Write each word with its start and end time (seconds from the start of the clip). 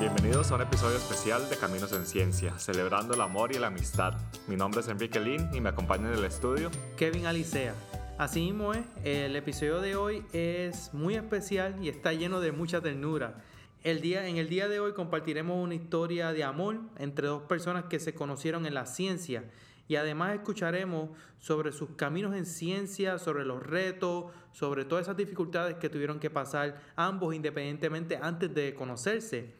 Bienvenidos 0.00 0.52
a 0.52 0.54
un 0.54 0.60
episodio 0.60 0.96
especial 0.96 1.50
de 1.50 1.56
Caminos 1.56 1.92
en 1.92 2.06
Ciencia, 2.06 2.56
celebrando 2.56 3.14
el 3.14 3.20
amor 3.20 3.50
y 3.50 3.58
la 3.58 3.66
amistad. 3.66 4.14
Mi 4.46 4.54
nombre 4.54 4.78
es 4.78 4.86
Enrique 4.86 5.18
Lin 5.18 5.48
y 5.52 5.60
me 5.60 5.70
acompaña 5.70 6.06
en 6.06 6.14
el 6.14 6.24
estudio 6.24 6.70
Kevin 6.96 7.26
Alicea. 7.26 7.74
Así 8.16 8.42
mismo 8.42 8.74
es, 8.74 8.84
el 9.02 9.34
episodio 9.34 9.80
de 9.80 9.96
hoy 9.96 10.24
es 10.32 10.94
muy 10.94 11.16
especial 11.16 11.82
y 11.82 11.88
está 11.88 12.12
lleno 12.12 12.38
de 12.38 12.52
mucha 12.52 12.80
ternura. 12.80 13.42
El 13.82 14.00
día, 14.00 14.28
en 14.28 14.36
el 14.36 14.48
día 14.48 14.68
de 14.68 14.78
hoy 14.78 14.92
compartiremos 14.92 15.56
una 15.60 15.74
historia 15.74 16.32
de 16.32 16.44
amor 16.44 16.78
entre 16.98 17.26
dos 17.26 17.42
personas 17.42 17.86
que 17.86 17.98
se 17.98 18.14
conocieron 18.14 18.66
en 18.66 18.74
la 18.74 18.86
ciencia 18.86 19.50
y 19.88 19.96
además 19.96 20.34
escucharemos 20.34 21.10
sobre 21.38 21.72
sus 21.72 21.90
caminos 21.96 22.36
en 22.36 22.46
ciencia, 22.46 23.18
sobre 23.18 23.44
los 23.44 23.66
retos, 23.66 24.26
sobre 24.52 24.84
todas 24.84 25.06
esas 25.06 25.16
dificultades 25.16 25.76
que 25.78 25.88
tuvieron 25.88 26.20
que 26.20 26.30
pasar 26.30 26.80
ambos 26.94 27.34
independientemente 27.34 28.16
antes 28.22 28.54
de 28.54 28.74
conocerse, 28.74 29.57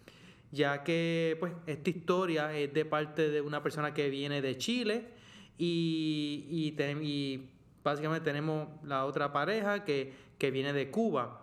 ya 0.51 0.83
que 0.83 1.37
pues 1.41 1.52
esta 1.66 1.91
historia 1.91 2.57
es 2.57 2.73
de 2.73 2.84
parte 2.84 3.29
de 3.29 3.41
una 3.41 3.62
persona 3.62 3.93
que 3.93 4.09
viene 4.09 4.41
de 4.41 4.57
Chile 4.57 5.09
y, 5.59 6.47
y, 6.48 6.83
y 6.83 7.48
básicamente 7.84 8.24
tenemos 8.24 8.69
la 8.84 9.05
otra 9.05 9.33
pareja 9.33 9.84
que, 9.84 10.12
que 10.38 10.51
viene 10.51 10.73
de 10.73 10.91
Cuba 10.91 11.43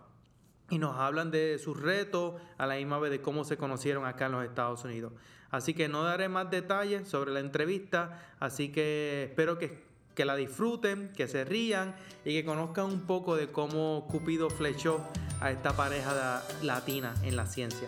y 0.70 0.80
nos 0.80 0.98
hablan 0.98 1.32
de 1.32 1.60
sus 1.60 1.80
retos 1.80 2.42
a 2.58 2.66
la 2.66 2.76
misma 2.76 2.98
vez 3.00 3.12
de 3.12 3.22
cómo 3.22 3.44
se 3.44 3.58
conocieron 3.58 4.06
acá 4.06 4.26
en 4.28 4.32
los 4.34 4.46
Estados 4.46 4.84
Unidos. 4.84 5.14
Así 5.52 5.74
que 5.74 5.88
no 5.88 6.04
daré 6.04 6.28
más 6.28 6.50
detalles 6.50 7.08
sobre 7.08 7.32
la 7.32 7.40
entrevista, 7.40 8.20
así 8.40 8.72
que 8.72 9.26
espero 9.30 9.58
que, 9.60 9.84
que 10.16 10.26
la 10.26 10.36
disfruten, 10.36 11.14
que 11.16 11.28
se 11.28 11.46
rían 11.46 11.96
y 12.26 12.34
que 12.34 12.44
conozcan 12.44 12.86
un 12.86 13.02
poco 13.02 13.36
de 13.36 13.48
cómo 13.48 14.08
Cupido 14.10 14.50
flechó 14.50 15.02
a 15.40 15.52
esta 15.52 15.76
pareja 15.76 16.44
latina 16.64 17.14
en 17.24 17.36
la 17.36 17.46
ciencia. 17.46 17.88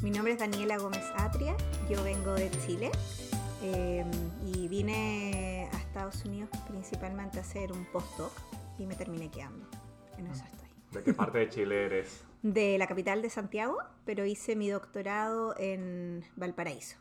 Mi 0.00 0.12
nombre 0.12 0.32
es 0.32 0.38
Daniela 0.38 0.78
Gómez 0.78 1.04
Atria, 1.16 1.56
yo 1.90 2.02
vengo 2.04 2.32
de 2.34 2.48
Chile 2.64 2.92
eh, 3.62 4.04
y 4.46 4.68
vine 4.68 5.68
a 5.72 5.76
Estados 5.76 6.24
Unidos 6.24 6.50
principalmente 6.68 7.38
a 7.38 7.40
hacer 7.40 7.72
un 7.72 7.84
postdoc 7.86 8.30
y 8.78 8.86
me 8.86 8.94
terminé 8.94 9.28
quedando. 9.28 9.66
En 10.16 10.28
eso 10.28 10.44
estoy. 10.44 10.68
¿De 10.92 11.02
qué 11.02 11.12
parte 11.12 11.38
de 11.38 11.48
Chile 11.48 11.86
eres? 11.86 12.24
De 12.42 12.78
la 12.78 12.86
capital 12.86 13.22
de 13.22 13.30
Santiago, 13.30 13.78
pero 14.04 14.24
hice 14.24 14.54
mi 14.54 14.68
doctorado 14.68 15.56
en 15.58 16.24
Valparaíso. 16.36 16.96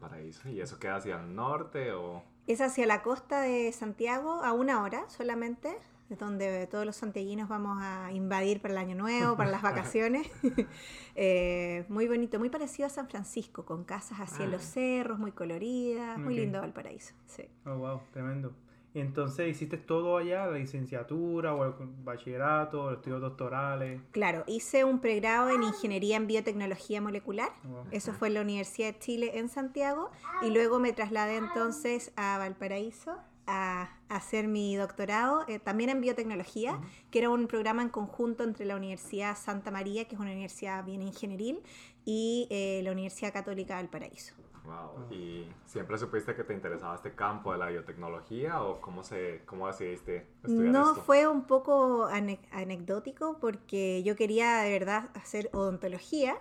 Paraíso. 0.00 0.48
¿Y 0.48 0.60
eso 0.60 0.80
queda 0.80 0.96
hacia 0.96 1.20
el 1.20 1.34
norte 1.36 1.92
o...? 1.92 2.24
Es 2.48 2.60
hacia 2.60 2.84
la 2.86 3.02
costa 3.02 3.40
de 3.42 3.70
Santiago, 3.70 4.42
a 4.42 4.52
una 4.52 4.82
hora 4.82 5.08
solamente, 5.08 5.78
donde 6.08 6.66
todos 6.66 6.84
los 6.84 6.96
santiaguinos 6.96 7.48
vamos 7.48 7.78
a 7.80 8.12
invadir 8.12 8.60
para 8.60 8.72
el 8.72 8.78
año 8.78 8.94
nuevo, 8.94 9.36
para 9.36 9.50
las 9.50 9.62
vacaciones. 9.62 10.28
Eh, 11.16 11.84
muy 11.88 12.08
bonito, 12.08 12.40
muy 12.40 12.50
parecido 12.50 12.86
a 12.86 12.90
San 12.90 13.08
Francisco, 13.08 13.64
con 13.64 13.84
casas 13.84 14.18
así 14.18 14.42
en 14.42 14.50
los 14.50 14.62
cerros, 14.62 15.16
muy 15.16 15.30
coloridas, 15.30 16.18
muy 16.18 16.34
lindo 16.34 16.60
Valparaíso. 16.60 17.14
Sí. 17.26 17.44
Oh, 17.64 17.76
wow, 17.76 18.00
tremendo. 18.10 18.52
Y 18.94 19.00
entonces 19.00 19.48
hiciste 19.48 19.76
todo 19.76 20.16
allá, 20.16 20.46
la 20.46 20.58
licenciatura 20.58 21.54
o 21.54 21.64
el 21.64 21.72
bachillerato, 22.04 22.90
los 22.90 22.98
estudios 22.98 23.20
doctorales. 23.20 24.00
Claro, 24.10 24.42
hice 24.46 24.82
un 24.84 25.00
pregrado 25.00 25.50
en 25.50 25.62
Ingeniería 25.62 26.16
en 26.16 26.26
Biotecnología 26.26 27.00
Molecular. 27.00 27.50
Wow. 27.62 27.86
Eso 27.92 28.12
fue 28.12 28.28
en 28.28 28.34
la 28.34 28.40
Universidad 28.40 28.92
de 28.92 28.98
Chile 28.98 29.38
en 29.38 29.48
Santiago 29.48 30.10
y 30.42 30.50
luego 30.50 30.80
me 30.80 30.92
trasladé 30.92 31.36
entonces 31.36 32.12
a 32.16 32.38
Valparaíso 32.38 33.18
a 33.46 33.90
hacer 34.08 34.48
mi 34.48 34.76
doctorado 34.76 35.44
eh, 35.48 35.58
también 35.58 35.90
en 35.90 36.00
biotecnología, 36.00 36.80
que 37.10 37.18
era 37.18 37.30
un 37.30 37.46
programa 37.46 37.82
en 37.82 37.88
conjunto 37.88 38.42
entre 38.44 38.64
la 38.64 38.76
Universidad 38.76 39.36
Santa 39.36 39.70
María, 39.70 40.06
que 40.06 40.14
es 40.14 40.20
una 40.20 40.30
universidad 40.32 40.84
bien 40.84 41.02
ingenieril, 41.02 41.62
y 42.04 42.46
eh, 42.50 42.80
la 42.84 42.92
Universidad 42.92 43.32
Católica 43.32 43.76
de 43.76 43.82
Valparaíso. 43.82 44.34
Wow. 44.64 45.12
¿Y 45.12 45.46
siempre 45.66 45.98
supiste 45.98 46.34
que 46.34 46.42
te 46.42 46.54
interesaba 46.54 46.94
este 46.94 47.14
campo 47.14 47.52
de 47.52 47.58
la 47.58 47.66
biotecnología 47.68 48.62
o 48.62 48.80
cómo, 48.80 49.02
se, 49.02 49.42
cómo 49.44 49.66
decidiste 49.66 50.26
estudiar 50.42 50.72
No 50.72 50.90
esto? 50.92 51.02
fue 51.02 51.26
un 51.26 51.42
poco 51.44 52.06
ane- 52.08 52.38
anecdótico 52.50 53.36
porque 53.40 54.02
yo 54.04 54.16
quería 54.16 54.62
de 54.62 54.70
verdad 54.70 55.10
hacer 55.14 55.50
odontología 55.52 56.36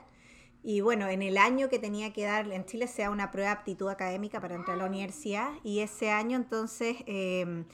y 0.64 0.80
bueno, 0.80 1.08
en 1.10 1.22
el 1.22 1.38
año 1.38 1.68
que 1.70 1.78
tenía 1.78 2.14
que 2.14 2.24
dar 2.24 2.50
en 2.52 2.66
Chile 2.66 2.88
se 2.88 3.02
da 3.02 3.10
una 3.10 3.32
prueba 3.32 3.50
de 3.50 3.58
aptitud 3.58 3.90
académica 3.90 4.40
para 4.40 4.56
entrar 4.56 4.76
a 4.76 4.80
la 4.80 4.86
universidad 4.86 5.50
y 5.64 5.80
ese 5.80 6.10
año 6.10 6.38
entonces 6.38 6.98
eh, 7.06 7.66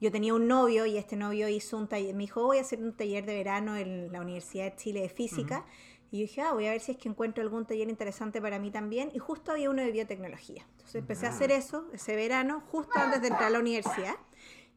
yo 0.00 0.10
tenía 0.10 0.32
un 0.32 0.48
novio 0.48 0.86
y 0.86 0.96
este 0.96 1.16
novio 1.16 1.48
hizo 1.48 1.76
un 1.76 1.88
taller, 1.88 2.14
me 2.14 2.22
dijo 2.22 2.42
voy 2.42 2.58
a 2.58 2.62
hacer 2.62 2.82
un 2.82 2.94
taller 2.94 3.26
de 3.26 3.34
verano 3.34 3.76
en 3.76 4.10
la 4.12 4.22
Universidad 4.22 4.64
de 4.64 4.76
Chile 4.76 5.00
de 5.02 5.08
Física 5.10 5.66
y 6.10 6.20
yo 6.20 6.22
dije, 6.22 6.40
ah, 6.40 6.52
voy 6.54 6.66
a 6.66 6.70
ver 6.70 6.80
si 6.80 6.92
es 6.92 6.98
que 6.98 7.08
encuentro 7.08 7.42
algún 7.42 7.66
taller 7.66 7.88
interesante 7.88 8.40
para 8.40 8.58
mí 8.58 8.70
también 8.70 9.10
y 9.12 9.18
justo 9.18 9.52
había 9.52 9.68
uno 9.68 9.82
de 9.82 9.92
biotecnología. 9.92 10.64
Entonces 10.70 10.94
empecé 10.94 11.26
a 11.26 11.30
hacer 11.30 11.50
eso 11.50 11.84
ese 11.92 12.16
verano 12.16 12.62
justo 12.70 12.92
antes 12.94 13.20
de 13.20 13.28
entrar 13.28 13.48
a 13.48 13.50
la 13.50 13.58
universidad. 13.58 14.14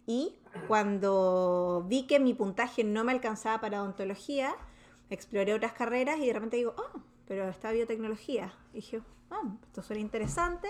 Y 0.06 0.36
cuando 0.68 1.86
vi 1.88 2.06
que 2.06 2.20
mi 2.20 2.34
puntaje 2.34 2.84
no 2.84 3.06
me 3.06 3.14
alcanzaba 3.14 3.62
para 3.62 3.82
odontología, 3.82 4.53
exploré 5.09 5.53
otras 5.53 5.72
carreras 5.72 6.20
y 6.20 6.26
de 6.26 6.34
repente 6.34 6.58
digo, 6.58 6.74
oh, 6.76 7.00
pero 7.31 7.47
está 7.47 7.72
biotecnología. 7.72 8.52
Y 8.74 8.81
dije, 8.81 9.02
ah, 9.30 9.44
esto 9.64 9.81
suena 9.81 10.02
interesante. 10.02 10.68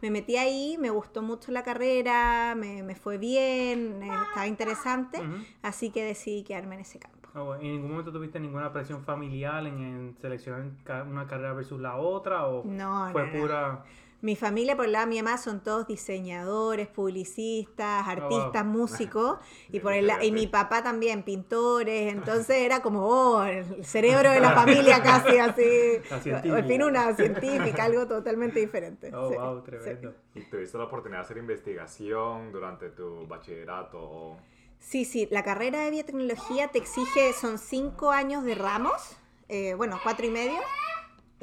Me 0.00 0.12
metí 0.12 0.36
ahí, 0.36 0.76
me 0.78 0.90
gustó 0.90 1.22
mucho 1.22 1.50
la 1.50 1.64
carrera, 1.64 2.54
me, 2.56 2.84
me 2.84 2.94
fue 2.94 3.18
bien, 3.18 4.00
eh, 4.00 4.10
estaba 4.28 4.46
interesante, 4.46 5.20
así 5.62 5.90
que 5.90 6.04
decidí 6.04 6.44
quedarme 6.44 6.76
en 6.76 6.82
ese 6.82 7.00
campo. 7.00 7.30
Ah, 7.34 7.42
bueno. 7.42 7.64
¿Y 7.64 7.66
en 7.66 7.72
ningún 7.72 7.90
momento 7.90 8.12
tuviste 8.12 8.38
ninguna 8.38 8.72
presión 8.72 9.02
familiar 9.02 9.66
en, 9.66 9.80
en 9.80 10.16
seleccionar 10.20 10.70
una 11.04 11.26
carrera 11.26 11.52
versus 11.52 11.80
la 11.80 11.96
otra? 11.96 12.46
¿O 12.46 12.62
No, 12.64 13.08
fue 13.10 13.26
no, 13.26 13.48
no. 13.48 13.82
Mi 14.20 14.36
familia, 14.36 14.74
por 14.74 14.86
el 14.86 14.92
lado 14.92 15.04
de 15.06 15.10
mi 15.10 15.22
mamá, 15.22 15.36
son 15.36 15.62
todos 15.62 15.86
diseñadores, 15.86 16.88
publicistas, 16.88 18.08
artistas, 18.08 18.64
músicos. 18.66 19.38
y, 19.70 19.80
por 19.80 19.92
el, 19.92 20.10
y 20.22 20.32
mi 20.32 20.46
papá 20.46 20.82
también, 20.82 21.22
pintores. 21.24 22.12
Entonces 22.14 22.56
era 22.62 22.80
como, 22.80 23.06
oh, 23.06 23.42
el 23.44 23.84
cerebro 23.84 24.30
de 24.30 24.40
la 24.40 24.52
familia 24.52 25.02
casi 25.02 25.36
así. 25.38 25.62
La 26.10 26.20
científica. 26.20 26.56
Al 26.56 26.64
fin 26.64 26.82
una 26.82 27.14
científica, 27.14 27.84
algo 27.84 28.06
totalmente 28.08 28.60
diferente. 28.60 29.10
Oh, 29.14 29.28
Sí, 29.30 29.34
wow, 29.36 29.58
sí. 29.58 29.64
tremendo. 29.66 30.14
¿Y 30.34 30.40
tuviste 30.42 30.78
la 30.78 30.84
oportunidad 30.84 31.20
de 31.20 31.24
hacer 31.24 31.36
investigación 31.38 32.50
durante 32.52 32.90
tu 32.90 33.26
bachillerato? 33.26 33.98
o- 34.00 34.38
Sí, 34.78 35.04
sí, 35.04 35.26
la 35.30 35.42
carrera 35.42 35.80
de 35.80 35.90
biotecnología 35.90 36.68
te 36.68 36.78
exige, 36.78 37.32
son 37.32 37.58
cinco 37.58 38.10
años 38.10 38.44
de 38.44 38.54
ramos, 38.54 39.16
eh, 39.48 39.72
bueno, 39.74 39.98
cuatro 40.02 40.26
y 40.26 40.30
medio. 40.30 40.58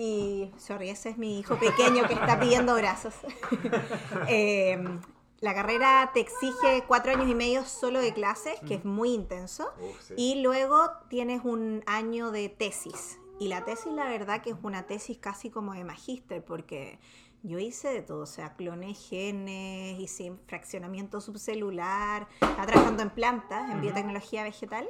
Y, 0.03 0.51
sorry, 0.57 0.89
ese 0.89 1.09
es 1.09 1.19
mi 1.19 1.37
hijo 1.37 1.59
pequeño 1.59 2.07
que 2.07 2.15
está 2.15 2.39
pidiendo 2.39 2.73
brazos. 2.73 3.13
Eh, 4.27 4.83
la 5.41 5.53
carrera 5.53 6.09
te 6.13 6.21
exige 6.21 6.83
cuatro 6.87 7.11
años 7.11 7.29
y 7.29 7.35
medio 7.35 7.65
solo 7.65 7.99
de 7.99 8.13
clases, 8.13 8.59
que 8.67 8.75
es 8.75 8.85
muy 8.85 9.13
intenso. 9.13 9.71
Uf, 9.79 10.01
sí. 10.01 10.13
Y 10.17 10.41
luego 10.41 10.89
tienes 11.07 11.41
un 11.43 11.83
año 11.85 12.31
de 12.31 12.49
tesis. 12.49 13.19
Y 13.39 13.47
la 13.47 13.63
tesis, 13.63 13.91
la 13.93 14.05
verdad, 14.05 14.41
que 14.41 14.51
es 14.51 14.55
una 14.63 14.87
tesis 14.87 15.17
casi 15.19 15.51
como 15.51 15.73
de 15.73 15.83
magíster, 15.83 16.43
porque 16.43 16.99
yo 17.43 17.59
hice 17.59 17.89
de 17.89 18.01
todo. 18.01 18.21
O 18.21 18.25
sea, 18.25 18.55
cloné 18.55 18.93
genes, 18.93 19.99
hice 19.99 20.33
fraccionamiento 20.47 21.21
subcelular, 21.21 22.27
estaba 22.41 22.65
trabajando 22.65 23.03
en 23.03 23.09
plantas, 23.09 23.69
en 23.71 23.81
biotecnología 23.81 24.43
vegetal. 24.43 24.87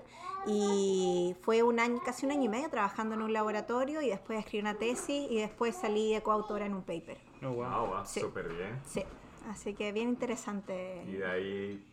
Y 0.48 1.36
fue 1.42 1.62
un 1.64 1.80
año, 1.80 2.00
casi 2.04 2.26
un 2.26 2.32
año 2.32 2.44
y 2.46 2.50
medio 2.50 2.70
trabajando 2.70 3.16
en 3.16 3.22
un 3.22 3.32
laboratorio 3.34 4.02
y 4.02 4.10
después 4.10 4.40
escribí 4.40 4.62
una 4.62 4.74
tesis 4.78 5.30
y 5.30 5.38
después 5.40 5.76
salí 5.76 6.14
de 6.14 6.22
coautora 6.24 6.66
en 6.66 6.74
un 6.74 6.82
paper. 6.82 7.18
Oh, 7.44 7.50
wow. 7.50 7.56
Wow, 7.70 7.88
wow, 7.88 8.06
Sí. 8.06 8.22
súper 8.22 8.48
bien. 8.52 8.80
Sí, 8.86 9.04
así 9.50 9.74
que 9.74 9.92
bien 9.92 10.10
interesante. 10.10 11.04
Y 11.08 11.14
de 11.14 11.26
ahí 11.26 11.86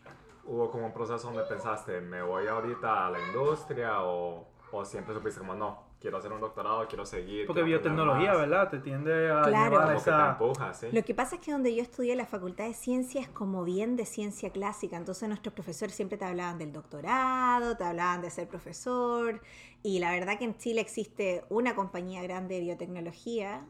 hubo 0.46 0.70
como 0.70 0.86
un 0.86 0.92
proceso 0.92 1.26
donde 1.30 1.42
pensaste, 1.44 2.00
¿me 2.00 2.22
voy 2.22 2.46
ahorita 2.46 3.06
a 3.06 3.10
la 3.10 3.18
industria 3.26 4.02
o, 4.02 4.46
o 4.72 4.84
siempre 4.84 5.14
supiste 5.14 5.40
como 5.40 5.54
no, 5.54 5.87
quiero 6.00 6.18
hacer 6.18 6.32
un 6.32 6.40
doctorado, 6.40 6.86
quiero 6.88 7.04
seguir? 7.04 7.46
Porque 7.46 7.62
biotecnología, 7.62 8.30
más"? 8.30 8.38
¿verdad? 8.40 8.70
Te 8.70 8.78
tiende 8.78 9.30
a 9.30 9.42
Claro. 9.42 9.70
llevar 9.70 9.82
a 9.82 9.86
Como 9.94 9.98
que 9.98 10.04
te 10.04 10.10
esa. 10.10 10.28
empuja, 10.30 10.74
¿sí? 10.74 10.86
Lo 10.92 11.02
que 11.04 11.14
pasa 11.14 11.36
es 11.36 11.40
que 11.40 11.52
donde 11.52 11.74
yo 11.74 11.82
estudié 11.82 12.14
la 12.16 12.26
Facultad 12.26 12.66
de 12.66 12.74
Ciencia 12.74 13.20
es 13.20 13.28
como 13.28 13.64
bien 13.64 13.96
de 13.96 14.06
ciencia 14.06 14.50
clásica, 14.50 14.96
entonces 14.96 15.28
nuestros 15.28 15.52
profesores 15.54 15.94
siempre 15.94 16.16
te 16.18 16.24
hablaban 16.24 16.58
del 16.58 16.72
doctorado, 16.72 17.76
te 17.76 17.84
hablaban 17.84 18.22
de 18.22 18.30
ser 18.30 18.48
profesor, 18.48 19.40
y 19.82 19.98
la 19.98 20.10
verdad 20.12 20.38
que 20.38 20.44
en 20.44 20.56
Chile 20.56 20.80
existe 20.80 21.44
una 21.48 21.74
compañía 21.74 22.22
grande 22.22 22.56
de 22.56 22.60
biotecnología 22.62 23.66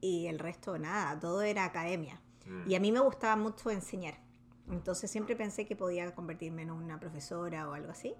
y 0.00 0.26
el 0.26 0.38
resto 0.38 0.78
nada, 0.78 1.18
todo 1.18 1.42
era 1.42 1.64
academia. 1.64 2.20
Mm. 2.46 2.70
Y 2.70 2.74
a 2.74 2.80
mí 2.80 2.90
me 2.92 3.00
gustaba 3.00 3.36
mucho 3.36 3.70
enseñar, 3.70 4.14
entonces 4.70 5.10
siempre 5.10 5.36
pensé 5.36 5.66
que 5.66 5.76
podía 5.76 6.14
convertirme 6.14 6.62
en 6.62 6.70
una 6.70 6.98
profesora 6.98 7.68
o 7.68 7.74
algo 7.74 7.90
así. 7.90 8.14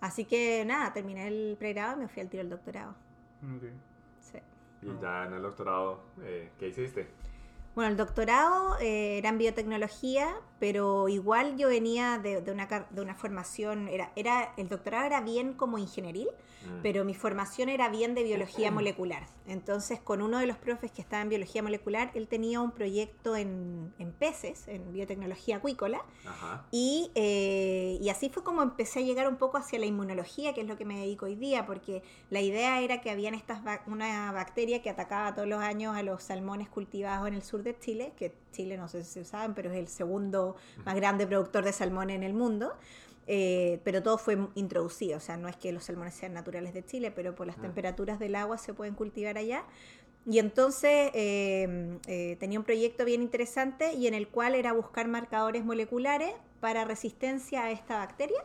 Así 0.00 0.24
que 0.24 0.64
nada, 0.64 0.92
terminé 0.92 1.28
el 1.28 1.56
pregrado 1.58 1.96
y 1.96 2.00
me 2.00 2.08
fui 2.08 2.22
al 2.22 2.28
tiro 2.28 2.42
al 2.42 2.50
doctorado. 2.50 2.94
Ok. 3.56 3.64
Sí. 4.20 4.38
Y 4.82 5.00
ya 5.00 5.26
en 5.26 5.34
el 5.34 5.42
doctorado, 5.42 6.02
eh, 6.22 6.50
¿qué 6.58 6.68
hiciste? 6.68 7.08
Bueno, 7.74 7.90
el 7.90 7.96
doctorado 7.96 8.76
eh, 8.80 9.18
era 9.18 9.30
en 9.30 9.38
biotecnología, 9.38 10.28
pero 10.60 11.08
igual 11.08 11.56
yo 11.56 11.68
venía 11.68 12.18
de, 12.18 12.40
de 12.40 12.52
una, 12.52 12.66
de 12.66 13.00
una 13.00 13.14
formación, 13.14 13.88
era, 13.88 14.12
era, 14.14 14.54
el 14.56 14.68
doctorado 14.68 15.06
era 15.06 15.20
bien 15.20 15.54
como 15.54 15.78
ingenieril, 15.78 16.28
Mm. 16.64 16.82
pero 16.82 17.04
mi 17.04 17.14
formación 17.14 17.68
era 17.68 17.88
bien 17.88 18.14
de 18.14 18.22
biología 18.22 18.70
molecular. 18.70 19.26
Entonces, 19.46 20.00
con 20.00 20.22
uno 20.22 20.38
de 20.38 20.46
los 20.46 20.56
profes 20.56 20.90
que 20.90 21.02
estaba 21.02 21.22
en 21.22 21.28
biología 21.28 21.62
molecular, 21.62 22.10
él 22.14 22.26
tenía 22.28 22.60
un 22.60 22.70
proyecto 22.70 23.36
en, 23.36 23.92
en 23.98 24.12
peces, 24.12 24.66
en 24.68 24.92
biotecnología 24.92 25.56
acuícola, 25.56 26.02
Ajá. 26.26 26.66
y, 26.70 27.10
eh, 27.14 27.98
y 28.00 28.08
así 28.08 28.30
fue 28.30 28.42
como 28.42 28.62
empecé 28.62 29.00
a 29.00 29.02
llegar 29.02 29.28
un 29.28 29.36
poco 29.36 29.58
hacia 29.58 29.78
la 29.78 29.86
inmunología, 29.86 30.54
que 30.54 30.62
es 30.62 30.66
lo 30.66 30.76
que 30.78 30.84
me 30.84 30.98
dedico 31.00 31.26
hoy 31.26 31.34
día, 31.36 31.66
porque 31.66 32.02
la 32.30 32.40
idea 32.40 32.80
era 32.80 33.00
que 33.00 33.10
habían 33.10 33.34
estas 33.34 33.60
una 33.86 34.32
bacteria 34.32 34.80
que 34.82 34.90
atacaba 34.90 35.34
todos 35.34 35.48
los 35.48 35.60
años 35.60 35.96
a 35.96 36.02
los 36.02 36.22
salmones 36.22 36.68
cultivados 36.68 37.28
en 37.28 37.34
el 37.34 37.42
sur 37.42 37.62
de 37.64 37.78
Chile, 37.78 38.12
que 38.16 38.32
Chile 38.52 38.76
no 38.76 38.88
sé 38.88 39.02
si 39.04 39.24
saben, 39.24 39.54
pero 39.54 39.70
es 39.72 39.76
el 39.78 39.88
segundo 39.88 40.56
más 40.84 40.94
grande 40.94 41.26
productor 41.26 41.64
de 41.64 41.72
salmones 41.72 42.16
en 42.16 42.22
el 42.22 42.34
mundo. 42.34 42.72
Eh, 43.26 43.80
pero 43.84 44.02
todo 44.02 44.18
fue 44.18 44.36
introducido, 44.54 45.16
o 45.16 45.20
sea, 45.20 45.38
no 45.38 45.48
es 45.48 45.56
que 45.56 45.72
los 45.72 45.84
salmones 45.84 46.12
sean 46.14 46.34
naturales 46.34 46.74
de 46.74 46.84
Chile, 46.84 47.10
pero 47.10 47.34
por 47.34 47.46
las 47.46 47.56
Ah. 47.56 47.62
temperaturas 47.62 48.18
del 48.18 48.34
agua 48.34 48.58
se 48.58 48.74
pueden 48.74 48.94
cultivar 48.94 49.38
allá. 49.38 49.64
Y 50.26 50.38
entonces 50.38 51.10
eh, 51.14 51.98
eh, 52.06 52.36
tenía 52.38 52.58
un 52.58 52.64
proyecto 52.64 53.04
bien 53.06 53.22
interesante 53.22 53.94
y 53.94 54.06
en 54.06 54.14
el 54.14 54.28
cual 54.28 54.54
era 54.54 54.72
buscar 54.72 55.08
marcadores 55.08 55.64
moleculares 55.64 56.32
para 56.60 56.84
resistencia 56.84 57.64
a 57.64 57.70
esta 57.70 57.96
bacteria 57.98 58.38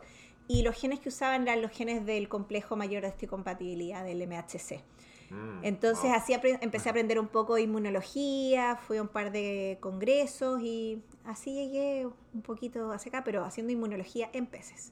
y 0.47 0.61
los 0.63 0.75
genes 0.75 0.99
que 0.99 1.09
usaban 1.09 1.43
eran 1.43 1.61
los 1.61 1.71
genes 1.71 2.05
del 2.05 2.27
complejo 2.27 2.75
mayor 2.75 3.03
de 3.03 3.09
histocompatibilidad 3.09 4.03
del 4.03 4.21
MHC. 4.27 4.81
Mm, 5.31 5.63
Entonces 5.65 6.03
wow. 6.05 6.13
así 6.13 6.33
empecé 6.33 6.89
a 6.89 6.91
aprender 6.91 7.19
un 7.19 7.27
poco 7.27 7.55
de 7.55 7.61
inmunología, 7.63 8.77
fui 8.77 8.97
a 8.97 9.01
un 9.01 9.07
par 9.07 9.31
de 9.31 9.77
congresos 9.81 10.61
y 10.61 11.03
así 11.25 11.53
llegué 11.53 12.07
un 12.33 12.41
poquito 12.41 12.91
hacia 12.91 13.09
acá, 13.09 13.23
pero 13.23 13.43
haciendo 13.43 13.71
inmunología 13.73 14.29
en 14.33 14.47
peces. 14.47 14.91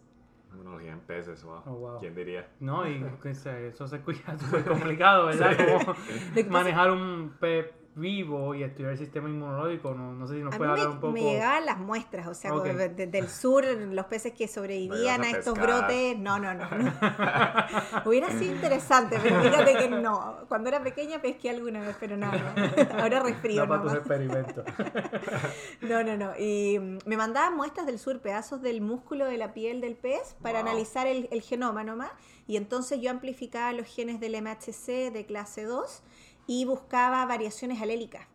Inmunología 0.52 0.94
en 0.94 1.00
peces, 1.02 1.44
wow. 1.44 1.62
Oh, 1.66 1.74
wow. 1.74 2.00
¿Quién 2.00 2.16
diría? 2.16 2.48
No, 2.60 2.88
y 2.88 3.04
eso 3.26 3.88
se 3.88 3.96
escucha 3.98 4.38
súper 4.38 4.66
complicado, 4.66 5.26
¿verdad? 5.28 5.56
Como 5.58 6.50
manejar 6.52 6.92
un 6.92 7.34
pez 7.40 7.74
vivo 7.98 8.54
y 8.56 8.64
estudiar 8.64 8.92
el 8.92 8.98
sistema 8.98 9.28
inmunológico. 9.30 9.94
No, 9.94 10.14
no 10.14 10.28
sé 10.28 10.36
si 10.36 10.42
nos 10.44 10.54
A 10.54 10.58
puede 10.58 10.72
hablar 10.72 10.88
me, 10.88 10.94
un 10.94 11.00
poco. 11.00 11.14
me 11.14 11.22
llegaban 11.22 11.66
las 11.66 11.80
muestras, 11.80 12.28
o 12.28 12.34
sea, 12.34 12.54
Ok. 12.54 12.60
como 12.68 12.74
de- 12.74 12.90
desde 12.90 13.18
el 13.20 13.28
sur, 13.30 13.66
los 13.66 14.06
peces 14.06 14.34
que 14.34 14.48
sobrevivían 14.48 15.22
No 15.22 15.28
a 15.28 15.30
a 15.30 15.32
estos 15.32 15.58
brotes. 15.60 16.18
No, 16.18 16.40
no, 16.40 16.54
no. 16.54 16.70
no. 16.70 16.94
Hubiera 18.06 18.30
sido 18.32 18.54
interesante, 18.56 19.18
pero 19.22 19.42
fíjate 19.42 19.76
que 19.78 19.90
no. 19.90 20.38
Cuando 20.48 20.70
era 20.70 20.82
pequeña 20.84 21.22
pesqué 21.22 21.50
alguna 21.50 21.82
vez, 21.82 21.96
pero 22.00 22.16
no, 22.18 22.32
no. 22.32 23.02
Ahora 23.02 23.22
resfrío 23.22 23.64
No 23.66 23.68
para 23.70 23.82
tus 23.84 23.94
experimentos. 23.94 24.64
No, 25.82 26.04
no, 26.04 26.18
no. 26.18 26.32
Y 26.38 26.80
mm, 26.80 26.98
me 27.06 27.18
mandaban 27.18 27.56
muestras 27.56 27.86
del 27.86 28.00
sur, 28.00 28.20
pedazos 28.20 28.62
del 28.62 28.82
músculo 28.82 29.26
de 29.26 29.38
la 29.38 29.54
piel 29.54 29.82
del 29.82 29.96
pez 29.96 30.36
para 30.42 30.62
Wow. 30.62 30.70
analizar 30.70 31.08
el, 31.08 31.28
el 31.32 31.42
genoma 31.42 31.84
nomás. 31.84 32.12
Y 32.48 32.58
entonces 32.58 33.00
yo 33.02 33.12
amplificaba 33.12 33.74
los 33.74 33.86
genes 33.88 34.20
del 34.20 34.42
MHC 34.42 35.12
de 35.12 35.26
clase 35.28 35.64
2 35.66 36.02
y 36.48 36.66
buscaba 36.66 37.26
variaciones 37.26 37.82
alélicas. 37.82 38.26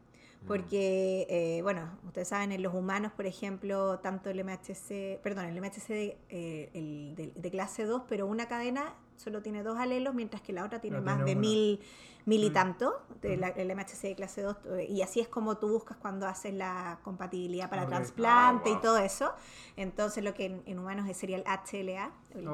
Porque, 0.46 1.26
eh, 1.30 1.62
bueno, 1.62 1.98
ustedes 2.04 2.28
saben, 2.28 2.50
en 2.50 2.62
los 2.62 2.74
humanos, 2.74 3.12
por 3.12 3.26
ejemplo, 3.26 4.00
tanto 4.00 4.28
el 4.28 4.42
MHC, 4.42 5.20
perdón, 5.22 5.44
el 5.44 5.60
MHC 5.60 5.88
de, 5.88 6.18
eh, 6.30 6.70
el 6.74 7.14
de, 7.14 7.32
de 7.36 7.50
clase 7.50 7.84
2, 7.84 8.02
pero 8.08 8.26
una 8.26 8.48
cadena 8.48 8.92
solo 9.16 9.42
tiene 9.42 9.62
dos 9.62 9.78
alelos, 9.78 10.14
mientras 10.14 10.42
que 10.42 10.52
la 10.52 10.64
otra 10.64 10.80
tiene 10.80 10.98
No 10.98 11.02
más 11.04 11.16
tiene 11.16 11.30
de 11.30 11.36
mil, 11.36 11.80
mil 12.24 12.44
y 12.44 12.50
tanto, 12.50 13.02
de 13.20 13.36
la- 13.36 13.48
el 13.48 13.70
MHC 13.70 14.08
de 14.08 14.14
clase 14.14 14.42
2. 14.42 14.56
eh, 14.78 14.86
Y 14.88 15.02
así 15.02 15.20
es 15.20 15.28
como 15.28 15.56
tú 15.58 15.68
buscas 15.68 15.96
cuando 15.96 16.26
haces 16.26 16.54
la 16.54 16.98
compatibilidad 17.02 17.68
para 17.70 17.86
trasplante 17.86 18.68
Ah, 18.68 18.72
y 18.72 18.74
wow. 18.74 18.82
todo 18.82 18.98
eso. 18.98 19.32
Entonces, 19.76 20.22
lo 20.24 20.34
que 20.34 20.46
en, 20.46 20.62
en 20.66 20.78
humanos 20.78 21.08
sería 21.16 21.36
el 21.36 21.44
HLA. 21.46 22.12
el. 22.34 22.48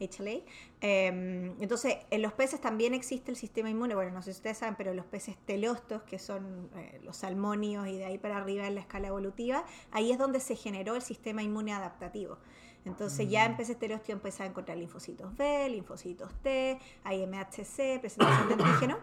HLA. 0.00 0.40
Eh, 0.80 1.54
entonces, 1.60 1.96
en 2.10 2.22
los 2.22 2.32
peces 2.32 2.60
también 2.60 2.94
existe 2.94 3.30
el 3.30 3.36
sistema 3.36 3.70
inmune. 3.70 3.94
Bueno, 3.94 4.10
no 4.12 4.22
sé 4.22 4.32
si 4.32 4.38
ustedes 4.38 4.58
saben, 4.58 4.74
pero 4.76 4.92
los 4.94 5.06
peces 5.06 5.36
teleostos, 5.46 6.02
que 6.02 6.18
son 6.18 6.68
eh, 6.76 7.00
los 7.04 7.16
salmónidos 7.16 7.86
y 7.88 7.96
de 7.98 8.04
ahí 8.04 8.18
para 8.18 8.36
arriba 8.38 8.66
en 8.66 8.74
la 8.74 8.80
escala 8.82 9.08
evolutiva, 9.08 9.64
ahí 9.90 10.12
es 10.12 10.18
donde 10.18 10.40
se 10.40 10.56
generó 10.56 10.96
el 10.96 11.02
sistema 11.02 11.42
inmune 11.42 11.72
adaptativo. 11.72 12.38
Entonces, 12.84 13.28
ya 13.30 13.46
en 13.46 13.56
peces 13.56 13.78
teleostos 13.78 14.10
empezaba 14.10 14.44
a 14.44 14.50
encontrar 14.50 14.76
linfocitos 14.76 15.34
B, 15.36 15.68
linfocitos 15.70 16.32
T, 16.42 16.78
hay 17.02 17.26
MHC, 17.26 17.98
presentación 18.00 18.48
de 18.48 18.62
antígeno. 18.62 18.98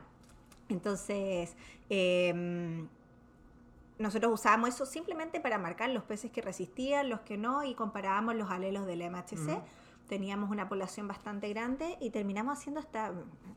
Entonces, 0.69 1.55
eh, 1.89 2.87
nosotros 3.97 4.33
usábamos 4.33 4.69
eso 4.69 4.85
simplemente 4.85 5.39
para 5.39 5.57
marcar 5.57 5.89
los 5.89 6.03
peces 6.03 6.31
que 6.31 6.41
resistían, 6.41 7.09
los 7.09 7.21
que 7.21 7.37
no, 7.37 7.63
y 7.63 7.75
comparábamos 7.75 8.35
los 8.35 8.49
alelos 8.49 8.85
del 8.85 9.01
MHC. 9.01 9.33
Ujú. 9.33 9.61
Teníamos 10.11 10.51
una 10.51 10.67
población 10.67 11.07
bastante 11.07 11.47
grande 11.47 11.97
y 12.01 12.09
terminamos 12.09 12.57
haciendo 12.57 12.81
hasta, 12.81 13.13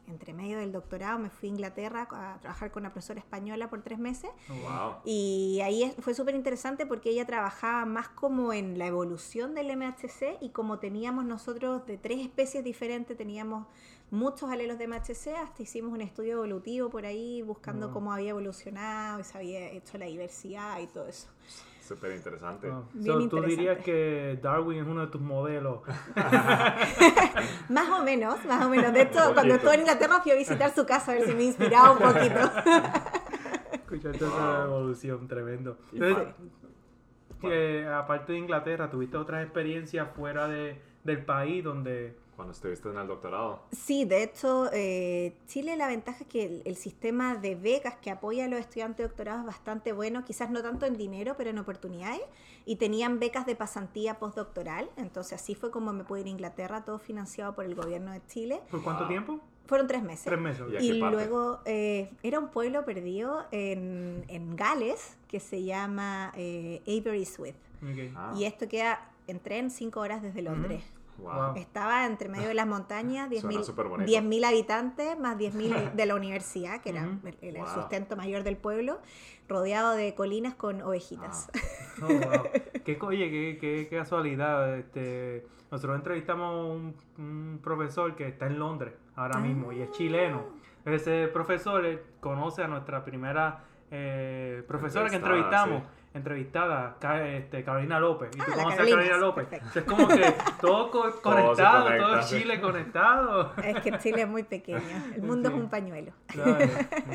entre 0.07 0.33
medio 0.33 0.57
del 0.57 0.71
doctorado, 0.71 1.19
me 1.19 1.29
fui 1.29 1.49
a 1.49 1.51
Inglaterra 1.51 2.07
a 2.13 2.39
trabajar 2.41 2.71
con 2.71 2.85
una 2.85 2.93
profesora 2.93 3.19
española 3.19 3.69
por 3.69 3.83
tres 3.83 3.99
meses. 3.99 4.31
Wow. 4.49 4.99
Y 5.05 5.59
ahí 5.65 5.93
fue 5.99 6.15
súper 6.15 6.37
interesante 6.37 6.87
porque 6.87 7.11
ella 7.11 7.27
trabajaba 7.27 7.85
más 7.87 8.09
como 8.09 8.53
en 8.53 8.79
la 8.79 8.87
evolución 8.87 9.57
del 9.57 9.77
MHC 9.77 10.41
y 10.41 10.51
como 10.51 10.79
teníamos 10.79 11.25
nosotros 11.25 11.85
de 11.87 11.99
tres 11.99 12.21
especies 12.21 12.63
diferentes, 12.63 13.17
teníamos 13.17 13.67
muchos 14.13 14.49
alelos 14.49 14.79
de 14.79 14.87
MHC, 14.87 15.35
hasta 15.37 15.61
hicimos 15.61 15.93
un 15.93 16.03
estudio 16.03 16.35
evolutivo 16.35 16.89
por 16.89 17.05
ahí 17.05 17.43
buscando 17.43 17.87
Wow. 17.87 17.95
cómo 17.95 18.13
había 18.13 18.31
evolucionado 18.31 19.19
y 19.19 19.25
se 19.25 19.37
había 19.37 19.71
hecho 19.73 19.99
la 19.99 20.07
diversidad 20.07 20.79
y 20.79 20.87
todo 20.87 21.09
eso. 21.09 21.27
Súper 21.87 22.13
interesante. 22.13 22.71
Oh. 22.71 22.85
So, 23.05 23.29
tú 23.29 23.43
dirías 23.43 23.79
que 23.85 24.39
Darwin 24.43 24.79
es 24.81 24.87
uno 24.87 25.03
de 25.03 25.07
tus 25.09 25.21
modelos. 25.21 25.81
Más 27.69 27.89
o 27.91 28.03
menos, 28.03 28.43
más 28.47 28.65
o 28.65 28.69
menos. 28.71 28.93
De 28.93 29.03
hecho, 29.03 29.35
cuando 29.35 29.55
estuve 29.55 29.75
en 29.75 29.81
Inglaterra 29.81 30.21
fui 30.23 30.33
a 30.33 30.37
visitar 30.37 30.75
su 30.75 30.87
casa 30.87 31.13
a 31.13 31.15
ver 31.17 31.27
si 31.27 31.35
me 31.35 31.45
inspiraba 31.45 31.93
un 31.93 31.99
poquito. 31.99 32.41
Escuchar 33.73 34.17
toda 34.17 34.31
esa 34.31 34.65
Wow. 34.67 34.67
evolución, 34.67 35.29
tremendo. 35.29 35.77
Entonces, 35.93 36.29
que, 37.41 37.87
aparte 37.87 38.33
de 38.33 38.39
Inglaterra, 38.39 38.91
¿tuviste 38.91 39.17
otras 39.19 39.43
experiencias 39.45 40.09
fuera 40.17 40.49
de, 40.49 40.81
del 41.05 41.25
país 41.25 41.63
donde... 41.63 42.17
Cuando 42.37 42.53
estuviste 42.53 42.89
en 42.89 42.97
el 42.99 43.07
doctorado. 43.07 43.61
Sí, 43.71 44.05
de 44.05 44.25
hecho, 44.25 44.69
eh, 44.73 45.37
Chile 45.47 45.77
la 45.77 45.87
ventaja 45.87 46.19
es 46.23 46.27
que 46.27 46.45
el, 46.45 46.63
el 46.65 46.77
sistema 46.77 47.37
de 47.37 47.55
becas 47.55 47.95
que 47.97 48.11
apoya 48.11 48.47
a 48.47 48.49
los 48.49 48.59
estudiantes 48.59 48.99
de 48.99 49.05
doctorado 49.05 49.41
es 49.41 49.47
bastante 49.47 49.93
bueno, 49.93 50.25
quizás 50.25 50.51
no 50.51 50.61
tanto 50.63 50.85
en 50.87 50.97
dinero, 50.97 51.35
pero 51.37 51.51
en 51.51 51.59
oportunidades, 51.59 52.23
y 52.67 52.77
tenían 52.77 53.21
becas 53.21 53.47
de 53.47 53.55
pasantía 53.55 54.19
postdoctoral, 54.19 54.91
entonces 54.97 55.35
así 55.41 55.55
fue 55.55 55.71
como 55.71 55.93
me 55.93 56.03
pude 56.05 56.21
ir 56.23 56.27
a 56.27 56.31
Inglaterra, 56.31 56.85
todo 56.85 56.99
financiado 56.99 57.55
por 57.55 57.65
el 57.67 57.75
gobierno 57.77 58.11
de 58.13 58.21
Chile. 58.27 58.61
¿Por 58.71 58.83
cuánto 58.83 59.03
Wow. 59.05 59.09
tiempo? 59.11 59.41
Fueron 59.67 59.87
tres 59.87 60.03
meses. 60.03 60.25
Tres 60.25 60.41
meses. 60.41 60.63
¿Y 60.73 60.77
a 60.77 60.81
Y 60.83 60.93
qué 60.95 61.01
parte? 61.01 61.17
luego 61.17 61.61
eh, 61.65 62.11
era 62.23 62.39
un 62.39 62.49
pueblo 62.49 62.85
perdido 62.85 63.45
en, 63.51 64.25
en 64.29 64.57
Gales 64.57 65.17
que 65.29 65.41
se 65.41 65.63
llama 65.63 66.33
eh, 66.37 66.83
Avery 66.87 67.25
Swift. 67.25 67.57
Ok. 67.83 68.13
Ah, 68.15 68.35
Y 68.37 68.45
esto 68.45 68.69
queda 68.69 69.09
en 69.27 69.41
tren 69.41 69.71
cinco 69.71 70.01
horas 70.01 70.21
desde 70.21 70.43
Londres. 70.43 70.83
wow. 70.83 70.94
Wow. 71.19 71.55
Estaba 71.57 72.07
entre 72.07 72.29
medio 72.29 72.49
de 72.49 72.55
las 72.55 72.67
montañas, 72.67 73.31
10.000 73.31 73.41
Suena 73.41 73.63
súper 73.63 73.87
bonito. 73.89 74.11
10.000 74.11 74.45
habitantes, 74.45 75.19
más 75.19 75.37
10.000 75.39 75.93
de 75.95 76.07
la 76.07 76.15
universidad, 76.15 76.81
que 76.81 76.91
era 76.91 77.05
el, 77.05 77.37
el 77.41 77.57
Wow. 77.57 77.67
sustento 77.69 78.17
mayor 78.17 78.43
del 78.43 78.57
pueblo, 78.57 79.01
rodeado 79.49 79.93
de 79.95 80.15
colinas 80.15 80.55
con 80.55 80.83
ovejitas. 80.83 81.51
Ah. 81.55 81.59
Oh, 82.03 82.09
wow. 82.09 82.43
qué, 82.85 82.99
oye, 83.03 83.31
qué, 83.31 83.59
qué- 83.61 83.87
qué 83.89 83.97
casualidad. 83.99 84.77
Este, 84.79 85.47
nosotros 85.71 85.97
entrevistamos 85.97 86.53
a 86.53 86.57
un, 86.75 86.97
un 87.19 87.61
profesor 87.63 88.17
que 88.17 88.27
está 88.27 88.47
en 88.49 88.59
Londres 88.59 88.95
ahora 89.15 89.39
mismo 89.39 89.71
y 89.71 89.81
es 89.81 89.91
chileno. 89.93 90.43
Ese 90.85 91.29
profesor 91.29 91.87
eh, 91.87 92.03
conoce 92.21 92.65
a 92.65 92.67
nuestra 92.69 93.05
primera 93.05 93.63
eh, 93.93 94.65
profesora 94.67 95.09
que 95.09 95.17
entrevistamos. 95.17 95.85
Entrevistada, 96.15 96.97
este, 97.27 97.65
Carolina 97.65 97.99
López. 97.99 98.31
Y 98.37 98.41
Ah, 98.41 98.45
tú 98.45 98.51
la 98.53 98.57
conoces 98.63 98.81
a 98.81 98.85
Carolina 98.85 99.17
López. 99.17 99.47
perfecto. 99.49 99.79
Es 99.81 99.85
como 99.85 100.09
que 100.09 100.35
todo 100.61 100.91
co- 100.91 101.21
conectado, 101.21 101.89
todo. 101.97 102.21
Chile 102.23 102.61
conectado. 102.61 103.53
Es 103.63 103.81
que 103.81 103.99
Chile 103.99 104.23
es 104.23 104.29
muy 104.29 104.45
pequeño, 104.45 104.81
el 105.15 105.23
mundo 105.23 105.51
Sí. 105.51 105.55
es 105.57 105.61
un 105.63 105.69
pañuelo. 105.69 106.13
Claro, 106.29 106.57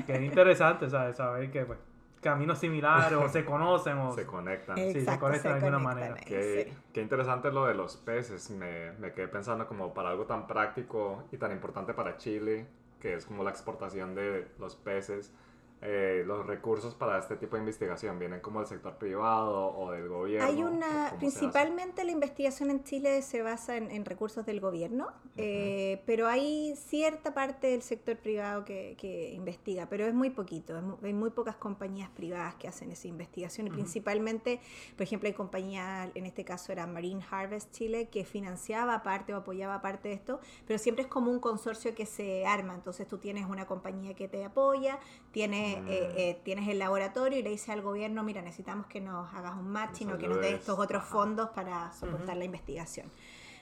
que 0.06 0.22
interesante 0.26 0.90
¿sabes? 0.90 1.16
saber 1.16 1.50
que 1.50 1.64
pues, 1.66 1.80
caminos 2.22 2.60
similares 2.60 3.14
o 3.18 3.30
se 3.30 3.46
conocen 3.46 3.98
o 4.00 4.12
Se 4.12 4.26
conectan. 4.26 4.76
se 4.76 4.92
Exacto, 4.92 5.22
conectan 5.22 5.60
de 5.62 5.66
alguna 5.68 5.82
conectan 5.82 6.10
manera. 6.12 6.16
ahí, 6.16 6.26
Qué, 6.26 6.64
sí. 6.70 6.78
qué 6.94 7.02
interesante 7.02 7.52
lo 7.52 7.66
de 7.68 7.76
los 7.76 7.96
peces. 7.96 8.50
Me, 8.52 8.92
me 9.00 9.14
quedé 9.14 9.30
pensando 9.30 9.66
como 9.66 9.94
para 9.94 10.10
algo 10.10 10.26
tan 10.26 10.46
práctico 10.46 11.24
y 11.32 11.38
tan 11.38 11.54
importante 11.54 11.94
para 11.94 12.18
Chile, 12.18 12.68
que 13.00 13.14
es 13.14 13.26
como 13.26 13.46
la 13.46 13.50
exportación 13.52 14.14
de 14.14 14.46
los 14.60 14.76
peces. 14.76 15.34
Eh, 15.82 16.24
los 16.26 16.46
recursos 16.46 16.94
para 16.96 17.18
este 17.20 17.38
tipo 17.38 17.56
de 17.56 17.62
investigación? 17.62 18.20
¿Vienen 18.20 18.42
como 18.42 18.60
del 18.60 18.68
sector 18.68 18.98
privado 18.98 19.78
o 19.78 19.92
del 19.92 20.10
gobierno? 20.10 20.46
Hay 20.48 20.56
¿Cómo 20.56 20.68
una, 20.76 21.16
principalmente 21.18 22.04
la 22.04 22.12
investigación 22.12 22.70
en 22.70 22.84
Chile 22.84 23.22
se 23.22 23.42
basa 23.42 23.78
en, 23.78 23.90
en 23.92 24.04
recursos 24.04 24.46
del 24.46 24.60
gobierno, 24.60 25.08
eh, 25.38 26.02
pero 26.06 26.28
hay 26.28 26.76
cierta 26.76 27.34
parte 27.34 27.68
del 27.68 27.82
sector 27.82 28.18
privado 28.18 28.66
que, 28.66 28.96
que 28.98 29.32
investiga, 29.34 29.88
pero 29.90 30.06
es 30.06 30.14
muy 30.14 30.32
poquito, 30.32 30.78
es 30.78 30.84
mu- 30.84 30.98
hay 31.02 31.14
muy 31.14 31.30
pocas 31.30 31.56
compañías 31.56 32.10
privadas 32.10 32.56
que 32.56 32.68
hacen 32.68 32.92
esa 32.92 33.08
investigación 33.08 33.68
y 33.68 33.70
principalmente, 33.70 34.60
por 34.98 35.04
ejemplo, 35.04 35.28
hay 35.28 35.34
compañías, 35.34 36.10
en 36.14 36.26
este 36.26 36.44
caso 36.44 36.72
era 36.74 36.88
Marine 36.88 37.24
Harvest 37.32 37.72
Chile, 37.72 38.10
que 38.10 38.26
financiaba 38.26 39.02
parte 39.02 39.34
o 39.34 39.38
apoyaba 39.38 39.82
parte 39.82 40.10
de 40.10 40.16
esto, 40.16 40.42
pero 40.68 40.78
siempre 40.78 41.04
es 41.04 41.10
como 41.10 41.32
un 41.32 41.40
consorcio 41.40 41.96
que 41.96 42.06
se 42.06 42.46
arma, 42.46 42.76
entonces 42.76 43.08
tú 43.08 43.18
tienes 43.18 43.46
una 43.46 43.66
compañía 43.66 44.14
que 44.14 44.28
te 44.28 44.44
apoya, 44.44 45.00
tienes. 45.32 45.69
Eh, 45.74 46.14
eh, 46.18 46.42
tienes 46.44 46.68
el 46.68 46.80
laboratorio 46.80 47.40
y 47.40 47.44
le 47.44 47.50
dices 47.50 47.70
al 47.70 47.82
gobierno, 47.82 48.24
mira, 48.24 48.42
necesitamos 48.42 48.88
que 48.88 49.02
nos 49.02 49.34
hagas 49.34 49.56
un 49.56 49.70
matching 49.70 50.12
o 50.12 50.18
que 50.18 50.28
nos 50.28 50.40
dé 50.40 50.48
ayudes. 50.48 50.62
estos 50.62 50.80
otros 50.80 51.04
fondos 51.04 51.50
para 51.50 51.92
soportar 51.94 52.38
la 52.38 52.46
investigación. 52.46 53.12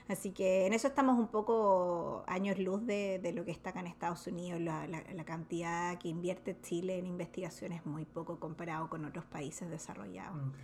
Así 0.09 0.31
que 0.31 0.65
en 0.65 0.73
eso 0.73 0.87
estamos 0.87 1.17
un 1.17 1.27
poco 1.27 2.23
años 2.27 2.57
luz 2.59 2.85
de, 2.85 3.19
de 3.19 3.33
lo 3.33 3.43
que 3.43 3.51
está 3.51 3.71
acá 3.71 3.81
en 3.81 3.87
Estados 3.87 4.25
Unidos. 4.27 4.61
La, 4.61 4.87
la- 4.87 5.03
la 5.13 5.25
cantidad 5.25 5.97
que 5.99 6.07
invierte 6.07 6.59
Chile 6.61 6.97
en 6.97 7.05
investigación 7.05 7.71
es 7.73 7.85
muy 7.85 8.05
poco 8.05 8.39
comparado 8.39 8.89
con 8.89 9.03
otros 9.05 9.25
países 9.25 9.69
desarrollados. 9.69 10.37
Ok. 10.37 10.55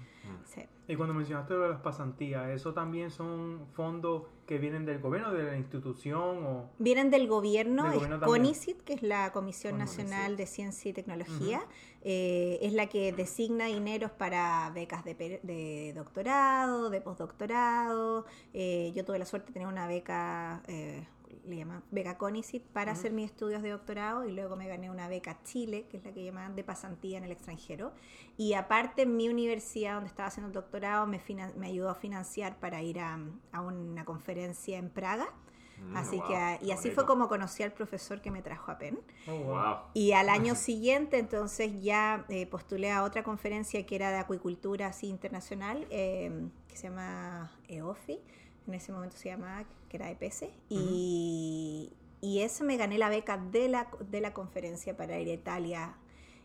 Sí. 0.46 0.62
Y 0.88 0.96
cuando 0.96 1.14
mencionaste 1.14 1.54
lo 1.54 1.64
de 1.64 1.70
las 1.70 1.82
pasantías, 1.82 2.50
¿eso 2.50 2.74
también 2.74 3.12
son 3.12 3.66
fondos 3.74 4.24
que 4.46 4.58
vienen 4.58 4.86
del 4.86 5.00
gobierno, 5.00 5.32
de 5.34 5.44
la 5.44 5.58
institución 5.58 6.46
o...? 6.46 6.70
Vienen 6.80 7.10
del 7.10 7.28
gobierno, 7.28 7.84
Del 7.84 7.92
es 7.94 7.96
gobierno 8.00 8.20
también. 8.20 8.42
CONICIT, 8.44 8.82
que 8.82 8.94
es 8.94 9.04
la 9.04 9.32
Comisión. 9.34 9.78
Nacional 9.78 10.38
de 10.38 10.46
Ciencia 10.46 10.90
y 10.90 10.94
Tecnología, 10.94 11.62
eh, 12.06 12.60
es 12.62 12.74
la 12.74 12.88
que 12.88 13.14
designa 13.14 13.68
dineros 13.68 14.12
para 14.12 14.70
becas 14.76 15.06
de, 15.06 15.94
doctorado, 15.96 16.90
de 16.90 17.00
postdoctorado. 17.00 18.26
Eh, 18.54 18.92
yo 18.94 19.06
tuve 19.06 19.20
la 19.20 19.26
suerte 19.26 19.48
de 19.48 19.54
tener 19.54 19.70
una 19.70 19.88
beca, 19.88 20.62
eh, 20.68 21.08
le 21.46 21.56
llaman 21.56 21.82
beca 21.92 22.18
CONICIT, 22.18 22.64
para 22.64 22.92
hacer 22.92 23.14
mis 23.14 23.32
estudios 23.32 23.62
de 23.62 23.70
doctorado 23.70 24.26
y 24.26 24.34
luego 24.34 24.58
me 24.58 24.68
gané 24.68 24.92
una 24.92 25.08
beca 25.08 25.42
Chile, 25.44 25.88
que 25.90 25.98
es 25.98 26.04
la 26.04 26.12
que 26.12 26.26
llaman 26.26 26.58
de 26.58 26.66
pasantía 26.66 27.18
en 27.18 27.24
el 27.24 27.32
extranjero. 27.32 27.94
Y 28.36 28.54
aparte, 28.54 29.06
mi 29.06 29.30
universidad 29.30 29.96
donde 29.96 30.10
estaba 30.10 30.28
haciendo 30.28 30.48
el 30.48 30.54
doctorado 30.54 31.08
me 31.08 31.22
ayudó 31.66 31.90
a 31.90 31.96
financiar 31.96 32.60
para 32.60 32.82
ir 32.82 33.00
a, 33.00 33.18
a 33.54 33.62
una 33.62 34.04
conferencia 34.04 34.78
en 34.78 34.90
Praga. 34.90 35.34
Mm, 35.77 35.96
Así 35.98 36.18
wow, 36.18 36.27
que, 36.27 36.34
y 36.65 36.72
así 36.72 36.89
bonito. 36.89 36.96
fue 36.96 37.06
como 37.06 37.27
conocí 37.27 37.63
al 37.63 37.72
profesor 37.74 38.22
que 38.22 38.32
me 38.32 38.42
trajo 38.42 38.72
a 38.72 38.77
Penn. 38.77 39.00
Oh, 39.27 39.38
wow. 39.38 39.77
Y 39.94 40.13
al 40.13 40.30
año 40.30 40.56
siguiente, 40.56 41.20
entonces 41.20 41.82
ya 41.82 42.25
eh, 42.30 42.48
postulé 42.48 42.92
a 42.92 43.03
otra 43.03 43.24
conferencia 43.24 43.86
que 43.86 43.96
era 43.96 44.12
de 44.12 44.18
acuicultura 44.18 44.88
así 44.88 45.08
internacional, 45.08 45.88
eh, 45.92 46.32
que 46.68 46.77
se 46.77 46.89
llama 46.89 47.51
EOFI, 47.68 48.20
en 48.68 48.74
ese 48.74 48.92
momento 48.92 49.18
se 49.18 49.30
llamaba, 49.30 49.65
que 49.89 49.98
era 49.98 50.08
de 50.08 50.15
peces, 50.15 50.50
y, 50.70 51.94
y 52.22 52.39
eso 52.42 52.63
me 52.63 52.77
gané 52.77 52.98
la 52.98 53.10
beca 53.10 53.38
de 53.38 53.70
la, 53.70 53.89
de 54.10 54.22
la 54.22 54.34
conferencia 54.34 54.98
para 54.98 55.20
ir 55.20 55.30
a 55.30 55.34
Italia, 55.34 55.96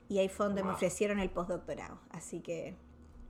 y 0.08 0.18
ahí 0.18 0.28
fue 0.28 0.46
donde 0.46 0.62
me 0.62 0.68
Wow. 0.68 0.76
ofrecieron 0.76 1.20
el 1.20 1.30
postdoctorado, 1.30 1.98
así 2.10 2.40
que 2.40 2.74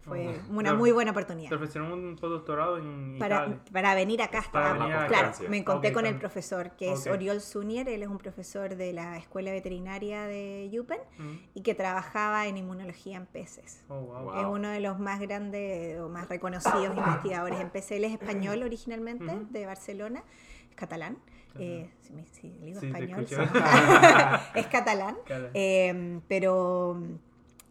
fue 0.09 0.41
una 0.51 0.71
Pero- 0.71 0.77
muy 0.79 0.91
buena 0.93 1.11
oportunidad 1.13 1.49
Te 1.51 1.55
ofrecieron 1.55 1.93
un 1.93 2.17
postdoctorado 2.17 2.79
en 2.79 3.17
para, 3.19 3.37
Italia. 3.47 3.61
para 3.73 3.95
venir 3.95 4.23
acá. 4.23 4.45
Para 4.53 4.73
venir 4.73 4.93
acá. 4.95 5.07
claro, 5.07 5.25
Francia. 5.29 5.49
me 5.49 5.57
encontré 5.59 5.91
Ok, 5.91 5.95
con 5.95 6.07
el 6.07 6.15
tam- 6.17 6.19
profesor 6.21 6.71
que 6.77 6.93
es 6.93 7.07
ok. 7.07 7.13
Oriol 7.13 7.41
Zunier, 7.41 7.89
él 7.89 8.03
es 8.03 8.09
un 8.09 8.19
profesor 8.19 8.75
de 8.77 8.93
la 8.93 9.17
Escuela 9.19 9.51
Veterinaria 9.53 10.23
de 10.27 10.69
Yupen 10.73 10.99
Mm. 11.19 11.35
y 11.55 11.63
que 11.63 11.75
trabajaba 11.75 12.47
en 12.47 12.57
inmunología 12.57 13.17
en 13.17 13.27
peces. 13.27 13.85
Oh, 13.89 14.01
wow. 14.01 14.23
Wow. 14.25 14.41
Es 14.41 14.47
uno 14.47 14.69
de 14.69 14.81
los 14.81 14.99
más 14.99 15.21
grandes 15.21 16.01
o 16.01 16.09
más 16.09 16.29
reconocidos 16.29 16.97
investigadores 16.97 17.61
en 17.61 17.71
peces. 17.71 17.93
Él 17.93 18.05
es 18.05 18.13
español 18.13 18.63
originalmente, 18.63 19.25
Ujú. 19.27 19.47
de 19.51 19.67
Barcelona, 19.67 20.23
es 20.71 20.77
catalán. 20.77 21.19
Eh, 21.61 21.91
si, 22.03 22.13
me- 22.13 22.25
si 22.27 22.51
digo 22.61 22.79
Sí, 22.79 22.87
español, 22.87 23.27
es 24.55 24.67
catalán. 24.69 25.17
Catalán. 25.27 25.51
Eh, 25.55 26.21
pero 26.29 26.95
mm, 26.97 27.15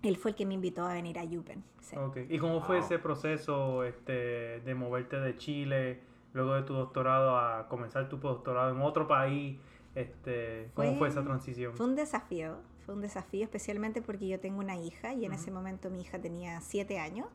él 0.04 0.18
fue 0.18 0.32
el 0.32 0.36
que 0.36 0.46
me 0.46 0.54
invitó 0.54 0.86
a 0.86 0.94
venir 0.94 1.18
a 1.20 1.24
Yupen. 1.24 1.64
sí. 1.82 1.96
Ok. 1.98 2.18
¿Y 2.30 2.38
cómo 2.40 2.62
fue 2.62 2.78
Wow. 2.78 2.86
ese 2.86 3.00
proceso 3.00 3.84
este, 3.84 4.60
de 4.62 4.76
moverte 4.76 5.20
de 5.20 5.36
Chile, 5.38 6.00
luego 6.34 6.54
de 6.56 6.64
tu 6.64 6.74
doctorado, 6.74 7.38
a 7.38 7.68
comenzar 7.68 8.08
tu 8.10 8.20
postdoctorado 8.20 8.72
en 8.76 8.82
otro 8.82 9.08
país? 9.08 9.58
Este, 9.96 10.70
¿Cómo 10.76 10.90
fue, 10.90 10.98
Fue- 11.00 11.08
esa 11.10 11.24
transición? 11.24 11.74
Fue 11.74 11.86
un 11.88 11.96
desafío, 11.96 12.58
fue 12.86 12.94
un 12.94 13.02
desafío 13.02 13.44
especialmente 13.44 14.02
porque 14.02 14.28
yo 14.28 14.40
tengo 14.40 14.60
una 14.60 14.78
hija 14.78 15.14
y 15.14 15.26
en 15.26 15.34
ese 15.34 15.50
momento 15.52 15.90
mi 15.90 16.02
hija 16.02 16.20
tenía 16.20 16.62
siete 16.62 17.00
años 17.00 17.28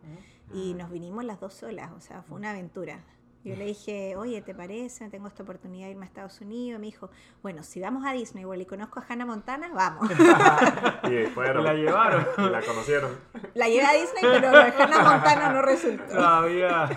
y 0.55 0.75
nos 0.75 0.91
vinimos 0.91 1.25
las 1.25 1.41
dos 1.41 1.55
solas, 1.55 1.91
o 1.93 2.01
sea, 2.01 2.23
fue 2.23 2.37
una 2.39 2.51
aventura. 2.53 3.01
Yo 3.45 3.57
le 3.57 3.65
dije, 3.65 4.15
oye, 4.17 4.41
¿te 4.41 4.55
parece? 4.55 5.09
Tengo 5.09 5.27
esta 5.27 5.43
oportunidad 5.43 5.87
de 5.87 5.93
irme 5.93 6.05
a 6.05 6.09
Estados 6.09 6.41
Unidos. 6.41 6.79
Me 6.79 6.87
dijo, 6.87 7.11
bueno, 7.43 7.65
si 7.65 7.81
vamos 7.81 8.05
a 8.07 8.13
Disney 8.13 8.45
World 8.45 8.63
y 8.63 8.67
conozco 8.67 9.01
a 9.01 9.05
Hannah 9.09 9.27
Montana, 9.27 9.69
vamos. 9.73 10.09
Y 11.11 11.27
fueron. 11.27 11.65
La 11.65 11.75
llevaron. 11.75 12.25
Y 12.39 12.49
la 12.49 12.63
conocieron. 12.63 13.19
La 13.55 13.69
llevé 13.69 13.85
a 13.85 13.93
Disney, 13.93 14.23
pero 14.23 14.49
Hannah 14.49 15.11
Montana 15.11 15.53
no 15.53 15.63
resultó. 15.63 16.05
Todavía. 16.05 16.89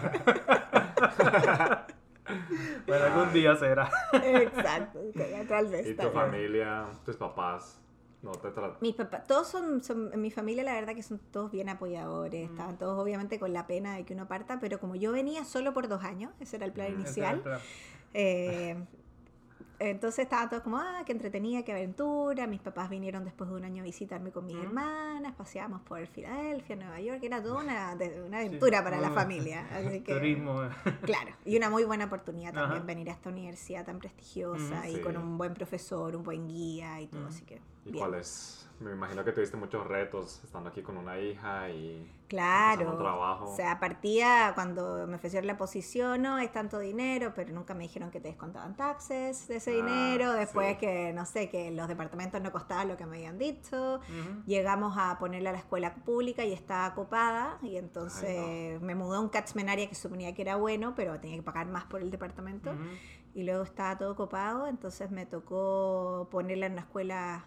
bueno, 2.87 3.05
algún 3.05 3.33
día 3.33 3.55
será. 3.55 3.89
Exacto, 4.13 4.99
tal 5.47 5.67
vez. 5.67 5.87
Y 5.87 5.95
tu 5.95 6.09
familia, 6.11 6.85
tus 7.05 7.17
papás, 7.17 7.81
no 8.21 8.31
tratan. 8.31 8.73
Mis 8.81 8.95
papás, 8.95 9.25
todos 9.27 9.47
son, 9.47 9.83
son, 9.83 10.11
en 10.13 10.21
mi 10.21 10.31
familia 10.31 10.63
la 10.63 10.73
verdad 10.73 10.95
que 10.95 11.03
son 11.03 11.19
todos 11.31 11.51
bien 11.51 11.69
apoyadores, 11.69 12.47
Mm. 12.49 12.51
estaban 12.53 12.77
todos 12.77 12.99
obviamente 12.99 13.39
con 13.39 13.53
la 13.53 13.67
pena 13.67 13.95
de 13.95 14.03
que 14.05 14.13
uno 14.13 14.27
parta, 14.27 14.59
pero 14.59 14.79
como 14.79 14.95
yo 14.95 15.11
venía 15.11 15.45
solo 15.45 15.73
por 15.73 15.87
dos 15.87 16.03
años, 16.03 16.31
ese 16.39 16.55
era 16.57 16.65
el 16.65 16.71
plan 16.73 16.91
Mm. 16.91 16.99
inicial, 17.01 17.43
eh, 18.13 18.75
entonces 19.79 20.19
estaban 20.23 20.49
todos 20.49 20.63
como, 20.63 20.77
ah, 20.77 21.03
qué 21.05 21.11
entretenida, 21.11 21.63
qué 21.63 21.73
aventura, 21.73 22.47
mis 22.47 22.61
papás 22.61 22.89
vinieron 22.89 23.23
después 23.25 23.49
de 23.49 23.55
un 23.57 23.65
año 23.65 23.81
a 23.81 23.85
visitarme 23.85 24.31
con 24.31 24.45
mis 24.45 24.55
Mm. 24.55 24.61
hermanas, 24.63 25.33
paseábamos 25.35 25.81
por 25.81 26.05
Filadelfia, 26.07 26.75
Nueva 26.77 26.99
York, 27.01 27.19
era 27.23 27.41
toda 27.43 27.61
una, 27.63 27.97
una 28.25 28.37
aventura 28.39 28.83
para 28.83 28.99
la 29.01 29.11
familia, 29.11 29.67
así 29.71 30.01
que... 30.01 30.13
Turismo. 30.13 30.61
Claro, 31.01 31.31
y 31.43 31.57
una 31.57 31.69
muy 31.69 31.83
buena 31.83 32.05
oportunidad 32.05 32.53
también 32.53 32.77
Ajá. 32.79 32.85
venir 32.87 33.09
a 33.09 33.13
esta 33.13 33.29
universidad 33.29 33.85
tan 33.85 33.99
prestigiosa 33.99 34.87
y 34.89 34.95
Sí. 34.95 35.01
con 35.01 35.17
un 35.17 35.37
buen 35.37 35.53
profesor, 35.53 36.15
un 36.15 36.23
buen 36.23 36.47
guía 36.47 37.01
y 37.01 37.07
todo, 37.07 37.27
así 37.27 37.43
que... 37.43 37.55
¿Y 37.85 37.91
bien. 37.91 37.97
cuáles? 37.97 38.64
Me 38.79 38.91
imagino 38.91 39.23
que 39.23 39.31
tuviste 39.31 39.55
muchos 39.55 39.87
retos 39.87 40.41
estando 40.43 40.69
aquí 40.69 40.81
con 40.81 40.97
una 40.97 41.17
hija 41.17 41.69
y. 41.69 42.11
Claro. 42.27 42.91
un 42.91 42.97
trabajo. 42.97 43.51
O 43.51 43.55
sea, 43.55 43.79
partía 43.79 44.51
cuando 44.55 45.05
me 45.07 45.15
ofrecieron 45.15 45.45
la 45.47 45.57
posición, 45.57 46.23
no 46.23 46.39
es 46.39 46.51
tanto 46.51 46.79
dinero, 46.79 47.31
pero 47.35 47.53
nunca 47.53 47.73
me 47.73 47.83
dijeron 47.83 48.11
que 48.11 48.19
te 48.19 48.27
descontaban 48.29 48.75
taxes 48.75 49.47
de 49.47 49.57
ese 49.57 49.71
Ah, 49.71 49.75
dinero. 49.75 50.33
Después 50.33 50.71
sí. 50.73 50.77
que, 50.79 51.13
no 51.13 51.25
sé, 51.25 51.49
que 51.49 51.71
los 51.71 51.87
departamentos 51.87 52.41
no 52.41 52.51
costaban 52.51 52.87
lo 52.89 52.97
que 52.97 53.05
me 53.05 53.17
habían 53.17 53.37
dicho. 53.37 54.01
Llegamos 54.45 54.97
a 54.97 55.17
ponerla 55.19 55.51
a 55.51 55.53
la 55.53 55.59
escuela 55.59 55.93
pública 55.95 56.43
y 56.43 56.51
estaba 56.51 56.93
copada. 56.95 57.57
Y 57.61 57.77
entonces 57.77 58.81
me 58.81 58.95
mudó 58.95 59.15
a 59.15 59.19
un 59.21 59.29
catchment 59.29 59.69
area 59.69 59.87
que 59.87 59.95
suponía 59.95 60.33
que 60.33 60.41
era 60.41 60.55
bueno, 60.57 60.93
pero 60.95 61.17
tenía 61.19 61.37
que 61.37 61.43
pagar 61.43 61.67
más 61.67 61.85
por 61.85 62.01
el 62.01 62.11
departamento. 62.11 62.73
Y 63.35 63.43
luego 63.43 63.63
estaba 63.63 63.97
todo 63.97 64.15
copado, 64.15 64.65
entonces 64.67 65.11
me 65.11 65.25
tocó 65.25 66.27
ponerla 66.31 66.65
en 66.67 66.71
una 66.73 66.81
escuela 66.81 67.45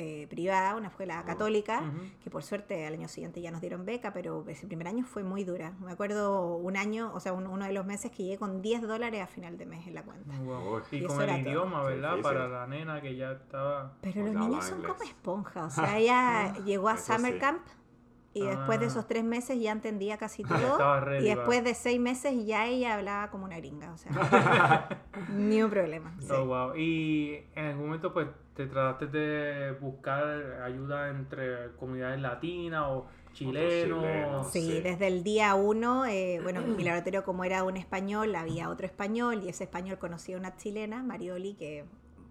eh, 0.00 0.28
privada, 0.30 0.76
una 0.76 0.88
escuela 0.88 1.24
católica, 1.24 1.80
Ujú. 1.80 1.98
que 2.22 2.30
por 2.30 2.44
suerte 2.44 2.86
al 2.86 2.94
año 2.94 3.08
siguiente 3.08 3.40
ya 3.40 3.50
nos 3.50 3.60
dieron 3.60 3.84
beca, 3.84 4.12
pero 4.12 4.44
ese 4.46 4.66
primer 4.68 4.86
año 4.86 5.04
fue 5.04 5.24
muy 5.24 5.42
dura. 5.42 5.72
Me 5.80 5.90
acuerdo 5.90 6.54
un 6.56 6.76
año, 6.76 7.10
o 7.14 7.18
sea, 7.20 7.32
un- 7.32 7.48
uno 7.48 7.64
de 7.64 7.72
los 7.72 7.84
meses 7.84 8.12
que 8.12 8.22
llegué 8.22 8.38
con 8.38 8.62
10 8.62 8.82
dólares 8.82 9.20
a 9.22 9.26
final 9.26 9.58
de 9.58 9.66
mes 9.66 9.86
en 9.88 9.94
la 9.94 10.04
cuenta. 10.04 10.36
Wow. 10.38 10.76
Uy. 10.76 10.82
Y 10.92 10.96
Y 10.98 11.04
con 11.04 11.20
el 11.20 11.26
todo. 11.28 11.38
idioma, 11.50 11.82
¿verdad? 11.82 12.16
Para 12.22 12.46
la 12.48 12.66
nena 12.68 13.00
que 13.00 13.16
ya 13.16 13.32
estaba. 13.32 13.92
Pero 14.00 14.22
los 14.26 14.34
niños 14.36 14.64
son 14.64 14.78
inglés. 14.78 14.92
como 14.96 15.10
esponjas, 15.10 15.72
o 15.78 15.82
sea, 15.82 15.98
ella 15.98 16.54
llegó 16.64 16.88
a 16.88 16.96
Summer 16.96 17.32
sí. 17.34 17.38
Camp 17.40 17.60
y 18.38 18.46
después 18.46 18.78
de 18.80 18.86
Ah. 18.86 18.88
esos 18.88 19.06
tres 19.08 19.24
meses 19.24 19.60
ya 19.60 19.72
entendía 19.72 20.16
casi 20.18 20.42
todo. 20.44 20.78
y 21.20 21.24
después 21.24 21.62
de 21.64 21.74
seis 21.74 22.00
meses 22.00 22.46
ya 22.46 22.66
ella 22.66 22.94
hablaba 22.94 23.30
como 23.30 23.44
una 23.44 23.56
gringa, 23.58 23.92
o 23.92 23.96
sea, 23.98 24.10
ni 25.30 25.62
un 25.62 25.70
problema. 25.70 26.14
sí. 26.20 26.28
Oh, 26.32 26.44
wow. 26.46 26.76
Y 26.76 27.40
en 27.54 27.66
algún 27.66 27.86
momento, 27.86 28.12
pues, 28.12 28.28
te 28.54 28.66
trataste 28.66 29.06
de 29.06 29.72
buscar 29.80 30.62
ayuda 30.62 31.10
entre 31.10 31.72
comunidades 31.76 32.20
latinas 32.20 32.84
o 32.88 33.06
chilenos. 33.32 34.02
chilenos. 34.02 34.52
Sí, 34.52 34.60
Sí. 34.72 34.80
desde 34.80 35.06
el 35.06 35.22
día 35.22 35.54
uno, 35.54 36.06
eh, 36.06 36.40
bueno, 36.42 36.60
mi 36.62 36.82
laboratorio 36.82 37.22
como 37.24 37.44
era 37.44 37.62
un 37.64 37.76
español, 37.76 38.34
había 38.34 38.68
otro 38.68 38.86
español 38.86 39.42
y 39.44 39.48
ese 39.48 39.64
español 39.64 39.98
conocía 39.98 40.36
a 40.36 40.38
una 40.40 40.56
chilena, 40.56 41.02
Marioli, 41.04 41.54
que 41.54 41.84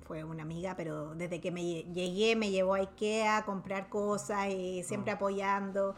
fue 0.07 0.23
una 0.23 0.43
amiga, 0.43 0.75
pero 0.77 1.13
desde 1.15 1.41
que 1.41 1.51
me 1.51 1.61
lle- 1.61 1.93
llegué 1.93 2.35
me 2.35 2.49
llevó 2.49 2.75
a 2.75 2.79
Ikea 2.79 3.37
a 3.37 3.45
comprar 3.45 3.89
cosas 3.89 4.47
y 4.49 4.83
siempre 4.83 5.11
apoyando. 5.11 5.95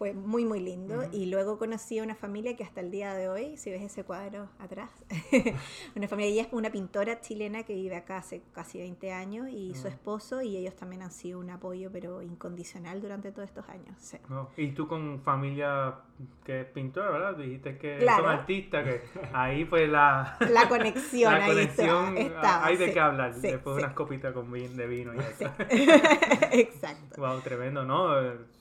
Fue 0.00 0.14
muy, 0.14 0.46
muy 0.46 0.60
lindo. 0.60 1.02
Y 1.12 1.26
luego 1.26 1.58
conocí 1.58 1.98
a 1.98 2.02
una 2.02 2.14
familia 2.14 2.56
que 2.56 2.64
hasta 2.64 2.80
el 2.80 2.90
día 2.90 3.12
de 3.12 3.28
hoy, 3.28 3.58
si 3.58 3.70
ves 3.70 3.82
ese 3.82 4.02
cuadro 4.02 4.48
atrás, 4.58 4.88
una 5.94 6.08
familia, 6.08 6.32
ella 6.32 6.42
es 6.44 6.48
una 6.52 6.70
pintora 6.70 7.20
chilena 7.20 7.64
que 7.64 7.74
vive 7.74 7.96
acá 7.96 8.16
hace 8.16 8.40
casi 8.54 8.78
20 8.78 9.12
años 9.12 9.48
y 9.50 9.74
su 9.74 9.88
esposo 9.88 10.40
y 10.40 10.56
ellos 10.56 10.74
también 10.74 11.02
han 11.02 11.10
sido 11.10 11.38
un 11.38 11.50
apoyo, 11.50 11.90
pero 11.92 12.22
incondicional 12.22 13.02
durante 13.02 13.30
todos 13.30 13.46
estos 13.50 13.68
años. 13.68 13.94
sí. 13.98 14.16
No, 14.30 14.48
Y 14.56 14.68
tú 14.68 14.88
con 14.88 15.20
familia 15.20 15.96
que 16.44 16.62
es 16.62 16.66
pintora, 16.68 17.10
¿verdad? 17.10 17.36
Dijiste 17.36 17.76
que 17.76 17.98
Claro. 17.98 18.24
son 18.24 18.32
artistas, 18.32 18.84
que 18.84 19.02
ahí 19.34 19.66
pues 19.66 19.86
la, 19.86 20.38
La 20.50 20.66
conexión 20.70 21.30
la 21.34 21.44
ahí 21.44 21.50
conexión, 21.50 22.16
está, 22.16 22.36
estaba, 22.36 22.66
hay 22.66 22.76
de 22.78 22.86
sí, 22.86 22.92
qué 22.94 23.00
hablar, 23.00 23.34
sí, 23.34 23.40
después 23.42 23.76
unas 23.76 23.92
copitas 23.92 24.32
con 24.32 24.50
vin- 24.50 24.74
de 24.76 24.86
vino 24.86 25.14
y 25.14 25.18
eso. 25.18 25.50
Exacto. 26.52 27.20
Wow, 27.20 27.40
tremendo, 27.42 27.84
¿no? 27.84 28.08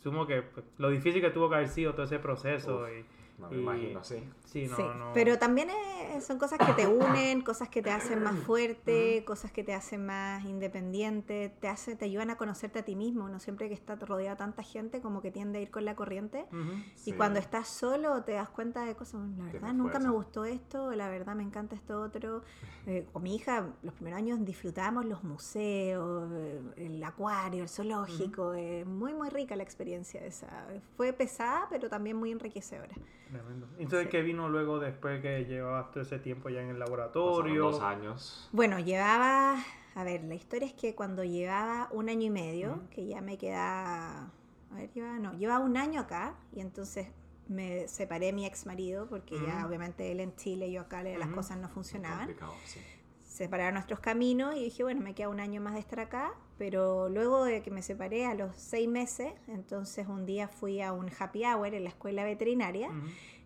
Sumo 0.04 0.26
que 0.28 0.42
pues, 0.42 0.66
lo 0.78 0.90
difícil 0.90 1.22
que 1.22 1.29
tuvo 1.34 1.50
que 1.50 1.56
haber 1.56 1.70
sido 1.70 1.94
todo 1.94 2.06
ese 2.06 2.20
proceso 2.20 2.82
Uf, 2.84 2.90
y... 2.90 3.42
No 3.42 3.50
me 3.50 3.56
y- 3.58 3.60
imagino, 3.62 4.04
sí. 4.04 4.24
Sí, 4.52 4.66
no, 4.68 4.76
Sí, 4.76 4.82
no. 4.98 5.12
pero 5.14 5.38
también 5.38 5.70
eh, 5.70 6.20
son 6.22 6.40
cosas 6.40 6.58
que 6.66 6.74
te 6.74 6.88
unen, 6.88 7.42
cosas 7.42 7.70
que 7.70 7.82
te 7.84 7.92
hacen 7.92 8.24
más 8.24 8.36
fuerte, 8.40 9.24
cosas 9.26 9.52
que 9.52 9.64
te 9.64 9.74
hacen 9.76 10.06
más 10.08 10.44
independiente, 10.46 11.54
te 11.60 11.68
hace, 11.68 11.96
te 11.96 12.06
ayudan 12.06 12.32
a 12.32 12.36
conocerte 12.38 12.80
a 12.80 12.84
ti 12.84 12.96
mismo. 12.96 13.26
Uno 13.26 13.40
siempre 13.40 13.68
que 13.68 13.76
está 13.76 13.96
rodeado 13.96 14.36
de 14.36 14.40
tanta 14.40 14.64
gente 14.64 15.02
como 15.02 15.22
que 15.22 15.30
tiende 15.30 15.60
a 15.60 15.62
ir 15.62 15.70
con 15.70 15.86
la 15.86 15.96
corriente. 15.96 16.46
Ujú. 16.52 16.72
Y 16.72 17.12
Sí. 17.12 17.14
cuando 17.14 17.40
estás 17.40 17.68
solo 17.68 18.24
te 18.24 18.32
das 18.34 18.50
cuenta 18.50 18.86
de 18.86 18.96
cosas, 18.96 19.22
la 19.38 19.44
verdad 19.46 19.52
Tienes 19.60 19.76
nunca 19.76 20.00
me 20.00 20.06
fuerza. 20.06 20.10
gustó 20.18 20.46
esto, 20.46 20.92
la 20.94 21.10
verdad 21.10 21.36
me 21.36 21.44
encanta 21.44 21.76
esto 21.76 22.02
otro. 22.02 22.42
Eh, 22.88 23.06
con 23.14 23.22
mi 23.22 23.36
hija 23.36 23.68
los 23.84 23.94
primeros 23.94 24.18
años 24.18 24.44
disfrutábamos 24.44 25.06
los 25.06 25.24
museos, 25.24 26.32
eh, 26.34 26.60
el 26.78 27.04
acuario, 27.04 27.62
el 27.64 27.70
zoológico, 27.70 28.54
eh, 28.56 28.84
muy 28.86 29.14
muy 29.14 29.30
rica 29.30 29.56
la 29.56 29.62
experiencia 29.64 30.26
esa. 30.26 30.66
Fue 30.98 31.14
pesada 31.14 31.68
pero 31.70 31.88
también 31.90 32.16
muy 32.18 32.32
enriquecedora. 32.32 32.96
Tremendo. 33.30 33.68
Entonces, 33.78 34.06
Sí. 34.08 34.10
¿qué 34.10 34.22
vino 34.24 34.39
luego 34.48 34.80
después 34.80 35.22
que 35.22 35.44
llevabas 35.46 35.92
todo 35.92 36.04
ese 36.04 36.20
tiempo 36.20 36.50
ya 36.50 36.62
en 36.62 36.70
el 36.70 36.78
Pasaron 36.78 36.98
laboratorio? 36.98 37.72
dos 37.72 37.82
años. 37.82 38.48
Bueno, 38.52 38.80
llevaba, 38.80 39.58
a 39.96 40.04
ver, 40.04 40.24
la 40.24 40.36
historia 40.36 40.68
es 40.68 40.74
que 40.74 40.96
cuando 40.96 41.24
llevaba 41.24 41.90
un 41.92 42.08
año 42.08 42.28
y 42.28 42.30
medio, 42.30 42.84
que 42.92 43.08
ya 43.08 43.20
me 43.22 43.38
quedaba, 43.38 44.32
a 44.72 44.76
ver, 44.76 44.92
llevaba, 44.94 45.20
no, 45.20 45.34
llevaba 45.34 45.66
un 45.66 45.76
año 45.76 46.00
acá 46.02 46.36
y 46.54 46.62
entonces 46.62 47.08
me 47.50 47.88
separé 47.88 48.28
de 48.28 48.34
mi 48.34 48.46
ex 48.46 48.68
marido 48.68 49.08
porque 49.08 49.36
ya 49.46 49.66
obviamente 49.66 50.12
él 50.12 50.20
en 50.20 50.36
Chile, 50.36 50.72
yo 50.72 50.82
acá, 50.82 51.02
las 51.04 51.30
cosas 51.30 51.58
no 51.58 51.68
funcionaban. 51.68 52.30
Sí. 52.66 52.80
Separaron 53.24 53.74
nuestros 53.76 54.00
caminos 54.00 54.56
y 54.56 54.64
dije, 54.66 54.84
bueno, 54.84 55.02
me 55.02 55.16
queda 55.16 55.30
un 55.30 55.40
año 55.40 55.60
más 55.62 55.74
de 55.74 55.80
estar 55.80 56.00
acá, 56.00 56.34
pero 56.58 57.10
luego 57.10 57.46
de 57.46 57.64
que 57.64 57.72
me 57.72 57.82
separé 57.82 58.26
a 58.26 58.36
los 58.36 58.56
seis 58.56 58.88
meses, 58.88 59.34
entonces 59.48 60.08
un 60.08 60.26
día 60.26 60.48
fui 60.48 60.82
a 60.82 60.94
un 60.94 61.10
happy 61.18 61.46
hour 61.46 61.74
en 61.74 61.84
la 61.86 61.90
escuela 61.90 62.24
veterinaria. 62.24 62.90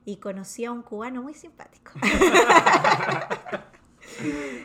Y 0.05 0.17
conocí 0.17 0.65
a 0.65 0.71
un 0.71 0.81
cubano 0.81 1.21
muy 1.21 1.33
simpático. 1.33 1.91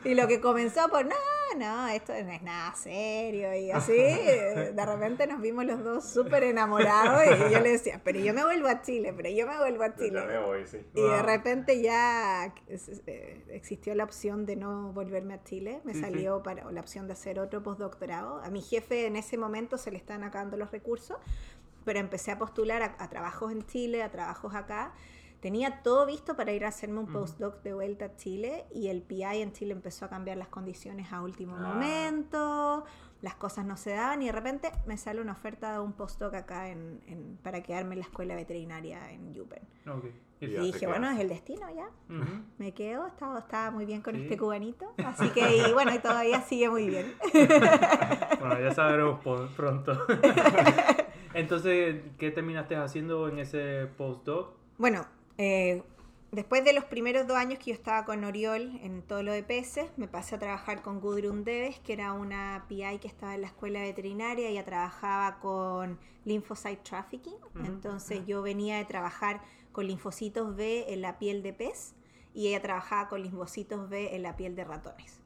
y 0.04 0.14
lo 0.14 0.26
que 0.26 0.40
comenzó 0.40 0.88
por, 0.88 1.06
no, 1.06 1.14
no, 1.56 1.88
esto 1.88 2.12
no 2.12 2.32
es 2.32 2.42
nada 2.42 2.74
serio 2.74 3.54
y 3.54 3.70
así, 3.70 3.92
de 3.92 4.82
repente 4.84 5.26
nos 5.26 5.40
vimos 5.40 5.64
los 5.64 5.82
dos 5.82 6.04
súper 6.04 6.42
enamorados 6.44 7.22
y 7.24 7.52
yo 7.52 7.60
le 7.60 7.70
decía, 7.70 8.00
pero 8.04 8.18
yo 8.20 8.34
me 8.34 8.44
vuelvo 8.44 8.68
a 8.68 8.82
Chile, 8.82 9.12
pero 9.16 9.30
yo 9.30 9.46
me 9.46 9.56
vuelvo 9.58 9.84
a 9.84 9.88
ya 9.88 9.94
me 9.96 10.08
Chile. 10.08 10.38
voy, 10.40 10.66
sí. 10.66 10.78
Y 10.94 11.00
de 11.00 11.08
Wow. 11.08 11.22
repente 11.22 11.80
ya 11.80 12.52
eh, 12.66 13.44
existió 13.50 13.94
la 13.94 14.04
opción 14.04 14.44
de 14.44 14.56
no 14.56 14.92
volverme 14.92 15.34
a 15.34 15.44
Chile, 15.44 15.80
me 15.84 15.94
salió 15.94 16.42
para 16.42 16.70
la 16.70 16.80
opción 16.80 17.06
de 17.06 17.12
hacer 17.14 17.38
otro 17.40 17.62
postdoctorado. 17.62 18.42
A 18.42 18.50
mi 18.50 18.60
jefe 18.60 19.06
en 19.06 19.16
ese 19.16 19.38
momento 19.38 19.78
se 19.78 19.90
le 19.90 19.96
están 19.98 20.24
acabando 20.24 20.56
los 20.56 20.70
recursos, 20.72 21.16
pero 21.84 22.00
empecé 22.00 22.32
a 22.32 22.38
postular 22.38 22.82
a, 22.82 22.96
a 22.98 23.08
trabajos 23.08 23.52
en 23.52 23.64
Chile, 23.66 24.02
a 24.02 24.10
trabajos 24.10 24.54
acá. 24.54 24.92
Tenía 25.40 25.82
todo 25.82 26.04
visto 26.06 26.34
para 26.36 26.52
ir 26.52 26.64
a 26.64 26.68
hacerme 26.68 26.98
un 26.98 27.06
postdoc 27.12 27.62
de 27.62 27.72
vuelta 27.74 28.06
a 28.06 28.16
Chile 28.16 28.64
y 28.74 28.88
el 28.88 29.02
PI 29.02 29.40
en 29.42 29.52
Chile 29.52 29.72
empezó 29.72 30.04
a 30.06 30.08
cambiar 30.08 30.36
las 30.36 30.48
condiciones 30.48 31.12
a 31.12 31.22
último 31.22 31.54
Ah. 31.56 31.60
momento, 31.60 32.84
las 33.22 33.34
cosas 33.36 33.64
no 33.64 33.76
se 33.76 33.90
daban 33.90 34.20
y 34.22 34.26
de 34.26 34.32
repente 34.32 34.72
me 34.86 34.96
sale 34.96 35.20
una 35.20 35.32
oferta 35.32 35.72
de 35.72 35.78
un 35.78 35.92
postdoc 35.92 36.34
acá 36.34 36.68
en, 36.70 37.00
en- 37.06 37.38
para 37.42 37.62
quedarme 37.62 37.94
en 37.94 38.00
la 38.00 38.04
escuela 38.06 38.34
veterinaria 38.34 39.12
en 39.12 39.32
Yupen. 39.32 39.62
Ok. 39.88 40.04
Y 40.40 40.46
dije, 40.46 40.86
bueno, 40.86 41.10
es 41.10 41.18
el 41.18 41.28
destino 41.28 41.66
ya. 41.74 41.88
Me 42.58 42.72
quedo, 42.72 43.08
estaba, 43.08 43.40
estaba 43.40 43.72
muy 43.72 43.84
bien 43.86 44.02
con 44.02 44.14
Sí. 44.14 44.22
este 44.22 44.36
cubanito. 44.36 44.92
Así 45.04 45.30
que, 45.30 45.68
y 45.68 45.72
bueno, 45.72 45.92
y 45.92 45.98
todavía 45.98 46.40
sigue 46.42 46.68
muy 46.70 46.88
bien. 46.88 47.12
Bueno, 48.40 48.60
ya 48.60 48.72
sabremos 48.72 49.20
pronto. 49.56 49.98
Entonces, 51.34 52.02
¿qué 52.18 52.30
terminaste 52.30 52.76
haciendo 52.76 53.28
en 53.28 53.38
ese 53.40 53.88
postdoc? 53.96 54.54
Bueno, 54.78 55.04
eh, 55.38 55.82
después 56.32 56.64
de 56.64 56.72
los 56.72 56.84
primeros 56.84 57.26
dos 57.26 57.36
años 57.36 57.58
que 57.58 57.66
yo 57.66 57.74
estaba 57.74 58.04
con 58.04 58.24
Oriol 58.24 58.78
en 58.82 59.02
todo 59.02 59.22
lo 59.22 59.32
de 59.32 59.42
peces, 59.42 59.90
me 59.96 60.08
pasé 60.08 60.34
a 60.34 60.38
trabajar 60.38 60.82
con 60.82 61.00
Gudrun 61.00 61.44
Deves, 61.44 61.78
que 61.80 61.94
era 61.94 62.12
una 62.12 62.66
PI 62.68 62.98
que 63.00 63.08
estaba 63.08 63.34
en 63.34 63.42
la 63.42 63.46
escuela 63.46 63.80
veterinaria. 63.80 64.48
Ella 64.48 64.64
trabajaba 64.64 65.38
con 65.40 65.98
lymphocyte 66.24 66.82
trafficking. 66.82 67.36
Entonces 67.64 68.26
yo 68.26 68.42
venía 68.42 68.76
de 68.76 68.84
trabajar 68.84 69.40
con 69.72 69.86
linfocitos 69.86 70.56
B 70.56 70.92
en 70.92 71.02
la 71.02 71.18
piel 71.18 71.42
de 71.42 71.52
pez 71.52 71.94
y 72.34 72.48
ella 72.48 72.60
trabajaba 72.60 73.08
con 73.08 73.22
linfocitos 73.22 73.88
B 73.88 74.14
en 74.14 74.22
la 74.22 74.36
piel 74.36 74.54
de 74.54 74.64
ratones. 74.64 75.17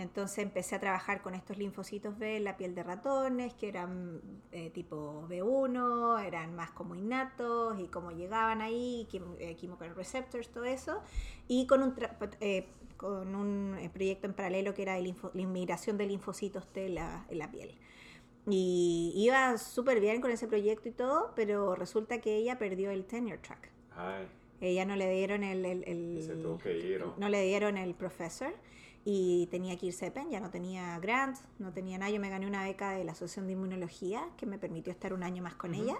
Entonces 0.00 0.38
empecé 0.38 0.74
a 0.76 0.80
trabajar 0.80 1.22
con 1.22 1.34
estos 1.34 1.58
linfocitos 1.58 2.18
B 2.18 2.36
en 2.38 2.44
la 2.44 2.56
piel 2.56 2.74
de 2.74 2.82
ratones, 2.82 3.54
que 3.54 3.68
eran 3.68 4.20
eh, 4.52 4.70
tipo 4.70 5.26
B1, 5.28 6.24
eran 6.26 6.54
más 6.54 6.70
como 6.70 6.94
innatos 6.94 7.78
y 7.78 7.86
cómo 7.88 8.10
llegaban 8.10 8.60
ahí, 8.62 9.06
eh, 9.38 9.56
chemical 9.56 9.94
receptors, 9.94 10.48
todo 10.48 10.64
eso, 10.64 11.00
y 11.48 11.66
con 11.66 11.82
un, 11.82 11.94
eh, 12.40 12.66
con 12.96 13.34
un 13.34 13.76
eh, 13.78 13.90
proyecto 13.90 14.26
en 14.26 14.34
paralelo 14.34 14.74
que 14.74 14.82
era 14.82 14.94
de 14.94 15.02
linfo- 15.02 15.30
la 15.34 15.42
inmigración 15.42 15.96
de 15.96 16.06
linfocitos 16.06 16.66
T 16.72 16.86
en 16.86 16.94
la, 16.96 17.26
en 17.28 17.38
la 17.38 17.50
piel. 17.50 17.76
Y 18.48 19.12
iba 19.16 19.56
súper 19.58 20.00
bien 20.00 20.20
con 20.20 20.30
ese 20.30 20.48
proyecto 20.48 20.88
y 20.88 20.92
todo, 20.92 21.32
pero 21.36 21.74
resulta 21.74 22.20
que 22.20 22.36
ella 22.36 22.58
perdió 22.58 22.90
el 22.90 23.04
tenure 23.04 23.38
track. 23.38 23.70
Ay, 23.94 24.26
Ella 24.62 24.84
no 24.86 24.96
le 24.96 25.10
dieron 25.10 25.42
el, 25.44 25.64
el- 25.64 25.84
el- 25.86 26.22
se 26.22 26.34
tuvo 26.36 26.58
que 26.58 26.76
ir. 26.78 27.02
¿o? 27.02 27.14
no 27.18 27.28
le 27.28 27.42
dieron 27.44 27.76
el 27.76 27.94
profesor 27.94 28.52
y 29.04 29.46
tenía 29.50 29.76
que 29.78 29.86
irse 29.86 30.06
de 30.06 30.10
PEN, 30.10 30.30
ya 30.30 30.40
no 30.40 30.50
tenía 30.50 30.98
grant, 30.98 31.38
no 31.58 31.72
tenía 31.72 31.98
nada. 31.98 32.10
Yo 32.10 32.20
me 32.20 32.28
gané 32.28 32.46
una 32.46 32.64
beca 32.64 32.92
de 32.92 33.04
la 33.04 33.12
Asociación 33.12 33.46
de 33.46 33.54
Inmunología 33.54 34.28
que 34.36 34.46
me 34.46 34.58
permitió 34.58 34.92
estar 34.92 35.12
un 35.12 35.22
año 35.22 35.42
más 35.42 35.54
con 35.54 35.72
Ujú. 35.74 35.82
ella, 35.82 35.96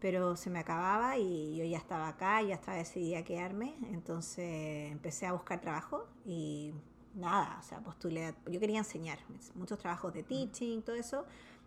pero 0.00 0.36
se 0.36 0.48
me 0.50 0.60
acababa 0.60 1.18
y 1.18 1.56
yo 1.56 1.64
ya 1.64 1.78
estaba 1.78 2.08
acá, 2.08 2.40
ya 2.42 2.54
estaba 2.54 2.76
decidida 2.76 3.18
a 3.18 3.24
quedarme, 3.24 3.74
entonces 3.90 4.92
empecé 4.92 5.26
a 5.26 5.32
buscar 5.32 5.60
trabajo 5.60 6.06
y 6.24 6.72
nada, 7.14 7.58
o 7.58 7.62
sea, 7.64 7.80
postulé, 7.80 8.34
yo 8.48 8.60
quería 8.60 8.78
enseñar, 8.78 9.18
muchos 9.56 9.78
trabajos 9.78 10.14
de 10.14 10.22
teaching, 10.22 10.82
todo 10.82 10.94
eso, 10.94 11.24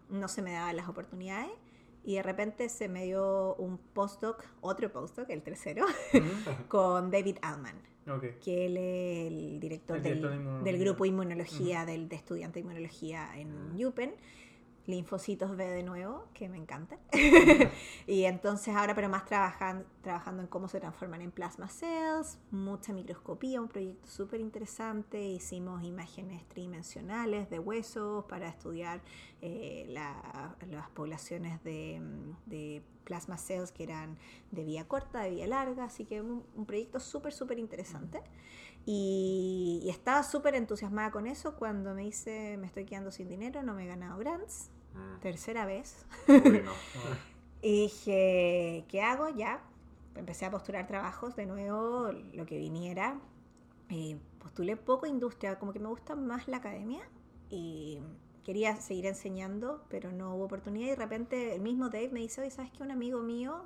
no 0.09 0.29
se 0.29 0.41
me 0.41 0.53
daban 0.53 0.77
las 0.77 0.87
oportunidades. 0.87 1.51
Y 2.03 2.15
de 2.15 2.23
repente 2.23 2.67
se 2.67 2.89
me 2.89 3.03
dio 3.03 3.53
un 3.55 3.77
postdoc, 3.77 4.43
otro 4.61 4.91
postdoc, 4.91 5.29
el 5.29 5.43
tercero, 5.43 5.85
con 6.67 7.11
David 7.11 7.37
Allman 7.43 7.90
Ok. 8.07 8.39
que 8.43 8.65
él 8.65 8.77
es 8.77 9.27
el 9.31 9.59
director, 9.59 9.97
El 9.97 10.03
del, 10.03 10.13
director 10.13 10.31
de 10.31 10.35
inmunología. 10.37 10.71
del 10.71 10.81
grupo 10.81 11.05
inmunología 11.05 11.85
del, 11.85 12.09
de 12.09 12.15
estudiante 12.15 12.55
de 12.55 12.59
inmunología 12.61 13.29
en 13.35 13.77
Yupen. 13.77 14.13
Linfocitos 14.87 15.55
B 15.55 15.65
de 15.65 15.83
nuevo, 15.83 16.25
que 16.33 16.49
me 16.49 16.57
encantan. 16.57 16.99
y 18.07 18.23
entonces 18.25 18.75
ahora, 18.75 18.95
pero 18.95 19.09
más 19.09 19.25
trabajan, 19.25 19.85
trabajando 20.01 20.41
en 20.41 20.47
cómo 20.47 20.67
se 20.67 20.79
transforman 20.79 21.21
en 21.21 21.31
plasma 21.31 21.69
cells, 21.69 22.39
mucha 22.49 22.91
microscopía, 22.91 23.61
un 23.61 23.67
proyecto 23.67 24.07
súper 24.07 24.39
interesante. 24.39 25.23
Hicimos 25.23 25.83
imágenes 25.83 26.47
tridimensionales 26.47 27.49
de 27.49 27.59
huesos 27.59 28.25
para 28.25 28.47
estudiar 28.49 29.01
eh, 29.41 29.85
la- 29.89 30.55
las 30.69 30.89
poblaciones 30.89 31.63
de, 31.63 32.01
de 32.47 32.81
plasma 33.03 33.37
cells 33.37 33.71
que 33.71 33.83
eran 33.83 34.17
de 34.51 34.63
vía 34.63 34.87
corta, 34.87 35.21
de 35.21 35.31
vía 35.31 35.47
larga, 35.47 35.85
así 35.85 36.05
que 36.05 36.21
un, 36.21 36.43
un 36.55 36.65
proyecto 36.65 36.99
súper, 36.99 37.33
súper 37.33 37.59
interesante. 37.59 38.21
Y, 38.85 39.81
y 39.83 39.89
estaba 39.89 40.23
súper 40.23 40.55
entusiasmada 40.55 41.11
con 41.11 41.27
eso 41.27 41.55
cuando 41.55 41.93
me 41.93 42.03
dice, 42.03 42.57
me 42.57 42.65
estoy 42.67 42.85
quedando 42.85 43.11
sin 43.11 43.29
dinero, 43.29 43.61
no 43.63 43.73
me 43.73 43.83
he 43.85 43.87
ganado 43.87 44.17
grants, 44.19 44.69
Mm. 44.93 45.19
tercera 45.21 45.65
vez. 45.65 46.05
Uy, 46.27 46.61
no. 46.65 46.71
Y 47.63 47.83
dije, 47.83 48.85
¿qué 48.89 49.01
hago? 49.03 49.29
Ya. 49.29 49.61
Empecé 50.15 50.45
a 50.45 50.51
postular 50.51 50.87
trabajos 50.87 51.35
de 51.35 51.45
nuevo, 51.45 52.11
lo 52.33 52.45
que 52.47 52.57
viniera. 52.57 53.19
Eh, 53.89 54.17
postulé 54.39 54.75
poco 54.77 55.05
industria, 55.05 55.59
como 55.59 55.71
que 55.71 55.79
me 55.79 55.87
gusta 55.87 56.15
más 56.15 56.47
la 56.47 56.57
academia. 56.57 57.07
Y 57.49 57.99
quería 58.43 58.75
seguir 58.77 59.05
enseñando, 59.05 59.85
pero 59.89 60.11
no 60.11 60.35
hubo 60.35 60.45
oportunidad. 60.45 60.87
Y 60.87 60.89
de 60.89 60.95
repente 60.95 61.55
el 61.55 61.61
mismo 61.61 61.89
Dave 61.89 62.09
me 62.09 62.19
dice, 62.19 62.41
oye, 62.41 62.49
¿sabes 62.51 62.71
qué? 62.71 62.81
Un 62.83 62.91
amigo 62.91 63.21
mío 63.21 63.63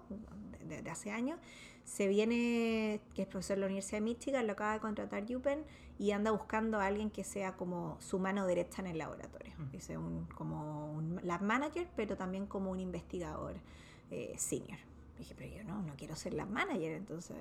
de, 0.67 0.81
de 0.81 0.89
hace 0.91 1.11
años 1.11 1.39
se 1.85 2.07
viene, 2.07 2.99
que 3.13 3.21
es 3.21 3.27
profesor 3.27 3.57
de 3.57 3.61
la 3.61 3.67
Universidad 3.67 3.99
de 3.99 4.05
Michigan, 4.05 4.47
lo 4.47 4.53
acaba 4.53 4.73
de 4.73 4.79
contratar 4.79 5.25
Yupen 5.25 5.63
y 5.97 6.11
anda 6.11 6.31
buscando 6.31 6.79
a 6.79 6.87
alguien 6.87 7.09
que 7.11 7.23
sea 7.23 7.55
como 7.55 7.97
su 8.01 8.19
mano 8.19 8.45
derecha 8.45 8.81
en 8.81 8.87
el 8.87 8.97
laboratorio. 8.97 9.53
Mm. 9.57 9.71
Dice, 9.71 9.97
un, 9.97 10.25
como 10.35 10.91
un 10.91 11.21
lab 11.23 11.41
manager, 11.43 11.87
pero 11.95 12.17
también 12.17 12.47
como 12.47 12.71
un 12.71 12.79
investigador 12.79 13.55
eh, 14.09 14.33
senior. 14.37 14.79
dije, 15.19 15.35
pero 15.37 15.55
yo 15.55 15.63
no, 15.63 15.83
no 15.83 15.93
quiero 15.95 16.15
ser 16.15 16.33
la 16.33 16.45
manager. 16.45 16.91
Entonces 16.91 17.37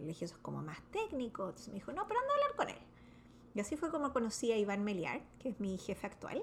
le 0.00 0.06
dije, 0.06 0.24
eso 0.24 0.36
es 0.36 0.40
como 0.40 0.62
más 0.62 0.80
técnico. 0.90 1.44
Entonces 1.44 1.68
me 1.68 1.74
dijo, 1.74 1.92
no, 1.92 2.08
pero 2.08 2.18
anda 2.18 2.32
a 2.32 2.36
hablar 2.36 2.56
con 2.56 2.68
él. 2.70 2.86
Y 3.54 3.60
así 3.60 3.76
fue 3.76 3.90
como 3.90 4.12
conocí 4.12 4.52
a 4.52 4.58
Iván 4.58 4.84
Meliar, 4.84 5.20
que 5.38 5.50
es 5.50 5.60
mi 5.60 5.78
jefe 5.78 6.06
actual. 6.06 6.42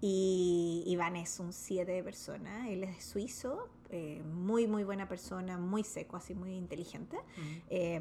Y 0.00 0.82
Iván 0.86 1.16
es 1.16 1.38
un 1.38 1.52
7 1.52 1.90
de 1.90 2.02
persona, 2.02 2.68
él 2.68 2.82
es 2.82 3.04
suizo, 3.04 3.68
eh, 3.92 4.22
muy, 4.22 4.66
muy 4.66 4.84
buena 4.84 5.06
persona, 5.06 5.58
muy 5.58 5.84
seco, 5.84 6.16
así 6.16 6.34
muy 6.34 6.54
inteligente. 6.54 7.18
Eh, 7.68 8.00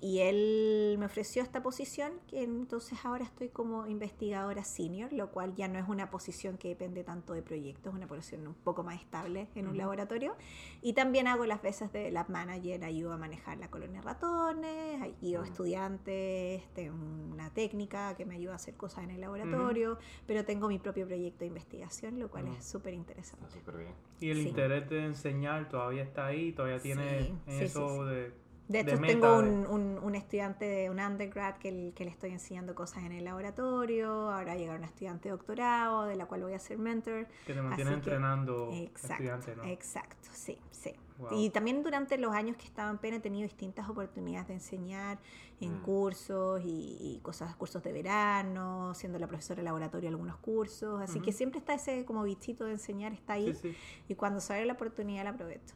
y 0.00 0.18
él 0.18 0.96
me 0.98 1.06
ofreció 1.06 1.42
esta 1.42 1.62
posición, 1.62 2.12
que 2.28 2.42
entonces 2.42 2.98
ahora 3.04 3.24
estoy 3.24 3.48
como 3.48 3.86
investigadora 3.86 4.64
senior, 4.64 5.12
lo 5.12 5.30
cual 5.30 5.54
ya 5.54 5.66
no 5.66 5.78
es 5.78 5.88
una 5.88 6.10
posición 6.10 6.58
que 6.58 6.68
depende 6.68 7.04
tanto 7.04 7.32
de 7.32 7.42
proyectos, 7.42 7.92
es 7.92 7.96
una 7.96 8.06
posición 8.06 8.46
un 8.46 8.54
poco 8.54 8.82
más 8.82 9.00
estable 9.00 9.48
en 9.54 9.66
un 9.66 9.78
laboratorio. 9.78 10.36
Y 10.82 10.92
también 10.92 11.26
hago 11.26 11.46
las 11.46 11.62
veces 11.62 11.90
de 11.90 12.10
lab 12.10 12.28
manager, 12.28 12.84
ayudo 12.84 13.12
a 13.12 13.16
manejar 13.16 13.58
la 13.58 13.70
colonia 13.70 14.00
de 14.00 14.06
ratones, 14.06 15.02
ayudo 15.02 15.42
a 15.42 15.46
estudiantes, 15.46 16.62
tengo 16.74 16.94
una 17.32 17.50
técnica 17.50 18.14
que 18.14 18.26
me 18.26 18.34
ayuda 18.34 18.52
a 18.52 18.56
hacer 18.56 18.74
cosas 18.74 19.04
en 19.04 19.10
el 19.10 19.22
laboratorio, 19.22 19.98
pero 20.26 20.44
tengo 20.44 20.68
mi 20.68 20.78
propio 20.78 21.06
proyecto 21.06 21.40
de 21.40 21.46
investigación, 21.46 22.18
lo 22.18 22.30
cual 22.30 22.48
es 22.48 22.64
súper 22.64 22.92
interesante. 22.92 23.58
Y 24.20 24.30
el 24.30 24.40
interés 24.40 24.88
de 24.90 25.06
enseñar 25.30 25.68
todavía 25.68 26.02
está 26.02 26.26
ahí, 26.26 26.52
todavía 26.52 26.78
tiene 26.80 27.34
eso 27.46 28.04
de... 28.04 28.32
De 28.68 28.80
hecho, 28.82 29.00
tengo 29.00 29.36
un, 29.38 29.98
un, 30.00 30.14
estudiante 30.14 30.64
de 30.64 30.90
un 30.90 31.00
undergrad 31.00 31.56
que, 31.56 31.92
que, 31.92 32.04
le 32.04 32.10
estoy 32.12 32.30
enseñando 32.30 32.72
cosas 32.76 33.02
en 33.02 33.10
el 33.10 33.24
laboratorio. 33.24 34.30
Ahora 34.30 34.54
llega 34.54 34.76
un 34.76 34.84
estudiante 34.84 35.28
de 35.28 35.32
doctorado, 35.32 36.04
de 36.04 36.14
la 36.14 36.26
cual 36.26 36.44
voy 36.44 36.52
a 36.52 36.60
ser 36.60 36.78
mentor. 36.78 37.26
Que 37.46 37.52
te 37.52 37.62
mantiene 37.62 37.94
entrenando 37.94 38.70
exacto, 38.72 39.56
¿no? 39.56 39.64
Exacto, 39.64 40.28
sí, 40.32 40.56
sí. 40.70 40.94
Y 41.30 41.50
también 41.50 41.82
durante 41.82 42.18
los 42.18 42.32
años 42.32 42.56
que 42.56 42.64
estaba 42.64 42.90
en 42.90 42.98
PEN 42.98 43.14
he 43.14 43.20
tenido 43.20 43.42
distintas 43.42 43.88
oportunidades 43.88 44.48
de 44.48 44.54
enseñar 44.54 45.18
en 45.60 45.78
mm. 45.78 45.82
cursos 45.82 46.62
y, 46.64 47.20
cosas, 47.22 47.54
cursos 47.56 47.82
de 47.82 47.92
verano, 47.92 48.94
siendo 48.94 49.18
la 49.18 49.26
profesora 49.26 49.58
de 49.58 49.64
laboratorio 49.64 50.08
algunos 50.08 50.36
cursos. 50.36 51.00
Así 51.00 51.20
que 51.20 51.32
siempre 51.32 51.58
está 51.58 51.74
ese 51.74 52.04
como 52.04 52.22
bichito 52.22 52.64
de 52.64 52.72
enseñar, 52.72 53.12
está 53.12 53.34
ahí. 53.34 53.54
Y 54.08 54.14
cuando 54.14 54.40
sale 54.40 54.64
la 54.64 54.72
oportunidad 54.74 55.24
la 55.24 55.30
aprovecho. 55.30 55.74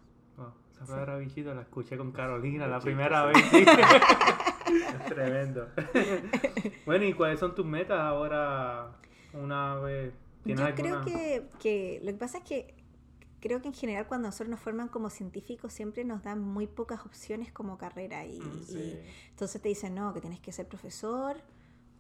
esa 0.72 0.86
palabra 0.86 1.18
bichito 1.18 1.54
la 1.54 1.62
escuché 1.62 1.96
con 1.96 2.12
Carolina 2.12 2.66
la 2.66 2.80
primera 2.80 3.26
vez. 3.26 3.36
Tremendo. 5.08 5.68
bueno, 6.86 7.04
¿y 7.04 7.12
cuáles 7.12 7.38
son 7.38 7.54
tus 7.54 7.66
metas 7.66 8.00
ahora 8.00 8.92
una 9.32 9.76
vez? 9.76 10.14
Yo 10.44 10.56
creo 10.74 11.04
que, 11.04 11.46
que 11.58 12.00
lo 12.02 12.12
que 12.12 12.18
pasa 12.18 12.38
es 12.38 12.44
que 12.44 12.83
creo 13.44 13.60
que 13.60 13.68
en 13.68 13.74
general 13.74 14.06
cuando 14.06 14.28
nosotros 14.28 14.48
nos 14.48 14.60
forman 14.60 14.88
como 14.88 15.10
científicos 15.10 15.70
siempre 15.70 16.02
nos 16.02 16.22
dan 16.22 16.40
muy 16.40 16.66
pocas 16.66 17.04
opciones 17.04 17.52
como 17.52 17.76
carrera 17.76 18.24
y, 18.24 18.40
mm, 18.40 18.64
entonces 19.28 19.60
te 19.60 19.68
dicen, 19.68 19.94
no, 19.94 20.14
que 20.14 20.22
tienes 20.22 20.40
que 20.40 20.50
ser 20.50 20.66
profesor 20.66 21.36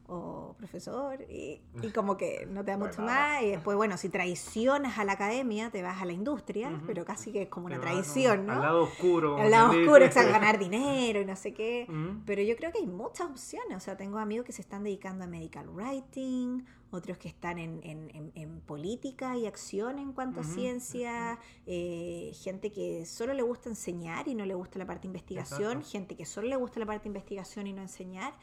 o 0.06 0.54
profesor 0.58 1.22
y, 1.22 1.60
como 1.94 2.16
que 2.16 2.46
no 2.50 2.64
te 2.64 2.72
da 2.72 2.78
mucho 2.78 3.02
más 3.02 3.42
y 3.42 3.50
después 3.50 3.76
bueno 3.76 3.96
si 3.96 4.08
traicionas 4.08 4.98
a 4.98 5.04
la 5.04 5.12
academia 5.12 5.70
te 5.70 5.82
vas 5.82 6.02
a 6.02 6.04
la 6.04 6.12
industria 6.12 6.80
pero 6.86 7.04
casi 7.04 7.32
que 7.32 7.42
es 7.42 7.48
como 7.48 7.66
una 7.66 7.80
traición 7.80 8.46
no, 8.46 8.52
al 8.52 8.60
lado 8.60 8.82
oscuro 8.82 9.38
al 9.38 9.50
lado 9.50 9.70
oscuro 9.70 10.04
es 10.04 10.14
ganar 10.14 10.58
dinero 10.58 11.20
y 11.20 11.24
no 11.24 11.36
sé 11.36 11.54
qué. 11.54 11.86
Pero 12.26 12.42
yo 12.42 12.56
creo 12.56 12.72
que 12.72 12.78
hay 12.78 12.86
muchas 12.86 13.30
opciones 13.30 13.76
o 13.76 13.80
sea 13.80 13.96
tengo 13.96 14.18
amigos 14.18 14.46
que 14.46 14.52
se 14.52 14.62
están 14.62 14.84
dedicando 14.84 15.24
a 15.24 15.26
medical 15.26 15.68
writing 15.68 16.64
otros 16.94 17.18
que 17.18 17.28
están 17.28 17.58
en, 17.58 17.80
en, 17.82 18.32
en, 18.34 18.60
política 18.60 19.36
y 19.36 19.46
acción 19.46 19.98
en 19.98 20.12
cuanto 20.12 20.40
a 20.40 20.44
ciencia, 20.44 21.38
eh, 21.66 22.32
gente 22.42 22.70
que 22.70 23.04
solo 23.04 23.34
le 23.34 23.42
gusta 23.42 23.68
enseñar 23.68 24.28
y 24.28 24.34
no 24.34 24.46
le 24.46 24.54
gusta 24.54 24.78
la 24.78 24.86
parte 24.86 25.02
de 25.02 25.08
investigación, 25.08 25.82
gente 25.82 26.16
que 26.16 26.24
solo 26.24 26.48
le 26.48 26.56
gusta 26.56 26.80
la 26.80 26.86
parte 26.86 27.04
de 27.04 27.08
investigación 27.08 27.66
y 27.66 27.72
no 27.72 27.82
enseñar. 27.82 28.34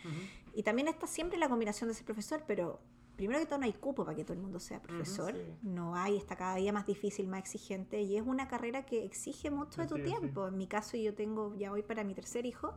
Y 0.53 0.63
también 0.63 0.87
está 0.87 1.07
siempre 1.07 1.37
la 1.37 1.49
combinación 1.49 1.87
de 1.89 1.93
ser 1.93 2.05
profesor, 2.05 2.43
pero 2.47 2.79
primero 3.21 3.39
que 3.39 3.45
todo 3.45 3.59
no 3.59 3.65
hay 3.65 3.73
cupo 3.73 4.03
para 4.03 4.15
que 4.15 4.23
todo 4.23 4.33
el 4.33 4.39
mundo 4.39 4.59
sea 4.59 4.81
profesor, 4.81 5.35
no 5.61 5.95
hay, 5.95 6.17
está 6.17 6.35
cada 6.35 6.55
día 6.55 6.73
más 6.73 6.87
difícil, 6.87 7.27
más 7.27 7.41
exigente 7.41 8.01
y 8.01 8.17
es 8.17 8.23
una 8.25 8.47
carrera 8.47 8.83
que 8.83 9.05
exige 9.05 9.51
mucho 9.51 9.79
de 9.81 9.87
tu 9.87 10.01
tiempo. 10.01 10.47
En 10.47 10.57
mi 10.57 10.65
caso 10.65 10.97
yo 10.97 11.13
tengo, 11.13 11.55
ya 11.55 11.69
voy 11.69 11.83
para 11.83 12.03
mi 12.03 12.15
tercer 12.15 12.47
hijo 12.47 12.73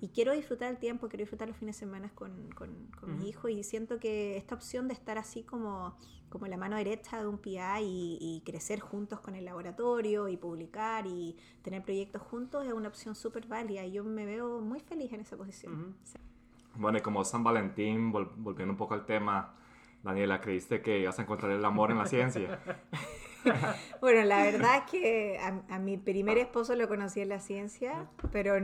y 0.00 0.08
quiero 0.08 0.32
disfrutar 0.32 0.70
el 0.70 0.78
tiempo, 0.78 1.08
quiero 1.08 1.24
disfrutar 1.24 1.48
los 1.48 1.58
fines 1.58 1.76
de 1.76 1.80
semana 1.80 2.10
con, 2.14 2.48
con, 2.52 3.18
mi 3.18 3.28
hijo 3.28 3.48
y 3.50 3.62
siento 3.64 3.98
que 3.98 4.38
esta 4.38 4.54
opción 4.54 4.88
de 4.88 4.94
estar 4.94 5.18
así 5.18 5.42
como, 5.42 5.98
como 6.30 6.46
la 6.46 6.56
mano 6.56 6.76
derecha 6.76 7.20
de 7.20 7.26
un 7.26 7.36
PI 7.36 7.58
y, 7.82 8.42
crecer 8.46 8.80
juntos 8.80 9.20
con 9.20 9.34
el 9.34 9.44
laboratorio 9.44 10.28
y 10.28 10.38
publicar 10.38 11.06
y 11.06 11.36
tener 11.60 11.82
proyectos 11.82 12.22
juntos 12.22 12.66
es 12.66 12.72
una 12.72 12.88
opción 12.88 13.14
súper 13.14 13.46
válida 13.46 13.84
y 13.84 13.92
yo 13.92 14.04
me 14.04 14.24
veo 14.24 14.62
muy 14.62 14.80
feliz 14.80 15.12
en 15.12 15.20
esa 15.20 15.36
posición. 15.36 15.96
Bueno, 16.74 16.98
y 16.98 17.00
como 17.00 17.24
San 17.24 17.44
Valentín, 17.44 18.12
volviendo 18.12 18.72
un 18.72 18.76
poco 18.76 18.94
al 18.94 19.04
tema, 19.04 19.54
Daniela, 20.02 20.40
¿creíste 20.40 20.82
que 20.82 20.98
ibas 20.98 21.18
a 21.18 21.22
encontrar 21.22 21.52
el 21.52 21.64
amor 21.64 21.90
en 21.90 21.98
la 21.98 22.06
ciencia? 22.06 22.58
bueno, 24.00 24.22
la 24.24 24.42
verdad 24.42 24.76
es 24.78 24.90
que 24.90 25.38
a, 25.68 25.78
mi 25.78 25.96
primer 25.96 26.38
esposo 26.38 26.74
lo 26.74 26.88
conocí 26.88 27.20
en 27.20 27.28
la 27.28 27.40
ciencia, 27.40 28.06
pero 28.30 28.54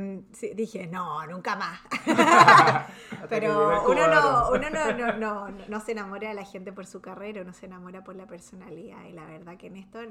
dije, 0.55 0.87
no, 0.87 1.27
nunca 1.27 1.57
más. 1.57 1.81
pero 3.29 3.89
uno, 3.89 4.09
no, 4.09 4.51
uno 4.51 4.71
no, 4.71 5.13
no, 5.17 5.49
no, 5.69 5.81
se 5.81 5.93
enamora 5.93 6.29
de 6.29 6.35
la 6.35 6.45
gente 6.45 6.73
por 6.73 6.87
su 6.87 7.01
carrera, 7.01 7.43
uno 7.43 7.53
se 7.53 7.67
enamora 7.67 8.03
por 8.05 8.17
la 8.17 8.27
personalidad. 8.27 9.05
Y 9.05 9.13
la 9.13 9.27
verdad 9.27 9.57
que 9.57 9.71
Néstor 9.71 10.09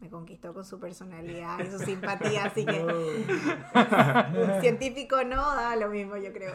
me 0.00 0.08
conquistó 0.08 0.54
con 0.54 0.64
su 0.64 0.80
personalidad 0.80 1.58
y 1.60 1.66
su 1.66 1.78
simpatía, 1.84 2.44
así 2.44 2.64
que 2.64 2.82
un 2.82 3.26
científico 4.60 5.22
no 5.24 5.54
da 5.54 5.76
lo 5.76 5.88
mismo, 5.88 6.16
yo 6.16 6.32
creo. 6.32 6.54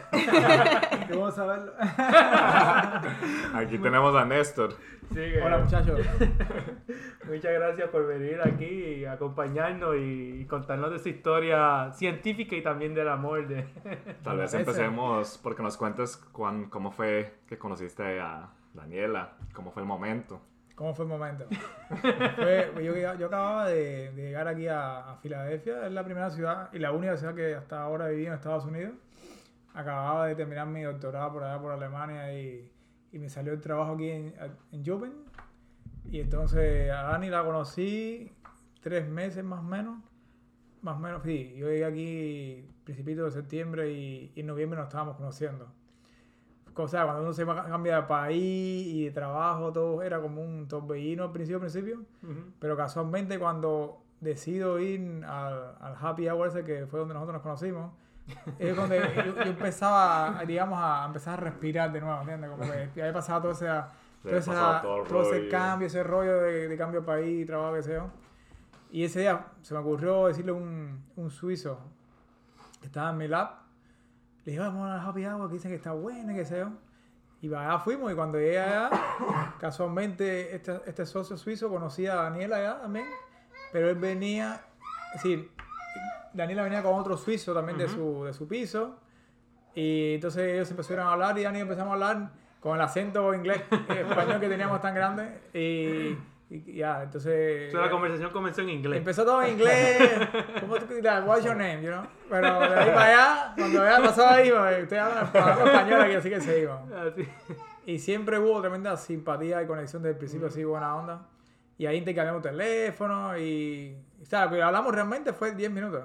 Vamos 1.10 1.38
a 1.38 1.46
verlo. 1.46 1.72
Aquí 3.54 3.78
tenemos 3.78 4.16
a 4.16 4.24
Néstor. 4.24 4.74
Hola 5.44 5.58
muchachos. 5.58 6.00
Muchas 7.28 7.52
gracias 7.52 7.88
por 7.90 8.08
venir 8.08 8.40
aquí 8.42 8.64
y 8.64 9.04
acompañarnos 9.04 9.94
y 9.96 10.44
contarnos 10.46 10.90
de 10.90 10.96
esa 10.96 11.08
historia 11.08 11.92
científica 11.92 12.56
y 12.56 12.62
también 12.62 12.92
del 12.92 13.08
amor. 13.08 13.46
De... 13.46 13.68
Tal 14.24 14.38
vez 14.38 14.52
empecemos 14.54 15.38
porque 15.40 15.62
nos 15.62 15.76
cuentes 15.76 16.16
cómo 16.16 16.90
fue 16.90 17.34
que 17.46 17.56
conociste 17.56 18.18
a 18.18 18.48
Daniela, 18.74 19.36
cómo 19.54 19.70
fue 19.70 19.82
el 19.82 19.88
momento. 19.88 20.40
¿Cómo 20.76 20.94
fue 20.94 21.06
el 21.06 21.08
momento? 21.08 21.46
yo, 22.82 23.26
acababa 23.26 23.66
de, 23.66 24.12
llegar 24.14 24.46
aquí 24.46 24.68
a, 24.68 25.16
Filadelfia, 25.22 25.86
es 25.86 25.92
la 25.92 26.04
primera 26.04 26.30
ciudad 26.30 26.68
y 26.70 26.78
la 26.78 26.92
única 26.92 27.16
ciudad 27.16 27.34
que 27.34 27.54
hasta 27.54 27.80
ahora 27.80 28.08
viví 28.08 28.26
en 28.26 28.34
Estados 28.34 28.66
Unidos. 28.66 28.92
Acababa 29.72 30.26
de 30.26 30.34
terminar 30.34 30.66
mi 30.66 30.82
doctorado 30.82 31.32
por 31.32 31.44
allá 31.44 31.60
por 31.60 31.72
Alemania 31.72 32.32
y, 32.32 32.70
me 33.12 33.30
salió 33.30 33.54
el 33.54 33.62
trabajo 33.62 33.92
aquí 33.92 34.10
en, 34.10 34.34
en 34.70 34.84
Y 36.10 36.20
entonces 36.20 36.90
a 36.90 37.04
Dani 37.04 37.30
la 37.30 37.42
conocí 37.42 38.30
tres 38.82 39.08
meses 39.08 39.42
más 39.42 39.60
o 39.60 39.62
menos. 39.62 40.02
Más 40.82 41.00
menos, 41.00 41.22
sí. 41.22 41.54
Yo 41.56 41.68
llegué 41.68 41.86
aquí 41.86 42.68
principito 42.84 43.24
de 43.24 43.30
septiembre 43.30 43.90
y, 43.90 44.32
y 44.34 44.40
en 44.40 44.46
noviembre 44.46 44.78
nos 44.78 44.88
estábamos 44.88 45.16
conociendo 45.16 45.72
o 46.82 46.88
sea, 46.88 47.04
cuando 47.04 47.22
uno 47.22 47.32
se 47.32 47.46
cambia 47.46 47.96
de 47.96 48.02
país 48.02 48.86
y 48.86 49.04
de 49.04 49.10
trabajo, 49.10 49.72
todo 49.72 50.02
era 50.02 50.20
como 50.20 50.42
un 50.42 50.68
torbellino 50.68 51.24
al 51.24 51.32
principio, 51.32 51.56
al 51.56 51.62
principio. 51.62 52.02
Pero 52.58 52.76
casualmente 52.76 53.38
cuando 53.38 54.02
decido 54.20 54.78
ir 54.78 55.24
al, 55.24 55.76
al, 55.80 55.94
happy 56.00 56.28
hour 56.28 56.48
ese 56.48 56.64
que 56.64 56.86
fue 56.86 57.00
donde 57.00 57.14
nosotros 57.14 57.34
nos 57.34 57.42
conocimos, 57.42 57.92
es 58.58 58.74
donde 58.74 59.00
yo, 59.14 59.42
empezaba, 59.42 60.42
digamos, 60.46 60.78
a 60.82 61.04
empezar 61.06 61.34
a 61.38 61.42
respirar 61.42 61.92
de 61.92 62.00
nuevo, 62.00 62.20
¿entiendes? 62.20 62.50
Como 62.50 62.62
que 62.94 63.02
había 63.02 63.12
pasado 63.12 63.42
todo 63.42 63.52
ese, 63.52 63.66
todo, 64.22 65.22
ese 65.22 65.48
cambio, 65.48 65.86
ese 65.86 66.02
rollo 66.02 66.40
de, 66.40 66.68
de, 66.68 66.76
cambio 66.76 67.00
de 67.00 67.06
país, 67.06 67.46
trabajo, 67.46 67.74
que 67.74 67.82
sea. 67.82 68.06
Y 68.90 69.04
ese 69.04 69.20
día 69.20 69.46
se 69.62 69.74
me 69.74 69.80
ocurrió 69.80 70.26
decirle 70.26 70.52
a 70.52 70.54
un, 70.54 71.04
un 71.16 71.30
suizo 71.30 71.78
que 72.80 72.86
estaba 72.86 73.10
en 73.10 73.18
mi 73.18 73.28
lab, 73.28 73.65
le 74.46 74.52
dije, 74.52 74.62
vamos 74.62 74.88
a 74.88 74.96
la 74.96 75.02
happy 75.04 75.26
hour, 75.26 75.48
que 75.48 75.54
dicen 75.54 75.72
que 75.72 75.76
está 75.76 75.92
buena, 75.92 76.32
que 76.32 76.44
sea. 76.44 76.70
Y 77.42 77.52
allá 77.52 77.80
fuimos, 77.80 78.12
y 78.12 78.14
cuando 78.14 78.38
llegué 78.38 78.60
allá, 78.60 78.90
casualmente 79.60 80.54
este, 80.54 80.80
este 80.86 81.04
socio 81.04 81.36
suizo 81.36 81.68
conocía 81.68 82.12
a 82.12 82.22
Daniela 82.22 82.56
allá 82.56 82.80
también, 82.80 83.06
pero 83.72 83.90
él 83.90 83.96
venía, 83.96 84.60
es 85.14 85.22
decir, 85.22 85.50
Daniela 86.32 86.62
venía 86.62 86.80
con 86.80 86.94
otro 86.94 87.16
suizo 87.16 87.52
también 87.54 87.76
de, 87.76 87.88
su, 87.88 88.22
de 88.24 88.32
su 88.32 88.46
piso, 88.46 89.00
y 89.74 90.14
entonces 90.14 90.54
ellos 90.54 90.70
empezaron 90.70 91.08
a 91.08 91.12
hablar 91.12 91.36
y 91.36 91.42
Daniela 91.42 91.64
empezamos 91.64 91.90
a 91.90 91.94
hablar 91.94 92.30
con 92.60 92.76
el 92.76 92.82
acento 92.82 93.34
inglés, 93.34 93.62
español 93.88 94.38
que 94.38 94.48
teníamos 94.48 94.80
tan 94.80 94.94
grande, 94.94 95.40
y 95.54 96.16
y 96.48 96.74
ya, 96.74 97.02
entonces. 97.02 97.74
la 97.74 97.90
conversación 97.90 98.30
comenzó 98.30 98.60
en 98.60 98.70
inglés. 98.70 98.98
Empezó 98.98 99.24
todo 99.24 99.42
en 99.42 99.54
inglés. 99.54 99.98
¿Cómo 100.60 100.76
tú? 100.76 100.86
What's 101.24 101.44
your 101.44 101.56
name? 101.56 101.82
You 101.82 101.90
know? 101.90 102.06
Pero 102.30 102.60
de 102.60 102.66
ahí 102.66 102.90
para 102.90 103.04
allá, 103.04 103.52
cuando 103.56 103.80
había 103.80 104.06
pasado 104.06 104.28
ahí, 104.28 104.50
pues, 104.50 104.82
usted 104.84 104.96
habla 104.96 105.22
español 105.22 106.00
aquí, 106.02 106.14
así 106.14 106.30
que 106.30 106.40
se 106.40 106.60
iba. 106.60 106.82
Ah, 106.94 107.10
y 107.84 108.00
siempre 108.00 108.38
hubo 108.38 108.60
tremenda 108.60 108.96
simpatía 108.96 109.62
y 109.62 109.66
conexión 109.66 110.02
desde 110.02 110.14
el 110.14 110.18
principio, 110.18 110.48
así 110.48 110.64
buena 110.64 110.96
onda. 110.96 111.28
Y 111.78 111.86
ahí 111.86 111.98
intercambiamos 111.98 112.42
teléfono 112.42 113.38
y, 113.38 113.96
y 114.20 114.24
¿sabes? 114.24 114.50
Pero 114.50 114.66
hablamos 114.66 114.92
realmente 114.92 115.32
fue 115.32 115.54
10 115.54 115.70
minutos, 115.70 116.04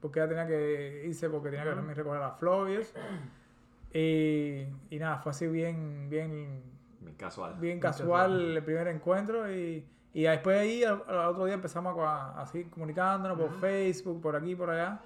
porque 0.00 0.18
ella 0.18 0.28
tenía 0.28 0.46
que 0.46 1.04
irse 1.06 1.30
porque 1.30 1.50
tenía 1.50 1.64
que 1.64 1.70
también 1.70 1.96
recoger 1.96 2.20
las 2.20 2.36
flores. 2.38 2.92
Y, 3.92 4.66
y 4.90 4.98
nada, 4.98 5.18
fue 5.18 5.30
así 5.30 5.46
bien, 5.46 6.08
bien, 6.10 6.62
Muy 7.00 7.12
casual. 7.12 7.54
bien 7.58 7.80
casual 7.80 8.56
el 8.56 8.62
primer 8.62 8.88
encuentro 8.88 9.50
y, 9.50 9.84
y 10.12 10.22
después 10.22 10.56
de 10.56 10.62
ahí 10.62 10.84
al, 10.84 11.02
al 11.08 11.28
otro 11.28 11.44
día 11.46 11.54
empezamos 11.54 11.96
a, 11.98 12.40
así 12.40 12.64
comunicándonos 12.64 13.38
por 13.38 13.58
Facebook, 13.60 14.20
por 14.20 14.36
aquí, 14.36 14.54
por 14.54 14.70
allá. 14.70 15.00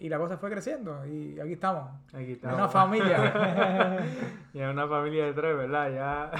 Y 0.00 0.08
la 0.08 0.16
cosa 0.18 0.36
fue 0.38 0.48
creciendo 0.50 1.04
y 1.06 1.40
aquí 1.40 1.54
estamos. 1.54 1.90
Aquí 2.14 2.38
Una 2.44 2.52
está. 2.52 2.68
familia. 2.68 3.98
Ya 4.54 4.70
una 4.70 4.86
familia 4.88 5.26
de 5.26 5.32
tres, 5.34 5.56
¿verdad? 5.56 5.90
Ya. 5.92 6.30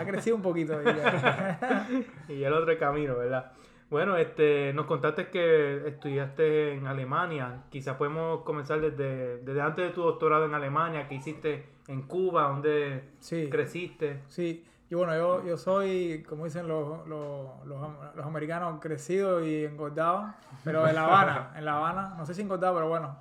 ha 0.00 0.04
crecido 0.04 0.36
un 0.36 0.42
poquito. 0.42 0.80
ya. 0.82 1.86
y 2.28 2.42
el 2.44 2.52
otro 2.52 2.76
camino, 2.78 3.16
¿verdad? 3.16 3.52
Bueno, 3.90 4.16
este, 4.18 4.72
nos 4.74 4.84
contaste 4.86 5.28
que 5.28 5.88
estudiaste 5.88 6.74
en 6.74 6.86
Alemania. 6.86 7.62
Quizás 7.70 7.96
podemos 7.96 8.42
comenzar 8.42 8.80
desde, 8.80 9.38
desde 9.38 9.60
antes 9.62 9.86
de 9.86 9.92
tu 9.94 10.02
doctorado 10.02 10.44
en 10.44 10.54
Alemania, 10.54 11.08
que 11.08 11.14
hiciste 11.14 11.66
en 11.86 12.02
Cuba, 12.02 12.48
donde 12.48 13.08
Sí. 13.20 13.48
creciste. 13.50 14.20
Sí, 14.28 14.66
y 14.90 14.94
bueno, 14.94 15.14
yo, 15.16 15.42
yo 15.46 15.56
soy, 15.56 16.22
como 16.28 16.44
dicen 16.44 16.68
los, 16.68 17.06
los, 17.08 17.64
los, 17.66 17.82
am- 17.82 17.96
los 18.14 18.26
americanos, 18.26 18.78
crecido 18.80 19.42
y 19.44 19.64
engordado, 19.64 20.34
pero 20.64 20.86
en 20.86 20.94
La 20.94 21.04
Habana, 21.04 21.52
en 21.56 21.64
La 21.64 21.76
Habana, 21.78 22.14
no 22.18 22.26
sé 22.26 22.34
si 22.34 22.42
engordado, 22.42 22.74
pero 22.74 22.88
bueno, 22.90 23.16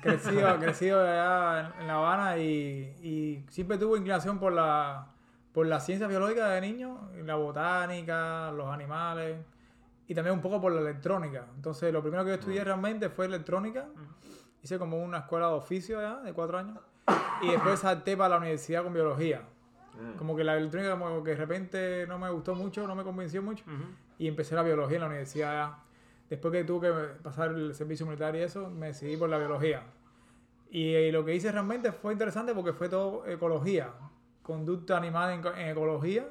crecido, 0.00 0.56
crecido 0.60 1.00
allá 1.00 1.72
en, 1.76 1.82
en 1.82 1.86
La 1.86 1.94
Habana 1.94 2.38
y, 2.38 2.96
y 3.02 3.44
siempre 3.50 3.78
tuve 3.78 3.98
inclinación 3.98 4.40
por 4.40 4.52
la, 4.52 5.06
por 5.52 5.66
la 5.66 5.78
ciencia 5.78 6.08
biológica 6.08 6.48
de 6.50 6.60
niño, 6.60 7.08
la 7.24 7.36
botánica, 7.36 8.50
los 8.52 8.66
animales 8.68 9.36
y 10.08 10.14
también 10.14 10.34
un 10.34 10.40
poco 10.40 10.60
por 10.60 10.72
la 10.72 10.80
electrónica. 10.80 11.46
Entonces, 11.54 11.92
lo 11.92 12.00
primero 12.00 12.24
que 12.24 12.30
yo 12.30 12.34
estudié 12.34 12.64
realmente 12.64 13.10
fue 13.10 13.26
electrónica, 13.26 13.86
hice 14.62 14.78
como 14.78 15.00
una 15.02 15.18
escuela 15.18 15.48
de 15.48 15.52
oficio 15.52 15.98
allá 15.98 16.22
de 16.22 16.32
cuatro 16.32 16.58
años 16.58 16.78
y 17.42 17.50
después 17.50 17.78
salté 17.78 18.16
para 18.16 18.30
la 18.30 18.38
universidad 18.38 18.82
con 18.82 18.94
biología. 18.94 19.42
Mm. 19.94 20.16
Como 20.16 20.34
que 20.34 20.44
la 20.44 20.56
electrónica 20.56 20.98
como 20.98 21.22
que 21.22 21.32
de 21.32 21.36
repente 21.36 22.06
no 22.06 22.18
me 22.18 22.30
gustó 22.30 22.54
mucho, 22.54 22.86
no 22.86 22.94
me 22.94 23.04
convenció 23.04 23.42
mucho. 23.42 23.64
Ujú. 23.66 23.84
Y 24.18 24.28
empecé 24.28 24.54
la 24.54 24.62
biología 24.62 24.96
en 24.96 25.02
la 25.02 25.08
universidad. 25.08 25.72
Después 26.30 26.52
que 26.52 26.64
tuve 26.64 26.88
que 26.88 26.94
pasar 27.22 27.50
el 27.50 27.74
servicio 27.74 28.06
militar 28.06 28.34
y 28.34 28.40
eso, 28.40 28.70
me 28.70 28.88
decidí 28.88 29.16
por 29.16 29.28
la 29.28 29.38
biología. 29.38 29.82
Y, 30.70 30.94
eh, 30.94 31.12
lo 31.12 31.24
que 31.24 31.34
hice 31.34 31.52
realmente 31.52 31.92
fue 31.92 32.12
interesante 32.12 32.54
porque 32.54 32.72
fue 32.72 32.88
todo 32.88 33.26
ecología. 33.26 33.92
Conducta 34.42 34.96
animal 34.96 35.32
en, 35.32 35.46
en 35.58 35.68
ecología. 35.68 36.28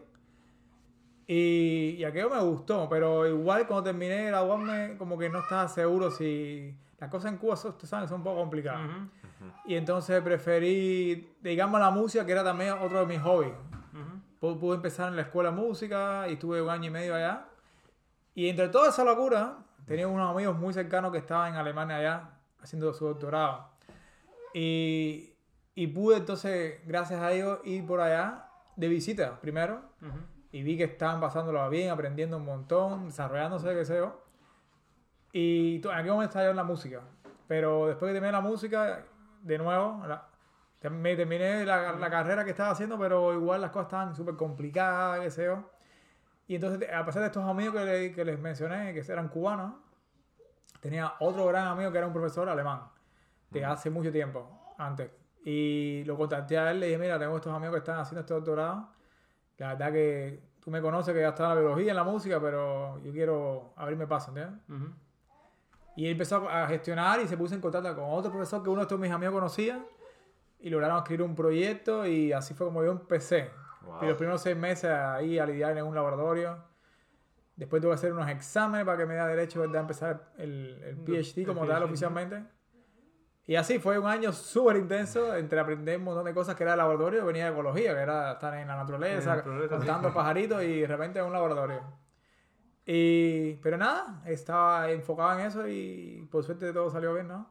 Y, 1.28 1.96
y 1.98 2.04
aquello 2.06 2.30
me 2.30 2.40
gustó, 2.42 2.88
pero 2.90 3.28
igual 3.28 3.68
cuando 3.68 3.84
terminé 3.84 4.16
de 4.16 4.26
graduarme, 4.28 4.96
como 4.98 5.18
que 5.18 5.30
no 5.30 5.40
estaba 5.40 5.68
seguro 5.68 6.10
si... 6.10 6.76
Las 7.00 7.12
cosas 7.12 7.32
en 7.32 7.38
Cuba, 7.38 7.54
ustedes 7.54 7.90
saben, 7.90 8.08
son 8.08 8.20
un 8.20 8.24
poco 8.24 8.40
complicadas. 8.40 8.82
Ujú. 8.88 9.52
Y 9.66 9.76
entonces 9.76 10.20
preferí, 10.22 11.36
digamos, 11.42 11.80
la 11.80 11.92
música, 11.92 12.26
que 12.26 12.32
era 12.32 12.44
también 12.44 12.72
otro 12.82 13.02
de 13.02 13.06
mis 13.06 13.22
hobbies. 13.22 13.54
Ujú. 13.94 14.54
Pu- 14.56 14.60
Pude 14.60 14.76
empezar 14.78 15.10
en 15.10 15.16
la 15.16 15.22
escuela 15.24 15.52
de 15.52 15.56
música 15.58 16.26
y 16.30 16.34
estuve 16.34 16.60
un 16.62 16.70
año 16.70 16.86
y 16.86 16.90
medio 16.90 17.14
allá. 17.14 17.46
Y 18.34 18.50
entre 18.50 18.70
toda 18.70 18.90
esa 18.90 19.04
locura, 19.04 19.58
tenía 19.86 20.08
unos 20.08 20.32
amigos 20.32 20.58
muy 20.58 20.74
cercanos 20.74 21.12
que 21.12 21.20
estaban 21.20 21.54
en 21.54 21.60
Alemania 21.60 21.98
allá 21.98 22.30
haciendo 22.62 22.92
su 22.96 23.06
doctorado. 23.06 23.70
Y, 24.56 25.34
y 25.76 25.88
pude 25.88 26.18
entonces, 26.18 26.80
gracias 26.88 27.22
a 27.22 27.32
ellos, 27.32 27.60
ir 27.64 27.86
por 27.86 28.00
allá 28.02 28.46
de 28.76 28.88
visita 28.88 29.40
primero. 29.40 29.82
Ujú. 30.02 30.18
Y 30.58 30.64
vi 30.64 30.76
que 30.76 30.86
estaban 30.86 31.22
pasándolo 31.22 31.70
bien, 31.70 31.92
aprendiendo 31.92 32.38
un 32.38 32.46
montón, 32.46 33.06
desarrollándose, 33.06 33.76
qué 33.76 33.86
sé 33.86 33.98
yo. 33.98 34.24
Y 35.32 35.76
en 35.76 35.92
aquel 35.92 36.12
momento 36.12 36.24
estaba 36.30 36.46
yo 36.46 36.50
en 36.52 36.58
la 36.58 36.64
música. 36.64 37.02
Pero 37.48 37.86
después 37.86 38.10
que 38.10 38.14
terminé 38.14 38.32
la 38.32 38.42
música, 38.42 39.06
de 39.44 39.58
nuevo, 39.60 40.04
la- 40.08 40.28
me 40.90 41.16
terminé 41.16 41.64
la, 41.64 41.92
la 41.92 42.10
carrera 42.10 42.44
que 42.44 42.52
estaba 42.52 42.72
haciendo, 42.72 42.98
pero 42.98 43.34
igual 43.34 43.62
las 43.62 43.70
cosas 43.70 43.86
estaban 43.88 44.16
súper 44.16 44.36
complicadas, 44.36 45.20
qué 45.20 45.30
sé 45.30 45.46
yo. 45.46 45.70
Y 46.48 46.56
entonces, 46.56 46.90
a 46.92 47.06
pesar 47.06 47.22
de 47.22 47.28
estos 47.28 47.44
amigos 47.44 47.76
que, 47.76 47.86
le- 47.86 48.12
que 48.14 48.26
les 48.26 48.40
mencioné, 48.40 48.94
que 48.96 49.12
eran 49.12 49.28
cubanos, 49.30 49.76
tenía 50.80 51.14
otro 51.20 51.46
gran 51.46 51.68
amigo 51.68 51.92
que 51.92 52.00
era 52.00 52.08
un 52.08 52.14
profesor 52.14 52.50
alemán, 52.50 52.82
de 53.52 53.64
hace 53.64 53.92
mucho 53.92 54.12
tiempo, 54.12 54.74
antes. 54.80 55.12
Y 55.46 56.04
lo 56.06 56.18
contacté 56.18 56.58
a 56.58 56.72
él, 56.72 56.80
le 56.80 56.88
dije, 56.88 56.98
mira, 56.98 57.20
tengo 57.20 57.36
estos 57.36 57.54
amigos 57.54 57.74
que 57.76 57.80
están 57.80 58.00
haciendo 58.00 58.22
este 58.22 58.34
doctorado. 58.34 58.90
La 59.58 59.70
verdad 59.70 59.92
que 59.92 60.42
tú 60.60 60.72
me 60.72 60.82
conoces 60.82 61.14
que 61.14 61.22
ya 61.22 61.30
estaba 61.30 61.52
en 61.52 61.56
la 61.56 61.62
biología, 61.62 61.92
en 61.92 61.96
la 61.96 62.04
música, 62.04 62.40
pero 62.40 63.00
yo 63.04 63.12
quiero 63.12 63.74
abrirme 63.76 64.06
paso, 64.08 64.30
¿entiendes? 64.30 64.62
Y 65.96 66.06
él 66.06 66.12
empezó 66.12 66.48
a 66.48 66.68
gestionar 66.68 67.20
y 67.22 67.28
se 67.28 67.38
puso 67.38 67.56
en 67.56 67.62
contacto 67.62 67.96
con 67.96 68.06
otro 68.06 68.32
profesor 68.32 68.62
que 68.62 68.70
uno 68.70 68.82
de 68.82 68.84
estos 68.84 69.00
mis 69.00 69.12
amigos 69.12 69.34
conocía 69.34 69.84
y 70.60 70.70
lograron 70.70 70.98
escribir 70.98 71.24
un 71.24 71.36
proyecto 71.36 72.06
y 72.06 72.32
así 72.34 72.54
fue 72.54 72.68
como 72.68 72.84
yo 72.84 72.92
empecé. 72.92 73.50
Wow. 73.82 74.04
Y 74.04 74.06
los 74.08 74.18
primeros 74.18 74.42
seis 74.42 74.56
meses 74.56 74.92
ahí 74.92 75.40
a 75.40 75.46
lidiar 75.46 75.76
en 75.78 75.86
un 75.86 75.96
laboratorio. 75.96 76.64
Después 77.56 77.82
tuve 77.82 77.92
que 77.92 77.96
hacer 77.96 78.14
unos 78.14 78.30
exámenes 78.30 78.86
para 78.86 78.98
que 79.00 79.06
me 79.08 79.14
diera 79.16 79.28
derecho 79.28 79.64
a 79.64 79.80
empezar 79.80 80.32
el, 80.38 80.84
el 80.84 80.98
PhD 80.98 81.46
como 81.48 81.64
el 81.64 81.70
tal 81.70 81.82
PhD. 81.82 81.86
oficialmente. 81.86 82.44
Y 83.50 83.56
así 83.56 83.80
fue 83.80 83.98
un 83.98 84.08
año 84.08 84.34
súper 84.34 84.76
intenso 84.76 85.34
entre 85.34 85.58
aprender 85.60 85.98
un 85.98 86.04
montón 86.04 86.26
de 86.26 86.34
cosas 86.34 86.54
que 86.54 86.64
era 86.64 86.74
el 86.74 86.80
laboratorio, 86.80 87.26
venía 87.26 87.46
de 87.46 87.52
ecología, 87.52 87.96
que 87.96 88.02
era 88.02 88.34
estar 88.34 88.54
en 88.54 88.68
la 88.68 88.76
naturaleza, 88.76 89.22
En 89.22 89.26
la 89.30 89.36
naturaleza, 89.38 89.76
sí. 89.76 89.80
contando 89.80 90.14
pajaritos 90.14 90.64
y 90.64 90.82
de 90.82 90.88
repente 90.88 91.20
en 91.20 91.26
un 91.26 91.32
laboratorio. 91.32 91.82
Y, 92.86 93.54
pero 93.56 93.78
nada, 93.78 94.22
estaba 94.26 94.92
enfocado 94.92 95.40
en 95.40 95.46
eso 95.46 95.68
y 95.68 96.28
por 96.30 96.44
suerte 96.44 96.74
todo 96.74 96.90
salió 96.90 97.14
bien, 97.14 97.30
¿no? 97.30 97.50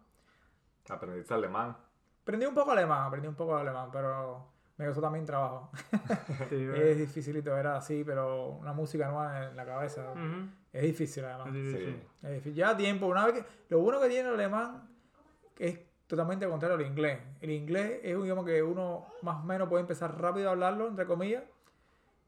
Aprendiste 0.88 1.32
alemán. 1.32 1.76
Aprendí 2.22 2.44
un 2.44 2.54
poco 2.54 2.72
alemán, 2.72 3.06
aprendí 3.06 3.28
un 3.28 3.35
poco 3.35 3.56
alemán, 3.56 3.88
pero 3.90 4.50
me 4.76 4.85
costó 4.87 5.00
también 5.00 5.24
trabajo. 5.24 5.70
Sí, 6.50 6.68
es 6.74 6.98
dificilito, 6.98 7.56
era 7.56 7.76
así, 7.76 8.04
pero 8.04 8.48
una 8.50 8.72
música 8.74 9.09
nueva 9.09 9.46
en 9.48 9.56
la 9.56 9.64
cabeza. 9.64 10.12
Ujú. 10.12 10.48
Es 10.72 10.82
difícil 10.82 11.24
además. 11.24 11.48
Es 11.48 11.54
difícil. 11.54 11.87
Sí. 11.87 12.26
Es 12.26 12.32
difícil. 12.35 12.54
Ya 12.54 12.76
tiempo, 12.76 13.06
una 13.06 13.24
vez 13.26 13.35
que... 13.35 13.44
Lo 13.70 13.80
bueno 13.80 13.98
que 14.00 14.09
tiene 14.09 14.28
el 14.28 14.35
alemán 14.35 14.88
es 15.59 15.78
totalmente 16.07 16.47
contrario 16.49 16.77
al 16.77 16.83
inglés. 16.87 17.19
El 17.40 17.51
inglés 17.51 18.01
es 18.03 18.14
un 18.16 18.25
idioma 18.25 18.45
que 18.45 18.62
uno 18.62 19.07
más 19.23 19.37
o 19.42 19.47
menos 19.47 19.69
puede 19.69 19.81
empezar 19.83 20.21
rápido 20.21 20.49
a 20.49 20.53
hablarlo, 20.53 20.88
entre 20.88 21.07
comillas, 21.07 21.42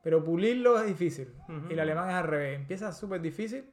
pero 0.02 0.22
pulirlo 0.24 0.78
es 0.80 0.86
difícil. 0.86 1.32
Ujú. 1.48 1.68
Y 1.70 1.72
el 1.74 1.80
alemán 1.80 2.08
es 2.08 2.14
al 2.16 2.24
revés. 2.24 2.56
Empieza 2.58 2.92
súper 2.92 3.20
difícil, 3.20 3.64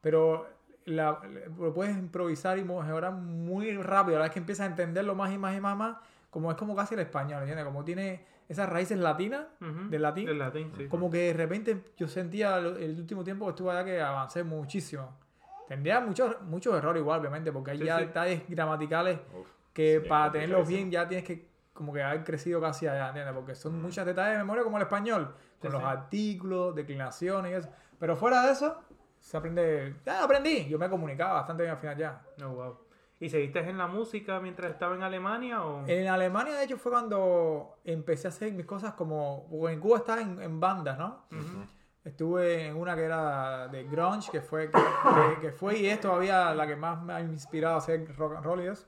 pero 0.00 0.46
la- 0.84 1.20
lo 1.58 1.72
puedes 1.74 1.96
improvisar 1.96 2.58
y 2.58 2.64
mejorar 2.64 3.12
muy 3.12 3.76
rápido. 3.76 4.16
A 4.16 4.20
la 4.20 4.24
vez 4.26 4.32
que 4.32 4.38
empiezas 4.38 4.66
a 4.66 4.70
entenderlo 4.70 5.14
más 5.14 5.32
y 5.32 5.38
más 5.38 5.56
y 5.56 5.60
más, 5.60 5.76
más 5.76 5.96
como 6.30 6.50
es 6.50 6.56
como 6.56 6.76
casi 6.76 6.94
el 6.94 7.00
español, 7.00 7.40
¿entiendes? 7.40 7.64
Como 7.64 7.82
tiene 7.84 8.24
esas 8.48 8.68
raíces 8.68 8.98
latinas, 8.98 9.46
del 9.90 10.02
latín, 10.02 10.26
Del 10.26 10.38
latín, 10.38 10.72
sí. 10.76 10.86
como 10.86 11.10
que 11.10 11.18
de 11.18 11.32
repente 11.32 11.82
yo 11.96 12.06
sentía 12.08 12.58
el 12.58 12.96
último 13.00 13.24
tiempo 13.24 13.46
que 13.46 13.50
estuve 13.50 13.70
allá 13.72 13.84
que 13.84 14.00
avancé 14.00 14.44
muchísimo. 14.44 15.18
Tendría 15.68 16.00
muchos 16.00 16.40
muchos 16.42 16.74
errores 16.76 17.00
igual, 17.00 17.20
obviamente, 17.20 17.52
porque 17.52 17.72
hay 17.72 17.78
Sí, 17.78 17.84
ya 17.84 17.98
sí. 17.98 18.04
detalles 18.06 18.42
gramaticales 18.48 19.18
Uf, 19.38 19.46
que 19.72 20.00
sí, 20.02 20.08
para 20.08 20.30
tenerlos 20.32 20.66
bien 20.68 20.90
ya 20.90 21.06
tienes 21.08 21.26
que 21.26 21.48
como 21.72 21.92
que 21.92 22.02
haber 22.02 22.24
crecido 22.24 22.60
casi 22.60 22.86
allá, 22.86 23.08
¿entiendes? 23.08 23.34
Porque 23.34 23.54
son 23.54 23.80
muchos 23.82 24.06
detalles 24.06 24.32
de 24.32 24.38
memoria 24.38 24.64
como 24.64 24.78
el 24.78 24.84
español, 24.84 25.34
con 25.60 25.70
Sí, 25.70 25.76
los 25.76 25.82
sí. 25.82 25.86
artículos, 25.88 26.74
declinaciones 26.74 27.52
y 27.52 27.54
eso. 27.54 27.68
Pero 27.98 28.16
fuera 28.16 28.42
de 28.46 28.52
eso, 28.52 28.80
se 29.20 29.36
aprende... 29.36 29.96
Ya 30.06 30.24
aprendí, 30.24 30.66
yo 30.68 30.78
me 30.78 30.88
comunicaba 30.88 31.34
bastante 31.34 31.64
bien 31.64 31.72
al 31.72 31.78
final 31.78 31.96
ya. 31.98 32.22
Oh, 32.42 32.48
wow. 32.48 32.78
¿Y 33.20 33.28
seguiste 33.28 33.58
en 33.60 33.76
la 33.76 33.86
música 33.86 34.40
mientras 34.40 34.70
estaba 34.72 34.94
en 34.94 35.02
Alemania 35.02 35.64
o...? 35.64 35.86
En 35.86 36.06
Alemania, 36.08 36.54
de 36.54 36.64
hecho, 36.64 36.78
fue 36.78 36.92
cuando 36.92 37.76
empecé 37.84 38.28
a 38.28 38.30
hacer 38.30 38.52
mis 38.54 38.64
cosas 38.66 38.94
como... 38.94 39.46
Porque 39.50 39.74
en 39.74 39.80
Cuba 39.80 39.98
estaba 39.98 40.20
en, 40.22 40.40
en 40.40 40.58
bandas, 40.60 40.96
¿no? 40.98 41.24
Ujú. 41.30 41.58
Estuve 42.06 42.66
en 42.68 42.76
una 42.76 42.94
que 42.94 43.02
era 43.04 43.66
de 43.68 43.82
grunge, 43.84 44.30
que 44.30 44.40
fue, 44.40 44.70
que, 44.70 44.78
que- 44.78 45.40
que 45.40 45.52
fue 45.52 45.76
y 45.78 45.86
es 45.86 46.00
todavía 46.00 46.54
la 46.54 46.66
que 46.66 46.76
más 46.76 47.02
me 47.02 47.12
ha 47.12 47.20
inspirado 47.20 47.74
a 47.74 47.78
hacer 47.78 48.06
rock 48.16 48.36
and 48.36 48.44
roll 48.44 48.60
y 48.62 48.66
eso. 48.68 48.86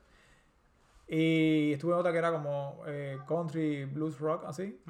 Y 1.08 1.72
estuve 1.72 1.92
en 1.94 1.98
otra 1.98 2.12
que 2.12 2.18
era 2.18 2.30
como 2.30 2.82
eh, 2.86 3.18
country 3.26 3.86
blues 3.86 4.18
rock, 4.20 4.44
así. 4.46 4.80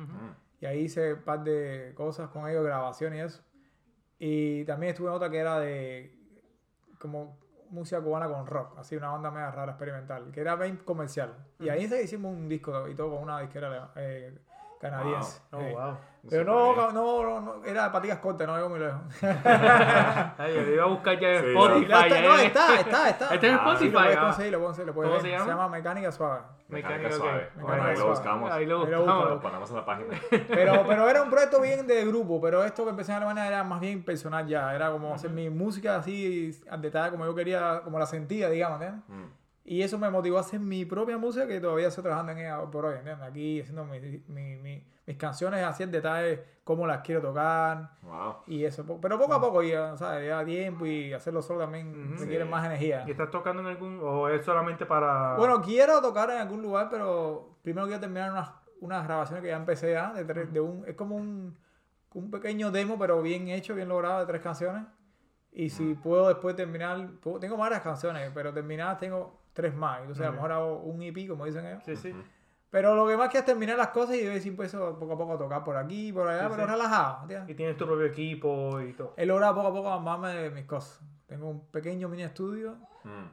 Y 0.61 0.67
ahí 0.67 0.81
hice 0.81 1.15
un 1.15 1.23
par 1.23 1.43
de 1.45 1.93
cosas 1.97 2.29
con 2.31 2.49
ellos, 2.49 2.65
grabación 2.65 3.15
y 3.15 3.21
eso. 3.21 3.43
Y 4.19 4.65
también 4.65 4.91
estuve 4.91 5.09
en 5.09 5.15
otra 5.15 5.31
que 5.31 5.39
era 5.39 5.61
de 5.61 6.15
como 6.99 7.39
música 7.71 8.01
cubana 8.01 8.27
con 8.29 8.47
rock, 8.47 8.77
así 8.79 8.97
una 8.97 9.11
banda 9.11 9.31
media 9.31 9.51
rara, 9.53 9.73
experimental, 9.73 10.31
que 10.33 10.41
era 10.41 10.57
bien 10.57 10.79
comercial. 10.79 11.35
Y 11.61 11.69
ahí 11.69 11.85
hicimos 12.03 12.33
un 12.35 12.49
disco 12.49 12.89
y 12.89 12.95
todo 12.95 13.11
con 13.13 13.23
una 13.23 13.41
disquera 13.41 13.93
eh, 13.97 14.37
canadiense. 14.81 15.41
Oh, 15.53 15.59
Sí. 15.61 15.65
wow. 15.73 15.97
Pero 16.29 16.45
no, 16.45 16.75
no, 16.75 16.93
no, 16.93 17.41
no, 17.41 17.65
era 17.65 17.91
paticas 17.91 18.19
cortas, 18.19 18.47
no 18.47 18.55
llegó 18.57 18.69
muy 18.69 18.81
lejos. 18.81 19.01
Ay, 19.23 20.55
yo 20.55 20.63
lo 20.63 20.75
iba 20.75 20.85
a 20.85 20.87
buscar 20.89 21.19
ya 21.19 21.29
en 21.29 21.43
Sí, 21.45 21.49
Spotify. 21.51 21.83
Está, 21.85 22.21
no, 22.21 22.37
eh. 22.39 22.47
está, 22.47 22.75
está, 22.81 23.09
está. 23.09 23.29
Está 23.35 23.47
en 23.47 23.55
Ah, 23.55 23.57
Spotify. 23.73 23.79
Sí, 23.79 23.91
lo 23.91 23.99
puedes 24.03 24.17
ah. 24.17 24.21
conseguir, 24.21 24.53
lo 24.53 24.59
puedes 24.59 24.69
conseguir, 24.69 24.87
lo 24.89 24.95
puedes 24.95 25.11
¿Cómo 25.11 25.23
ver. 25.23 25.31
se 25.33 25.39
llama? 25.39 25.51
llama 25.53 25.69
Mecánica 25.69 26.13
Suave. 26.13 26.41
Mecánica 26.69 26.99
Mecánica, 27.09 27.17
suave. 27.25 27.49
ok. 27.57 27.63
Bueno, 27.63 27.83
ahí 27.83 27.91
lo 27.91 27.97
suave. 27.97 28.11
buscamos. 28.11 28.51
Ahí 28.53 28.67
lo 28.67 28.85
Ahí 28.85 28.91
lo 28.91 28.99
buscamos. 28.99 29.31
Lo 29.31 29.41
ponemos 29.41 29.71
en 29.71 29.77
la 29.77 29.85
página. 29.87 30.09
Pero, 30.49 30.85
pero 30.87 31.09
era 31.09 31.23
un 31.23 31.31
proyecto 31.31 31.61
bien 31.63 31.87
de 31.87 32.05
grupo, 32.05 32.41
pero 32.41 32.65
esto 32.65 32.85
que 32.85 32.91
empecé 32.91 33.13
en 33.13 33.17
Alemania 33.19 33.47
era 33.47 33.65
más 33.65 33.81
bien 33.81 34.03
personal 34.05 34.47
ya, 34.47 34.75
era 34.75 34.91
como 34.91 35.15
hacer 35.15 35.31
mi 35.31 35.49
música 35.49 35.97
así 35.97 36.51
al 36.71 36.83
detalle 36.83 37.11
como 37.13 37.25
yo 37.25 37.35
quería, 37.35 37.81
como 37.85 37.99
la 37.99 38.07
sentía, 38.07 38.51
digamos, 38.51 38.83
¿entiendes? 38.83 39.05
Mm. 39.09 39.38
Y 39.71 39.83
eso 39.83 39.99
me 39.99 40.09
motivó 40.11 40.39
a 40.39 40.41
hacer 40.41 40.61
mi 40.61 40.87
propia 40.87 41.19
música 41.19 41.47
que 41.47 41.61
todavía 41.61 41.89
estoy 41.89 42.03
trabajando 42.03 42.33
en 42.33 42.39
ella 42.39 42.59
por 42.71 42.87
hoy, 42.87 42.97
¿entiendes? 42.97 43.29
Aquí 43.29 43.61
haciendo 43.61 43.85
mi- 43.85 44.01
mi- 44.29 44.57
mi- 44.57 44.83
mis 45.07 45.17
canciones 45.19 45.63
así 45.63 45.83
en 45.83 45.91
detalle, 45.91 46.43
cómo 46.65 46.87
las 46.87 47.03
quiero 47.03 47.21
tocar 47.21 47.91
Wow. 48.03 48.37
y 48.47 48.65
eso. 48.65 48.85
Pero 49.01 49.19
poco 49.19 49.35
a 49.35 49.41
poco, 49.43 49.63
ya, 49.63 49.95
¿sabes? 49.99 50.23
Lleva 50.23 50.43
tiempo 50.45 50.87
y 50.87 51.13
hacerlo 51.13 51.43
solo 51.43 51.61
también 51.61 52.17
requiere 52.19 52.45
Sí. 52.45 52.51
más 52.51 52.65
energía. 52.65 53.05
¿Y 53.07 53.11
estás 53.11 53.31
tocando 53.31 53.61
en 53.61 53.69
algún 53.69 54.01
o 54.03 54.29
es 54.31 54.43
solamente 54.43 54.87
para 54.87 55.35
Bueno, 55.37 55.61
quiero 55.61 56.01
tocar 56.01 56.31
en 56.31 56.39
algún 56.39 56.63
lugar, 56.63 56.89
pero 56.91 57.59
primero 57.63 57.87
quiero 57.87 58.01
terminar 58.01 58.33
unas, 58.33 58.51
unas 58.81 59.05
grabaciones 59.05 59.43
que 59.43 59.49
ya 59.51 59.57
empecé 59.57 59.93
ya, 59.93 60.15
de, 60.15 60.25
de 60.25 60.61
un, 60.61 60.85
es 60.87 60.95
como 60.95 61.17
un, 61.17 61.57
un 62.15 62.31
pequeño 62.31 62.71
demo, 62.71 62.99
pero 62.99 63.21
bien 63.21 63.49
hecho, 63.49 63.75
bien 63.75 63.89
logrado, 63.91 64.21
de 64.21 64.27
tres 64.27 64.41
canciones. 64.41 64.85
Y 65.59 65.71
si 65.71 65.95
puedo 65.95 66.29
después 66.29 66.55
terminar, 66.55 67.09
puedo- 67.21 67.41
tengo 67.41 67.57
varias 67.57 67.81
canciones, 67.83 68.31
pero 68.33 68.53
terminadas 68.55 68.99
tengo 68.99 69.41
tres 69.53 69.75
más. 69.75 70.01
Entonces 70.03 70.23
a 70.25 70.29
lo 70.29 70.35
mejor 70.35 70.53
hago 70.53 70.77
un 70.83 71.03
EP, 71.03 71.27
como 71.27 71.45
dicen 71.47 71.67
ellos. 71.67 71.83
Sí, 71.85 71.97
sí. 71.97 72.15
Pero 72.71 72.95
lo 72.95 73.09
que 73.09 73.17
más 73.17 73.29
quiero 73.31 73.41
es 73.41 73.47
terminar 73.47 73.77
las 73.77 73.89
cosas 73.89 74.15
y 74.15 74.25
ver 74.25 74.41
si 74.41 74.51
empiezo 74.51 74.97
poco 75.01 75.15
a 75.15 75.19
poco 75.19 75.37
tocar 75.37 75.65
por 75.65 75.77
aquí, 75.77 76.13
por 76.13 76.29
allá, 76.29 76.43
Sí, 76.45 76.49
pero 76.55 76.65
sí. 76.67 76.71
relajado. 76.73 77.23
¿entiendes? 77.23 77.51
Y 77.51 77.55
tienes 77.55 77.77
tu 77.77 77.87
propio 77.87 78.05
equipo 78.07 78.81
y 78.81 78.93
todo. 78.93 79.15
He 79.17 79.27
logrado 79.27 79.55
poco 79.57 79.67
a 79.69 79.73
poco 79.73 79.89
amarme 79.91 80.33
de 80.35 80.51
mis 80.51 80.65
cosas. 80.65 81.01
Tengo 81.27 81.49
un 81.49 81.67
pequeño 81.73 82.09
mini 82.09 82.23
estudio 82.23 82.77
Mm. 83.03 83.25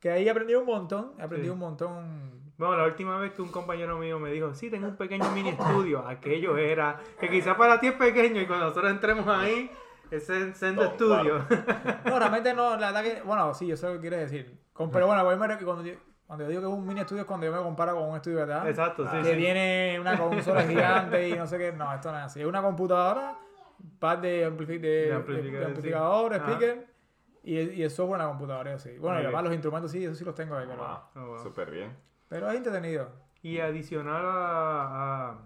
que 0.00 0.10
ahí 0.10 0.26
aprendí 0.26 0.54
un 0.54 0.64
montón, 0.64 1.12
aprendí 1.20 1.46
Sí. 1.48 1.50
un 1.52 1.58
montón 1.58 2.44
Bueno, 2.56 2.76
la 2.76 2.84
última 2.84 3.18
vez 3.18 3.32
que 3.32 3.42
un 3.42 3.48
compañero 3.48 3.98
mío 3.98 4.20
me 4.20 4.30
dijo, 4.30 4.54
sí, 4.54 4.70
tengo 4.70 4.86
un 4.86 4.96
pequeño 4.96 5.28
mini 5.32 5.48
estudio, 5.50 6.06
aquello 6.06 6.56
era, 6.56 7.00
que 7.18 7.28
quizás 7.28 7.56
para 7.56 7.80
ti 7.80 7.88
es 7.88 7.94
pequeño 7.94 8.40
y 8.40 8.46
cuando 8.46 8.66
nosotros 8.66 8.92
entremos 8.92 9.26
ahí, 9.26 9.68
es 10.10 10.24
sendo 10.56 10.82
Oh, 10.82 10.84
estudio. 10.84 11.44
No, 12.04 12.18
realmente 12.18 12.54
no, 12.54 12.76
la 12.76 12.92
verdad 12.92 13.02
que, 13.02 13.22
bueno, 13.22 13.52
sí, 13.54 13.66
yo 13.66 13.76
sé 13.76 13.86
lo 13.86 13.94
que 13.94 14.00
quieres 14.00 14.20
decir. 14.30 14.58
Con- 14.72 14.90
pero 14.90 15.06
bueno, 15.06 15.24
voy 15.24 15.34
a 15.34 15.36
ver 15.36 15.58
que 15.58 15.64
cuando 15.64 15.82
yo, 15.84 15.94
cuando 16.26 16.44
yo 16.44 16.50
digo 16.50 16.62
que 16.62 16.68
es 16.68 16.72
un 16.72 16.86
mini 16.86 17.00
estudio 17.00 17.22
es 17.22 17.26
cuando 17.28 17.46
yo 17.46 17.52
me 17.52 17.58
comparo 17.58 17.94
con 17.96 18.08
un 18.10 18.16
estudio 18.16 18.38
verdad. 18.38 18.68
Exacto, 18.68 19.04
sí, 19.08 19.16
que 19.22 19.30
sí. 19.32 19.36
tiene 19.36 19.98
una 20.00 20.18
consola 20.18 20.62
gigante 20.62 21.28
y 21.28 21.34
no 21.34 21.46
sé 21.46 21.58
qué. 21.58 21.72
No, 21.72 21.92
esto 21.94 22.10
no 22.12 22.18
es 22.18 22.24
así. 22.24 22.40
Es 22.40 22.46
una 22.46 22.62
computadora, 22.62 23.36
par 23.98 24.20
de, 24.20 24.48
amplifi- 24.48 24.80
de, 24.80 25.12
De 25.18 25.76
sí. 25.82 25.88
speaker 26.40 26.86
y, 27.42 27.56
el- 27.58 27.74
y 27.74 27.82
el 27.82 27.90
software 27.90 28.20
en 28.20 28.26
la 28.26 28.30
computadora, 28.32 28.78
sí. 28.78 28.96
Bueno, 28.98 29.18
además 29.18 29.44
los 29.44 29.52
instrumentos 29.52 29.90
sí, 29.90 30.04
eso 30.04 30.14
sí 30.14 30.24
los 30.24 30.34
tengo 30.34 30.56
ahí, 30.56 30.66
pero, 30.68 30.78
Wow. 30.82 30.98
Oh, 31.24 31.26
wow. 31.30 31.38
Súper 31.42 31.70
bien. 31.70 31.96
pero 32.28 32.48
es 32.50 32.56
entretenido. 32.56 33.10
Y 33.42 33.60
adicional 33.60 34.24
a, 34.24 35.28
a 35.30 35.38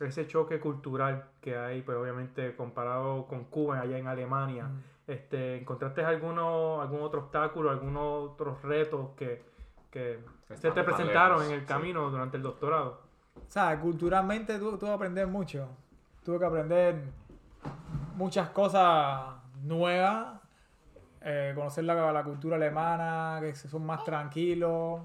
ese 0.00 0.26
choque 0.26 0.60
cultural 0.60 1.24
que 1.40 1.56
hay, 1.56 1.82
pues 1.82 1.96
obviamente 1.96 2.54
comparado 2.56 3.26
con 3.26 3.44
Cuba, 3.44 3.80
allá 3.80 3.98
en 3.98 4.06
Alemania, 4.08 4.64
Mm. 4.64 4.82
este, 5.10 5.56
¿encontraste 5.58 6.04
alguno, 6.04 6.80
algún 6.82 7.00
otro 7.02 7.20
obstáculo, 7.20 7.70
algunos 7.70 8.30
otros 8.32 8.60
retos 8.62 9.10
que, 9.16 9.42
que 9.90 10.18
se 10.54 10.70
te 10.70 10.82
presentaron 10.82 11.38
lejos, 11.38 11.46
en 11.52 11.54
el 11.54 11.60
sí. 11.60 11.66
camino 11.66 12.10
durante 12.10 12.36
el 12.36 12.42
doctorado? 12.42 13.00
O 13.36 13.50
sea, 13.50 13.78
culturalmente 13.80 14.58
tu- 14.58 14.76
tuve 14.76 14.90
que 14.90 14.94
aprender 14.94 15.26
mucho. 15.26 15.68
Tuve 16.24 16.38
que 16.38 16.44
aprender 16.44 17.02
muchas 18.16 18.48
cosas 18.50 19.36
nuevas. 19.62 20.40
eh, 21.28 21.52
conocer 21.56 21.82
la, 21.82 22.12
la 22.12 22.22
cultura 22.22 22.54
alemana, 22.54 23.38
que 23.40 23.52
son 23.56 23.84
más 23.84 24.04
tranquilos 24.04 25.00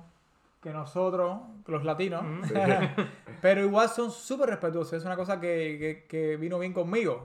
que 0.61 0.71
nosotros, 0.71 1.39
los 1.65 1.83
latinos. 1.83 2.23
Pero 3.41 3.61
igual 3.61 3.89
son 3.89 4.11
súper 4.11 4.49
respetuosos. 4.51 4.93
Es 4.93 5.05
una 5.05 5.15
cosa 5.15 5.39
que, 5.39 5.77
que- 5.79 6.05
que 6.07 6.37
vino 6.37 6.59
bien 6.59 6.73
conmigo. 6.73 7.23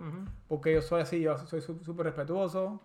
Porque 0.48 0.72
yo 0.72 0.80
soy 0.82 1.02
así, 1.02 1.20
yo 1.20 1.36
soy 1.38 1.60
súper 1.60 2.06
respetuoso. 2.06 2.80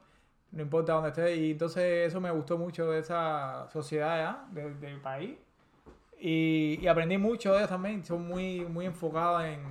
No 0.51 0.61
importa 0.61 0.93
dónde 0.93 1.09
esté. 1.09 1.35
Y 1.37 1.51
entonces 1.51 2.07
eso 2.07 2.19
me 2.19 2.29
gustó 2.31 2.57
mucho 2.57 2.91
de 2.91 2.99
esa 2.99 3.69
sociedad 3.71 4.45
de- 4.47 4.73
del 4.75 4.99
país. 4.99 5.37
Y, 6.19 6.77
y 6.81 6.87
aprendí 6.87 7.17
mucho 7.17 7.51
de 7.53 7.59
ellos 7.59 7.69
también. 7.69 8.03
Son 8.03 8.27
muy, 8.27 8.65
muy 8.65 8.85
enfocados 8.85 9.43
en, 9.45 9.61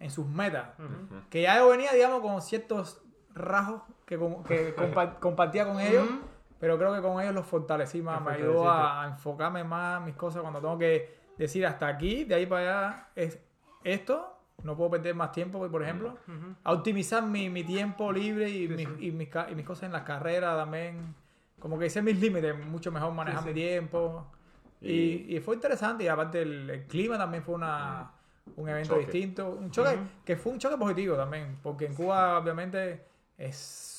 en 0.00 0.10
sus 0.10 0.26
metas. 0.26 0.68
Que 1.28 1.42
ya 1.42 1.56
yo 1.58 1.68
venía, 1.68 1.92
digamos, 1.92 2.20
con 2.22 2.40
ciertos 2.40 3.02
rasgos 3.34 3.82
que, 4.06 4.16
que 4.46 4.74
compa- 4.76 5.18
compartía 5.18 5.66
con 5.66 5.80
ellos. 5.80 6.06
Pero 6.60 6.76
creo 6.78 6.94
que 6.94 7.00
con 7.00 7.20
ellos 7.22 7.34
los 7.34 7.46
fortalecí 7.46 8.02
más. 8.02 8.20
Me 8.22 8.32
ayudó 8.32 8.68
a, 8.68 9.04
a 9.04 9.06
enfocarme 9.08 9.62
más 9.64 9.98
en 10.00 10.06
mis 10.06 10.14
cosas 10.16 10.42
cuando 10.42 10.60
tengo 10.60 10.76
que 10.78 11.16
decir 11.36 11.64
hasta 11.66 11.86
aquí, 11.86 12.24
de 12.24 12.34
ahí 12.34 12.46
para 12.46 12.60
allá 12.62 13.08
es 13.14 13.38
esto. 13.84 14.34
No 14.64 14.76
puedo 14.76 14.90
perder 14.90 15.14
más 15.14 15.30
tiempo, 15.30 15.64
por 15.70 15.82
ejemplo. 15.84 16.18
Ujú. 16.26 16.54
A 16.64 16.72
optimizar 16.72 17.22
mi, 17.22 17.48
mi 17.48 17.62
tiempo 17.62 18.10
libre 18.12 18.50
y, 18.50 18.66
Sí, 18.66 18.74
mis, 18.74 18.88
sí. 18.88 18.94
y, 19.06 19.10
mis, 19.12 19.28
y 19.50 19.54
mis 19.54 19.64
cosas 19.64 19.84
en 19.84 19.92
la 19.92 20.04
carrera 20.04 20.56
también. 20.56 21.14
Como 21.60 21.78
que 21.78 21.86
hice 21.86 22.02
mis 22.02 22.18
límites, 22.20 22.56
mucho 22.66 22.90
mejor 22.90 23.12
manejar 23.12 23.42
sí. 23.42 23.48
mi 23.50 23.54
tiempo. 23.54 24.26
Y, 24.80 25.36
y 25.36 25.40
fue 25.40 25.54
interesante. 25.54 26.02
Y 26.04 26.08
aparte 26.08 26.42
el, 26.42 26.68
el 26.70 26.86
clima 26.86 27.16
también 27.16 27.44
fue 27.44 27.54
una, 27.54 28.10
un 28.56 28.68
evento 28.68 28.94
Choque. 28.94 29.04
distinto. 29.06 29.50
Un 29.50 29.70
choque 29.70 29.94
Ujú. 29.94 30.04
que 30.24 30.36
fue 30.36 30.52
un 30.52 30.58
choque 30.58 30.76
positivo 30.76 31.14
también. 31.16 31.56
Porque 31.62 31.86
en 31.86 31.94
Cuba 31.94 32.36
obviamente 32.38 33.04
es 33.36 33.56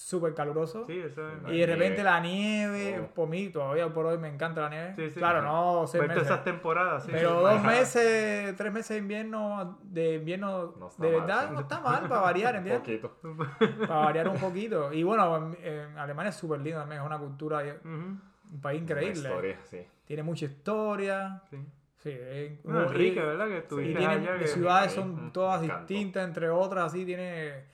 súper 0.10 0.34
caluroso. 0.34 0.86
Sí, 0.86 1.00
eso 1.00 1.30
es. 1.30 1.36
Y 1.54 1.60
de 1.60 1.65
repente 1.65 1.88
nieve. 1.98 2.04
la 2.04 2.19
nieve, 2.19 3.00
Oh. 3.02 3.13
por 3.13 3.30
mí, 3.30 3.50
todavía 3.50 3.88
por 3.93 4.06
hoy 4.08 4.17
me 4.17 4.28
encanta 4.28 4.62
la 4.62 4.69
nieve. 4.69 4.93
Sí, 4.95 5.10
sí. 5.12 5.19
Claro, 5.19 5.41
no 5.41 5.86
seis 5.88 6.08
meses. 6.08 6.24
esas 6.24 6.43
temporadas, 6.43 7.04
sí. 7.04 7.12
Pero 7.13 7.41
dos 7.41 7.63
meses, 7.63 8.56
tres 8.56 8.74
meses 8.74 8.89
de 8.89 8.98
invierno, 8.98 9.78
de 9.84 10.15
invierno 10.15 10.74
No 10.80 10.89
de 10.98 11.12
verdad, 11.12 11.52
no 11.52 11.60
está 11.62 11.80
mal 11.80 12.08
para 12.08 12.22
variar, 12.22 12.56
Un 12.60 12.67
¿entiendes? 12.67 13.02
poquito. 13.02 13.88
Para 13.88 14.00
variar 14.06 14.28
un 14.28 14.38
poquito. 14.38 14.91
Y 14.93 15.04
bueno, 15.04 15.54
en, 15.62 15.98
Alemania 15.98 16.30
es 16.30 16.36
súper 16.36 16.60
lindo 16.62 16.80
también, 16.80 17.02
es 17.02 17.06
una 17.08 17.17
cultura, 17.19 17.60
Ujú. 17.60 17.89
un 17.89 18.62
país 18.62 18.82
increíble. 18.82 19.13
historia, 19.30 19.58
sí. 19.65 19.86
Tiene 20.06 20.24
mucha 20.24 20.45
historia. 20.45 21.41
Sí. 21.50 21.58
Sí, 21.98 22.10
es- 22.12 22.63
Bueno, 22.63 22.82
y- 22.84 22.86
Enrique, 22.88 23.19
¿verdad? 23.22 23.48
Que 23.48 23.54
Y 23.56 23.58
estuviste 23.58 24.06
allá. 24.06 24.38
que- 24.39 24.48
ciudades 24.48 24.93
son 24.93 25.32
todas 25.34 25.62
distintas, 25.62 26.26
entre 26.28 26.50
otras, 26.50 26.86
así 26.86 27.06
tiene. 27.06 27.65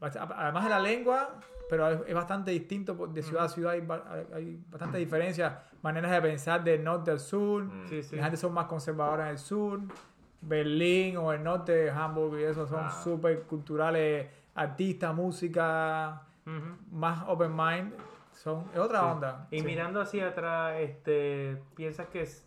Además 0.00 0.64
de 0.64 0.70
la 0.70 0.80
lengua, 0.80 1.38
pero 1.68 1.88
es, 2.06 2.14
bastante 2.14 2.50
distinto 2.50 2.94
de 3.06 3.22
ciudad 3.22 3.44
a 3.44 3.48
ciudad, 3.48 3.72
hay, 3.72 3.80
hay- 3.80 4.26
hay 4.34 4.60
bastante 4.70 4.98
diferencia, 4.98 5.62
maneras 5.82 6.10
de 6.10 6.20
pensar 6.22 6.62
del 6.62 6.82
norte 6.84 7.10
al 7.10 7.20
sur. 7.20 7.64
Mm. 7.64 7.88
Sí, 7.88 8.02
sí. 8.02 8.16
La 8.16 8.24
gente 8.24 8.36
son 8.36 8.52
más 8.52 8.66
conservadoras 8.66 9.26
en 9.26 9.32
el 9.32 9.38
sur. 9.38 9.80
Berlín 10.40 11.16
o 11.18 11.32
el 11.32 11.42
norte, 11.42 11.88
Hamburg 11.90 12.40
y 12.40 12.42
eso 12.44 12.66
son 12.66 12.80
Ah. 12.84 12.90
súper 12.90 13.42
culturales, 13.42 14.28
artistas, 14.54 15.14
música, 15.14 16.22
más 16.90 17.22
open 17.28 17.54
mind. 17.54 17.92
Son, 18.32 18.64
es 18.72 18.78
otra 18.80 19.00
Sí. 19.00 19.06
onda. 19.06 19.46
Y 19.52 19.60
Sí. 19.60 19.64
mirando 19.64 20.00
hacia 20.00 20.28
atrás, 20.28 20.74
este, 20.80 21.62
¿piensas 21.76 22.06
que 22.08 22.22
es- 22.22 22.44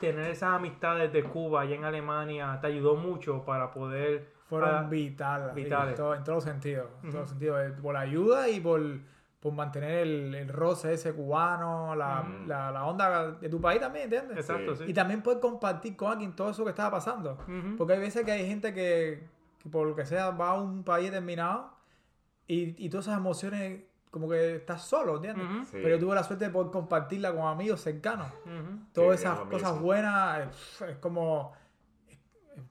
tener 0.00 0.28
esas 0.30 0.54
amistades 0.54 1.12
de 1.12 1.22
Cuba 1.22 1.60
allá 1.62 1.76
en 1.76 1.84
Alemania 1.84 2.58
te 2.60 2.66
ayudó 2.68 2.96
mucho 2.96 3.44
para 3.44 3.70
poder... 3.72 4.32
fueron 4.60 4.84
ah, 4.84 4.88
vitales. 4.88 5.56
En, 5.56 5.94
todo- 5.96 6.14
en 6.14 6.24
todos 6.24 6.36
los 6.36 6.44
sentidos. 6.44 6.88
En 7.02 7.10
todos 7.10 7.14
los 7.22 7.28
sentidos. 7.30 7.60
eh, 7.66 7.74
Por 7.82 7.94
la 7.94 8.00
ayuda 8.00 8.48
y 8.48 8.60
por, 8.60 8.80
por 9.40 9.52
mantener 9.52 9.90
el, 9.98 10.34
el 10.34 10.48
roce 10.48 10.94
ese 10.94 11.12
cubano, 11.12 11.94
la, 11.94 12.20
Ujú. 12.22 12.46
la, 12.46 12.70
la 12.70 12.84
onda 12.86 13.32
de 13.32 13.48
tu 13.48 13.60
país 13.60 13.80
también, 13.80 14.04
¿entiendes? 14.04 14.38
Exacto, 14.38 14.74
sí. 14.76 14.84
Sí. 14.84 14.90
Y 14.90 14.94
también 14.94 15.22
poder 15.22 15.40
compartir 15.40 15.96
con 15.96 16.12
alguien 16.12 16.34
todo 16.34 16.50
eso 16.50 16.64
que 16.64 16.70
estaba 16.70 16.90
pasando. 16.92 17.32
Ujú. 17.46 17.76
Porque 17.76 17.92
hay 17.94 18.00
veces 18.00 18.24
que 18.24 18.32
hay 18.32 18.46
gente 18.46 18.72
que, 18.72 19.28
que 19.58 19.68
por 19.68 19.86
lo 19.86 19.94
que 19.94 20.06
sea 20.06 20.30
va 20.30 20.50
a 20.50 20.60
un 20.60 20.82
país 20.84 21.10
determinado 21.10 21.70
y, 22.46 22.74
y 22.84 22.88
todas 22.88 23.06
esas 23.06 23.18
emociones 23.18 23.82
como 24.10 24.28
que 24.28 24.56
estás 24.56 24.82
solo, 24.82 25.16
¿entiendes? 25.16 25.46
Sí. 25.68 25.78
Pero 25.82 25.88
yo 25.88 25.98
tuve 25.98 26.14
la 26.14 26.22
suerte 26.22 26.44
de 26.44 26.50
poder 26.52 26.70
compartirla 26.70 27.32
con 27.32 27.48
amigos 27.48 27.80
cercanos. 27.80 28.28
Todas 28.92 29.18
Sí, 29.20 29.26
esas 29.26 29.40
cosas 29.40 29.80
buenas, 29.80 30.48
es, 30.48 30.82
es 30.82 30.96
como... 30.98 31.52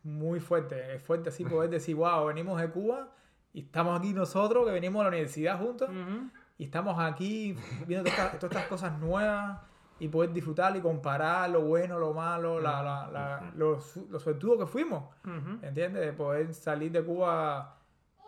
Muy 0.04 0.40
fuerte, 0.40 0.96
es 0.96 1.02
fuerte 1.04 1.30
así 1.30 1.44
poder 1.46 1.70
decir, 1.70 1.96
wow, 1.96 2.26
venimos 2.26 2.60
de 2.62 2.70
Cuba 2.70 3.10
y 3.54 3.62
estamos 3.62 4.00
aquí 4.00 4.14
nosotros 4.14 4.66
que 4.66 4.72
venimos 4.72 5.02
a 5.02 5.04
la 5.04 5.10
universidad 5.10 5.60
juntos 5.60 5.90
Ujú. 5.90 6.30
y 6.58 6.64
estamos 6.66 6.98
aquí 7.00 7.56
viendo 7.88 8.10
todas 8.10 8.26
estas, 8.26 8.40
todas 8.40 8.56
estas 8.56 8.68
cosas 8.70 9.00
nuevas 9.00 9.60
y 10.00 10.08
poder 10.08 10.34
disfrutar 10.34 10.76
y 10.76 10.82
comparar 10.82 11.50
lo 11.52 11.62
bueno, 11.62 12.00
lo 12.00 12.14
malo, 12.14 12.60
la, 12.60 12.82
la, 12.84 13.08
la- 13.12 13.42
Ujú. 13.50 13.58
lo, 13.58 13.80
su- 13.82 14.08
lo 14.10 14.20
suertudo 14.20 14.58
que 14.58 14.66
fuimos. 14.66 15.04
Ujú. 15.24 15.60
¿Entiendes? 15.66 16.06
De 16.06 16.14
poder 16.14 16.54
salir 16.54 16.92
de 16.92 17.04
Cuba, 17.04 17.78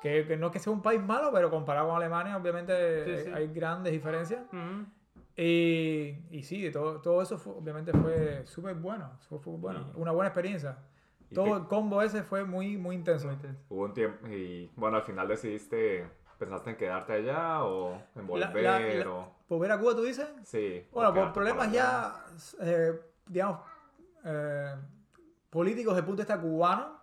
que, 0.02 0.26
que 0.28 0.38
no 0.38 0.48
es 0.48 0.54
que 0.54 0.60
sea 0.60 0.72
un 0.72 0.82
país 0.82 1.02
malo, 1.02 1.32
pero 1.34 1.50
comparado 1.50 1.88
con 1.88 1.98
Alemania, 1.98 2.38
obviamente 2.38 3.04
Sí, 3.06 3.12
eh, 3.12 3.24
sí. 3.26 3.32
hay 3.34 3.48
grandes 3.48 3.92
diferencias. 3.94 4.42
Y, 5.38 6.16
y 6.32 6.44
sí, 6.44 6.72
todo, 6.72 7.02
todo 7.02 7.22
eso 7.22 7.38
fue- 7.38 7.54
obviamente 7.54 7.92
fue 7.92 8.46
súper 8.46 8.76
bueno. 8.76 9.12
Fue, 9.28 9.40
fue 9.40 9.54
bueno. 9.58 9.92
Una 9.96 10.12
buena 10.12 10.30
experiencia. 10.30 10.78
¿Y 11.30 11.36
Todo 11.36 11.58
el 11.58 11.66
combo 11.68 12.02
ese 12.02 12.24
fue 12.24 12.44
muy, 12.46 12.78
muy 12.78 12.96
intenso. 12.96 13.30
Hubo 13.70 13.84
un 13.86 13.94
tiempo 13.94 14.28
y 14.28 14.72
bueno, 14.76 14.98
al 14.98 15.04
final 15.04 15.28
decidiste, 15.28 16.08
¿pensaste 16.38 16.70
en 16.72 16.76
quedarte 16.78 17.14
allá 17.14 17.64
o 17.64 18.02
en 18.16 18.28
volver 18.28 18.64
la- 18.64 18.80
la- 18.80 19.10
o...? 19.10 19.36
¿Volver 19.50 19.72
a 19.72 19.80
Cuba 19.80 19.94
tú 19.96 20.02
dices? 20.04 20.28
Sí. 20.44 20.88
Bueno, 20.92 21.14
por 21.14 21.34
problemas 21.34 21.72
ya, 21.72 22.16
eh, 22.62 23.00
digamos, 23.28 23.60
eh, 24.24 24.76
políticos 25.50 25.96
de 25.96 26.02
punto 26.04 26.24
de 26.24 26.28
vista 26.28 26.40
cubano. 26.42 27.00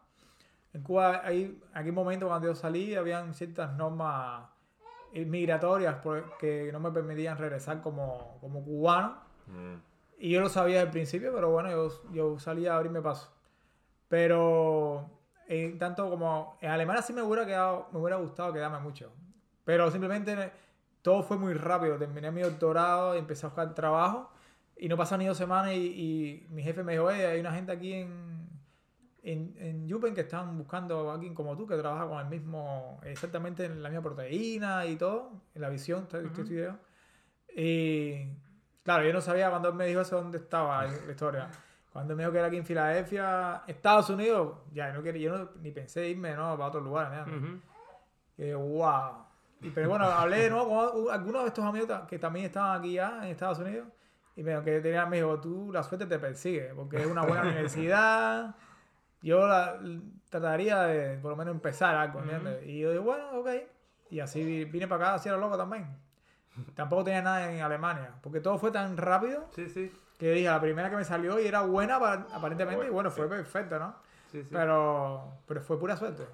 En 0.72 0.82
Cuba 0.82 1.20
hay, 1.24 1.60
aquí 1.74 1.90
un 1.90 1.94
momento 1.94 2.26
cuando 2.28 2.48
yo 2.48 2.54
salí, 2.54 2.94
habían 2.94 3.34
ciertas 3.34 3.72
normas 3.76 4.48
migratorias 5.14 5.96
que 6.38 6.70
no 6.72 6.80
me 6.80 6.90
permitían 6.90 7.36
regresar 7.38 7.80
como, 7.82 8.38
como 8.40 8.64
cubano. 8.64 9.18
Mm, 9.46 9.74
Y 10.18 10.30
yo 10.30 10.40
lo 10.40 10.48
sabía 10.48 10.76
desde 10.76 10.86
el 10.86 10.92
principio, 10.92 11.32
pero 11.34 11.50
bueno, 11.50 11.70
yo, 11.70 11.88
yo 12.12 12.38
salía 12.38 12.72
a 12.72 12.76
abrirme 12.76 13.02
paso. 13.02 13.30
Pero 14.12 15.08
en 15.48 15.78
tanto 15.78 16.10
como 16.10 16.58
en 16.60 16.70
Alemania 16.70 17.00
sí 17.00 17.14
me 17.14 17.22
hubiera 17.22 17.46
quedado, 17.46 17.88
me 17.92 17.98
hubiera 17.98 18.16
gustado 18.16 18.52
quedarme 18.52 18.78
mucho. 18.78 19.10
Pero 19.64 19.90
simplemente 19.90 20.52
todo 21.00 21.22
fue 21.22 21.38
muy 21.38 21.54
rápido. 21.54 21.96
Terminé 21.96 22.30
mi 22.30 22.42
doctorado 22.42 23.16
y 23.16 23.20
empecé 23.20 23.46
a 23.46 23.48
buscar 23.48 23.74
trabajo. 23.74 24.30
Y 24.76 24.86
no 24.86 24.98
pasaron 24.98 25.20
ni 25.20 25.28
dos 25.28 25.38
semanas 25.38 25.72
y, 25.72 25.76
y 25.78 26.46
mi 26.50 26.62
jefe 26.62 26.82
me 26.82 26.92
dijo, 26.92 27.04
oye, 27.04 27.24
hay 27.24 27.40
una 27.40 27.54
gente 27.54 27.72
aquí 27.72 27.94
en, 27.94 28.50
en, 29.22 29.54
en 29.56 29.88
Yupen 29.88 30.14
que 30.14 30.20
están 30.20 30.58
buscando 30.58 31.10
a 31.10 31.14
alguien 31.14 31.34
como 31.34 31.56
tú 31.56 31.66
que 31.66 31.76
trabaja 31.78 32.06
con 32.06 32.18
el 32.20 32.26
mismo, 32.26 33.00
exactamente 33.04 33.64
en 33.64 33.82
la 33.82 33.88
misma 33.88 34.02
proteína 34.02 34.84
y 34.84 34.96
todo, 34.96 35.40
en 35.54 35.62
la 35.62 35.70
visión, 35.70 36.02
este 36.02 36.18
Ujú. 36.18 36.42
estudio. 36.42 36.78
Y 37.56 38.26
claro, 38.82 39.06
yo 39.06 39.12
no 39.14 39.22
sabía 39.22 39.48
cuando 39.48 39.70
él 39.70 39.74
me 39.74 39.86
dijo 39.86 40.02
eso 40.02 40.16
dónde 40.20 40.36
estaba 40.36 40.84
la 40.84 41.10
historia. 41.10 41.48
Cuando 41.92 42.16
me 42.16 42.22
dijo 42.22 42.32
que 42.32 42.38
era 42.38 42.46
aquí 42.48 42.56
en 42.56 42.64
Filadelfia, 42.64 43.62
Estados 43.66 44.08
Unidos, 44.10 44.56
ya 44.72 44.92
no 44.92 45.02
quería, 45.02 45.30
yo 45.30 45.38
no- 45.38 45.50
ni 45.60 45.70
pensé 45.72 46.08
irme 46.08 46.34
¿no? 46.34 46.52
para 46.56 46.68
otro 46.68 46.80
lugar. 46.80 47.26
¿no? 47.28 47.36
Ujú. 47.36 47.60
Y 48.38 48.48
yo, 48.48 48.58
wow. 48.60 49.26
Y, 49.60 49.70
pero 49.70 49.90
bueno, 49.90 50.06
hablé 50.06 50.38
de 50.44 50.50
nuevo 50.50 50.68
con 51.04 51.12
algunos 51.14 51.42
de 51.42 51.48
estos 51.48 51.64
amigos 51.64 51.90
que 52.08 52.18
también 52.18 52.46
estaban 52.46 52.78
aquí 52.80 52.94
ya 52.94 53.18
en 53.24 53.30
Estados 53.30 53.58
Unidos. 53.58 53.86
Y 54.34 54.42
me 54.42 54.60
que 54.62 54.80
tenían, 54.80 55.10
me 55.10 55.16
dijo, 55.18 55.38
tú 55.40 55.70
la 55.70 55.82
suerte 55.82 56.06
te 56.06 56.18
persigue, 56.18 56.72
porque 56.74 56.96
es 56.96 57.06
una 57.06 57.22
buena 57.22 57.42
universidad. 57.42 58.54
Yo 59.20 59.46
la, 59.46 59.78
trataría 60.30 60.82
de 60.84 61.18
por 61.18 61.30
lo 61.32 61.36
menos 61.36 61.54
empezar 61.54 61.94
algo, 61.94 62.20
¿entiendes? 62.20 62.66
Y 62.66 62.80
yo 62.80 62.90
digo, 62.90 63.04
bueno, 63.04 63.24
ok. 63.38 63.48
Y 64.10 64.20
así 64.20 64.42
vi- 64.42 64.64
vine 64.64 64.88
para 64.88 65.04
acá, 65.04 65.14
así 65.14 65.28
a 65.28 65.32
lo 65.32 65.38
loco 65.38 65.56
también. 65.58 65.86
Tampoco 66.74 67.04
tenía 67.04 67.22
nada 67.22 67.52
en 67.52 67.60
Alemania, 67.62 68.14
porque 68.22 68.40
todo 68.40 68.58
fue 68.58 68.70
tan 68.70 68.96
rápido 68.96 69.46
Sí, 69.54 69.68
sí. 69.68 69.92
Que 70.22 70.32
dije, 70.32 70.48
la 70.48 70.60
primera 70.60 70.88
que 70.90 70.96
me 70.96 71.04
salió 71.04 71.38
y 71.40 71.46
era 71.46 71.62
buena 71.62 71.96
aparentemente, 71.96 72.86
y 72.86 72.90
Bueno, 72.90 73.10
fue 73.10 73.28
perfecto, 73.28 73.78
¿no? 73.78 73.94
sí, 74.30 74.42
sí. 74.42 74.48
Pero, 74.52 75.38
pero 75.46 75.60
fue 75.62 75.78
pura 75.78 75.96
suerte. 75.96 76.24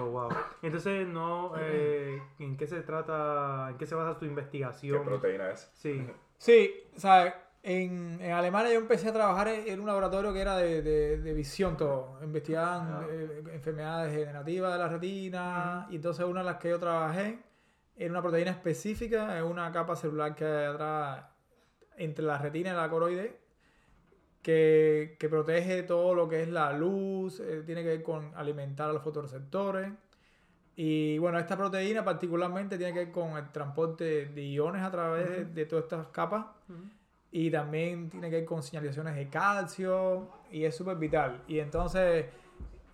Oh, 0.00 0.06
wow. 0.06 0.28
Entonces, 0.62 1.06
no, 1.06 1.52
eh, 1.58 2.22
¿en 2.38 2.56
qué 2.56 2.66
se 2.66 2.80
trata, 2.80 3.68
en 3.70 3.76
qué 3.76 3.84
se 3.86 3.94
basa 3.94 4.14
tu 4.14 4.20
¿Qué 4.20 4.26
investigación? 4.26 5.04
proteína 5.04 5.50
es? 5.50 5.70
Sí. 5.74 6.06
Sí, 6.38 6.74
¿sabes? 6.96 7.34
En, 7.62 8.18
en 8.20 8.32
Alemania 8.32 8.72
yo 8.72 8.80
empecé 8.80 9.10
a 9.10 9.12
trabajar 9.12 9.46
en, 9.46 9.78
un 9.78 9.86
laboratorio 9.86 10.32
que 10.32 10.40
era 10.40 10.56
de, 10.56 10.82
de- 10.82 11.18
de 11.18 11.32
visión 11.34 11.76
todo. 11.76 12.18
Investigaban 12.20 12.88
Ah. 12.90 13.06
eh, 13.08 13.44
enfermedades 13.52 14.12
degenerativas 14.12 14.72
de 14.72 14.78
la 14.80 14.88
retina. 14.88 15.86
Y 15.90 15.94
entonces 15.96 16.24
una 16.26 16.40
de 16.40 16.46
las 16.46 16.56
que 16.56 16.70
yo 16.70 16.80
trabajé 16.80 17.38
era 17.94 18.10
una 18.10 18.22
proteína 18.22 18.50
específica, 18.50 19.38
en 19.38 19.44
una 19.44 19.70
capa 19.70 19.94
celular 19.94 20.34
que 20.34 20.44
hay 20.44 20.64
atrás 20.64 21.26
entre 21.96 22.24
la 22.24 22.38
retina 22.38 22.70
y 22.70 22.74
la 22.74 22.88
coroide, 22.88 23.38
que, 24.42 25.16
que 25.18 25.28
protege 25.28 25.82
todo 25.84 26.14
lo 26.14 26.28
que 26.28 26.42
es 26.42 26.48
la 26.48 26.72
luz, 26.72 27.40
eh, 27.40 27.62
tiene 27.64 27.82
que 27.82 27.88
ver 27.88 28.02
con 28.02 28.32
alimentar 28.34 28.90
a 28.90 28.92
los 28.92 29.02
fotorreceptores. 29.02 29.92
Y 30.74 31.18
bueno, 31.18 31.38
esta 31.38 31.56
proteína 31.56 32.04
particularmente 32.04 32.78
tiene 32.78 32.92
que 32.92 33.00
ver 33.00 33.12
con 33.12 33.36
el 33.36 33.50
transporte 33.52 34.26
de 34.26 34.42
iones 34.42 34.82
a 34.82 34.90
través 34.90 35.28
de, 35.28 35.44
de 35.44 35.66
todas 35.66 35.84
estas 35.84 36.08
capas. 36.08 36.46
Y 37.30 37.50
también 37.50 38.10
tiene 38.10 38.30
que 38.30 38.36
ver 38.36 38.44
con 38.44 38.62
señalizaciones 38.62 39.14
de 39.14 39.28
calcio. 39.28 40.28
Y 40.50 40.64
es 40.64 40.74
súper 40.74 40.96
vital. 40.96 41.42
Y 41.46 41.58
entonces 41.58 42.26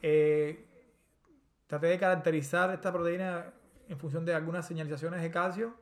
eh, 0.02 0.64
traté 1.66 1.86
de 1.88 1.98
caracterizar 1.98 2.70
esta 2.70 2.92
proteína 2.92 3.52
en 3.88 3.98
función 3.98 4.24
de 4.24 4.34
algunas 4.34 4.66
señalizaciones 4.66 5.22
de 5.22 5.30
calcio. 5.30 5.74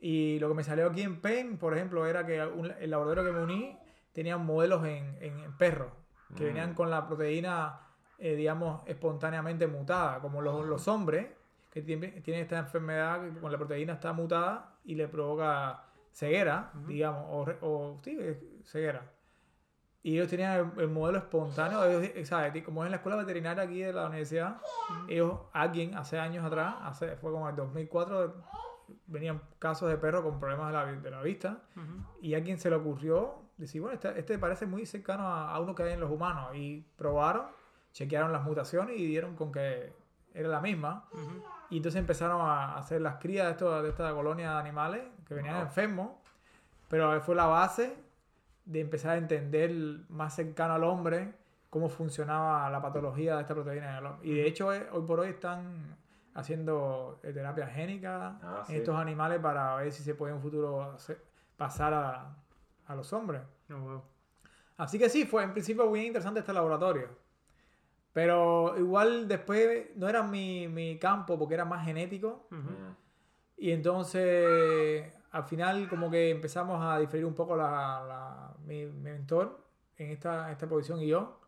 Y 0.00 0.38
lo 0.38 0.48
que 0.48 0.54
me 0.54 0.64
salió 0.64 0.86
aquí 0.88 1.02
en 1.02 1.20
PEN, 1.20 1.58
por 1.58 1.74
ejemplo, 1.76 2.06
era 2.06 2.24
que 2.24 2.44
un- 2.46 2.70
el 2.78 2.90
laboratorio 2.90 3.24
que 3.24 3.32
me 3.36 3.42
uní 3.42 3.78
tenía 4.12 4.36
modelos 4.38 4.84
en, 4.84 5.16
en- 5.20 5.38
en 5.40 5.56
perros 5.56 5.92
que 6.36 6.44
Mm. 6.44 6.46
venían 6.46 6.74
con 6.74 6.90
la 6.90 7.06
proteína, 7.06 7.80
eh, 8.18 8.34
digamos, 8.36 8.82
espontáneamente 8.86 9.66
mutada, 9.66 10.20
como 10.20 10.40
los, 10.42 10.64
los 10.66 10.86
hombres 10.88 11.26
que 11.70 11.82
tienen, 11.82 12.22
tienen 12.22 12.42
esta 12.42 12.58
enfermedad 12.58 13.20
que 13.22 13.40
con 13.40 13.50
la 13.52 13.58
proteína 13.58 13.94
está 13.94 14.12
mutada 14.12 14.74
y 14.84 14.94
le 14.94 15.08
provoca 15.08 15.84
ceguera, 16.12 16.70
digamos, 16.86 17.24
o, 17.28 17.66
o 17.66 17.98
sí, 18.02 18.16
eh, 18.20 18.60
ceguera. 18.64 19.02
Y 20.02 20.14
ellos 20.14 20.28
tenían 20.28 20.72
el, 20.76 20.80
el 20.82 20.88
modelo 20.88 21.18
espontáneo, 21.18 21.84
ellos, 21.84 22.10
eh, 22.14 22.24
¿sabes? 22.24 22.62
Como 22.64 22.82
es 22.82 22.86
en 22.86 22.92
la 22.92 22.96
escuela 22.98 23.18
veterinaria 23.18 23.62
aquí 23.64 23.80
de 23.80 23.92
la 23.92 24.06
universidad, 24.06 24.58
ellos, 25.08 25.38
alguien 25.52 25.94
hace 25.96 26.18
años 26.18 26.44
atrás, 26.44 26.74
hace, 26.82 27.16
fue 27.16 27.30
como 27.32 27.44
en 27.46 27.50
el 27.50 27.56
2004, 27.56 28.34
venían 29.06 29.40
casos 29.58 29.88
de 29.88 29.96
perros 29.96 30.22
con 30.22 30.38
problemas 30.40 30.68
de 30.68 30.72
la, 30.72 30.86
de 30.86 31.10
la 31.10 31.22
vista 31.22 31.62
Ujú. 31.76 32.04
y 32.22 32.34
a 32.34 32.42
quien 32.42 32.58
se 32.58 32.70
le 32.70 32.76
ocurrió 32.76 33.42
decir, 33.56 33.80
bueno, 33.80 33.94
este, 33.94 34.18
este 34.18 34.38
parece 34.38 34.66
muy 34.66 34.86
cercano 34.86 35.26
a, 35.26 35.52
a 35.54 35.60
uno 35.60 35.74
que 35.74 35.82
hay 35.82 35.92
en 35.94 36.00
los 36.00 36.10
humanos. 36.10 36.54
Y 36.54 36.84
probaron, 36.96 37.46
chequearon 37.92 38.32
las 38.32 38.42
mutaciones 38.44 38.96
y 38.98 39.06
dieron 39.06 39.34
con 39.36 39.50
que 39.52 39.92
era 40.34 40.48
la 40.48 40.60
misma. 40.60 41.06
Ujú. 41.12 41.42
Y 41.70 41.78
entonces 41.78 41.98
empezaron 42.00 42.40
a 42.40 42.76
hacer 42.76 43.00
las 43.00 43.16
crías 43.16 43.46
de, 43.46 43.52
esto, 43.52 43.82
de 43.82 43.88
esta 43.90 44.12
colonia 44.14 44.52
de 44.52 44.58
animales 44.58 45.02
que 45.26 45.34
venían 45.34 45.54
Wow. 45.56 45.64
enfermos. 45.64 46.10
Pero 46.88 47.20
fue 47.20 47.34
la 47.34 47.46
base 47.46 47.94
de 48.64 48.80
empezar 48.80 49.10
a 49.12 49.16
entender 49.18 49.70
más 50.08 50.34
cercano 50.34 50.74
al 50.74 50.84
hombre 50.84 51.34
cómo 51.68 51.90
funcionaba 51.90 52.70
la 52.70 52.80
patología 52.80 53.34
de 53.36 53.42
esta 53.42 53.54
proteína. 53.54 54.00
Y 54.22 54.32
de 54.34 54.46
hecho, 54.46 54.72
eh, 54.72 54.88
hoy 54.92 55.02
por 55.06 55.20
hoy 55.20 55.28
están 55.28 55.97
haciendo 56.38 57.18
eh, 57.22 57.32
terapia 57.32 57.66
génica 57.66 58.38
Ah, 58.42 58.60
en 58.60 58.66
sí. 58.66 58.76
estos 58.76 58.96
animales 58.96 59.40
para 59.40 59.74
ver 59.76 59.90
si 59.92 60.02
se 60.02 60.14
puede 60.14 60.30
en 60.32 60.36
un 60.36 60.42
futuro 60.42 60.82
hacer- 60.92 61.22
pasar 61.56 61.92
a, 61.94 62.36
a 62.86 62.94
los 62.94 63.12
hombres. 63.12 63.42
Oh, 63.70 63.74
wow. 63.78 64.02
Así 64.76 64.98
que 64.98 65.08
sí, 65.08 65.24
fue 65.26 65.42
en 65.42 65.52
principio 65.52 65.86
muy 65.86 66.06
interesante 66.06 66.40
este 66.40 66.52
laboratorio. 66.52 67.08
Pero 68.12 68.74
igual 68.78 69.28
después 69.28 69.88
no 69.96 70.08
era 70.08 70.22
mi, 70.22 70.68
mi 70.68 70.98
campo 70.98 71.38
porque 71.38 71.54
era 71.54 71.64
más 71.64 71.84
genético. 71.84 72.46
Ujú. 72.50 72.58
Mm, 72.70 72.96
Y 73.58 73.72
entonces 73.72 75.12
al 75.30 75.44
final 75.44 75.88
como 75.88 76.10
que 76.10 76.30
empezamos 76.30 76.82
a 76.82 76.98
diferir 76.98 77.26
un 77.26 77.34
poco 77.34 77.56
la, 77.56 78.02
la- 78.06 78.54
mi, 78.64 78.86
mi 78.86 79.00
mentor 79.10 79.64
en 79.96 80.10
esta, 80.10 80.50
esta 80.50 80.66
posición 80.68 81.00
y 81.02 81.08
yo. 81.08 81.40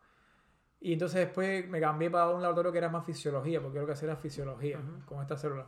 Y 0.81 0.95
entonces 0.95 1.21
después 1.27 1.69
me 1.69 1.81
cambié 1.81 2.11
para 2.11 2.29
un 2.31 2.41
laboratorio 2.41 2.73
que 2.73 2.79
era 2.79 2.89
más 2.89 3.05
fisiología, 3.05 3.61
porque 3.61 3.79
lo 3.79 3.87
que 3.87 3.93
hacía 3.93 4.09
era 4.09 4.17
fisiología 4.17 4.81
con 5.07 5.21
estas 5.21 5.41
células. 5.41 5.67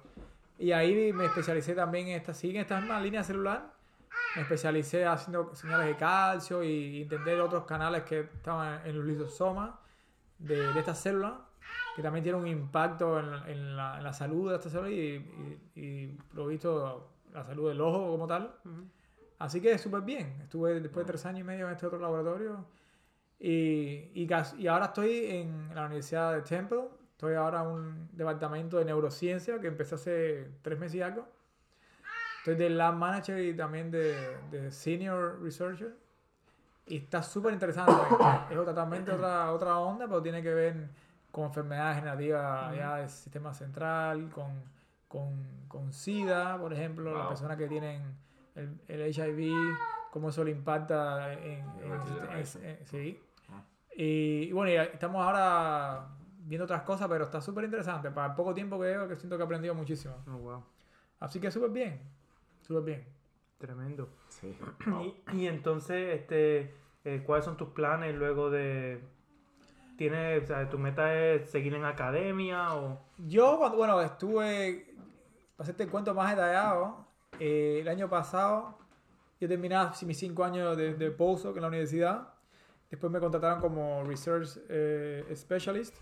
Y 0.58 0.72
ahí 0.72 1.12
me 1.12 1.26
especialicé 1.26 1.74
también 1.74 2.08
en 2.08 2.16
esta, 2.16 2.32
sí, 2.32 2.50
en 2.50 2.56
esta 2.56 2.78
misma 2.80 3.00
línea 3.00 3.22
celular. 3.22 3.72
Me 4.36 4.42
especialicé 4.42 5.04
haciendo 5.04 5.54
señales 5.54 5.86
de 5.86 5.96
calcio 5.96 6.62
y 6.62 7.02
entender 7.02 7.40
otros 7.40 7.64
canales 7.64 8.04
que 8.04 8.20
estaban 8.20 8.80
en 8.86 8.96
los 8.96 9.04
lisosomas 9.04 9.72
de, 10.38 10.72
de 10.72 10.78
estas 10.78 10.98
células, 10.98 11.34
que 11.94 12.02
también 12.02 12.22
tienen 12.22 12.40
un 12.40 12.46
impacto 12.48 13.18
en, 13.18 13.30
la- 13.30 13.50
en 13.50 13.76
la, 13.76 13.98
en 13.98 14.04
la 14.04 14.12
salud 14.14 14.48
de 14.50 14.56
estas 14.56 14.72
células 14.72 14.92
y, 14.92 14.96
y, 14.96 15.60
y 15.74 16.06
por 16.08 16.36
lo 16.38 16.46
visto 16.46 17.10
la 17.34 17.44
salud 17.44 17.68
del 17.68 17.80
ojo 17.82 18.10
como 18.12 18.26
tal. 18.26 18.54
Así 19.38 19.60
que 19.60 19.76
súper 19.76 20.00
bien. 20.02 20.40
Estuve 20.42 20.80
después 20.80 21.04
de 21.04 21.12
tres 21.12 21.26
años 21.26 21.40
y 21.40 21.44
medio 21.44 21.66
en 21.66 21.72
este 21.72 21.86
otro 21.86 21.98
laboratorio. 21.98 22.64
Y, 23.44 24.12
y, 24.14 24.28
y 24.58 24.66
ahora 24.68 24.84
estoy 24.86 25.26
en 25.26 25.74
la 25.74 25.86
Universidad 25.86 26.32
de 26.32 26.42
Temple. 26.42 26.82
Estoy 27.10 27.34
ahora 27.34 27.62
en 27.62 27.66
un 27.66 28.08
departamento 28.12 28.78
de 28.78 28.84
neurociencia 28.84 29.58
que 29.60 29.66
empecé 29.66 29.96
hace 29.96 30.48
tres 30.62 30.78
meses 30.78 30.94
y 30.94 31.02
algo. 31.02 31.26
Estoy 32.38 32.54
de 32.54 32.70
Lab 32.70 32.94
Manager 32.94 33.38
y 33.40 33.52
también 33.56 33.90
de, 33.90 34.36
de 34.52 34.70
Senior 34.70 35.40
Researcher. 35.42 35.92
Y 36.86 36.98
está 36.98 37.20
súper 37.22 37.52
interesante. 37.52 37.92
es 38.50 38.54
totalmente 38.56 39.10
otra, 39.10 39.52
otra 39.52 39.76
onda, 39.78 40.06
pero 40.06 40.22
tiene 40.22 40.40
que 40.40 40.54
ver 40.54 40.88
con 41.32 41.44
enfermedades 41.46 41.96
generativas 41.96 42.76
ya 42.76 42.96
del 42.98 43.08
sistema 43.08 43.52
central, 43.54 44.28
con, 44.30 44.50
con, 45.08 45.66
con 45.66 45.92
SIDA, 45.92 46.58
por 46.58 46.72
ejemplo, 46.72 47.10
las 47.12 47.20
Wow. 47.22 47.28
personas 47.28 47.56
que 47.56 47.66
tienen 47.66 48.02
el, 48.54 48.78
el 48.86 49.00
HIV, 49.16 49.52
cómo 50.12 50.28
eso 50.28 50.44
le 50.44 50.50
impacta 50.52 51.32
en, 51.32 51.40
en- 51.40 51.64
en- 52.32 52.66
en- 52.66 52.86
sí. 52.86 53.20
Y, 53.96 54.44
y 54.48 54.52
bueno, 54.52 54.72
y 54.72 54.76
estamos 54.76 55.22
ahora 55.22 56.08
viendo 56.44 56.64
otras 56.64 56.82
cosas, 56.82 57.08
pero 57.08 57.24
está 57.24 57.40
súper 57.40 57.64
interesante. 57.64 58.10
Para 58.10 58.28
el 58.28 58.34
poco 58.34 58.54
tiempo 58.54 58.78
que 58.78 58.86
veo, 58.86 59.08
que 59.08 59.16
siento 59.16 59.36
que 59.36 59.42
he 59.42 59.46
aprendido 59.46 59.74
muchísimo. 59.74 60.14
Oh, 60.28 60.38
wow. 60.38 60.64
Así 61.20 61.40
que 61.40 61.50
súper 61.50 61.70
bien, 61.70 62.00
súper 62.60 62.82
bien. 62.82 63.04
Tremendo. 63.58 64.08
Sí. 64.28 64.56
Y, 65.32 65.38
y 65.38 65.46
entonces, 65.46 66.20
este, 66.20 66.74
eh, 67.04 67.22
¿cuáles 67.24 67.44
son 67.44 67.56
tus 67.56 67.68
planes 67.68 68.14
luego 68.14 68.50
de, 68.50 69.00
¿Tienes, 69.96 70.42
o 70.44 70.46
sea, 70.46 70.68
tu 70.68 70.78
meta 70.78 71.14
es 71.14 71.50
seguir 71.50 71.74
en 71.74 71.84
academia 71.84 72.74
o...? 72.74 73.00
Yo, 73.18 73.58
cuando, 73.58 73.76
bueno, 73.76 74.00
estuve, 74.00 74.94
para 75.56 75.64
hacerte 75.64 75.84
el 75.84 75.90
cuento 75.90 76.14
más 76.14 76.30
detallado, 76.30 77.06
eh, 77.38 77.78
el 77.80 77.88
año 77.88 78.08
pasado 78.08 78.78
yo 79.40 79.48
terminé 79.48 79.76
mis 80.06 80.18
cinco 80.18 80.44
años 80.44 80.76
de, 80.76 80.94
de 80.94 81.10
postdoc 81.10 81.56
en 81.56 81.62
la 81.62 81.68
universidad. 81.68 82.31
Después 82.92 83.10
me 83.10 83.20
contrataron 83.20 83.58
como 83.58 84.04
Research 84.04 84.58
eh, 84.68 85.24
Specialist 85.34 85.96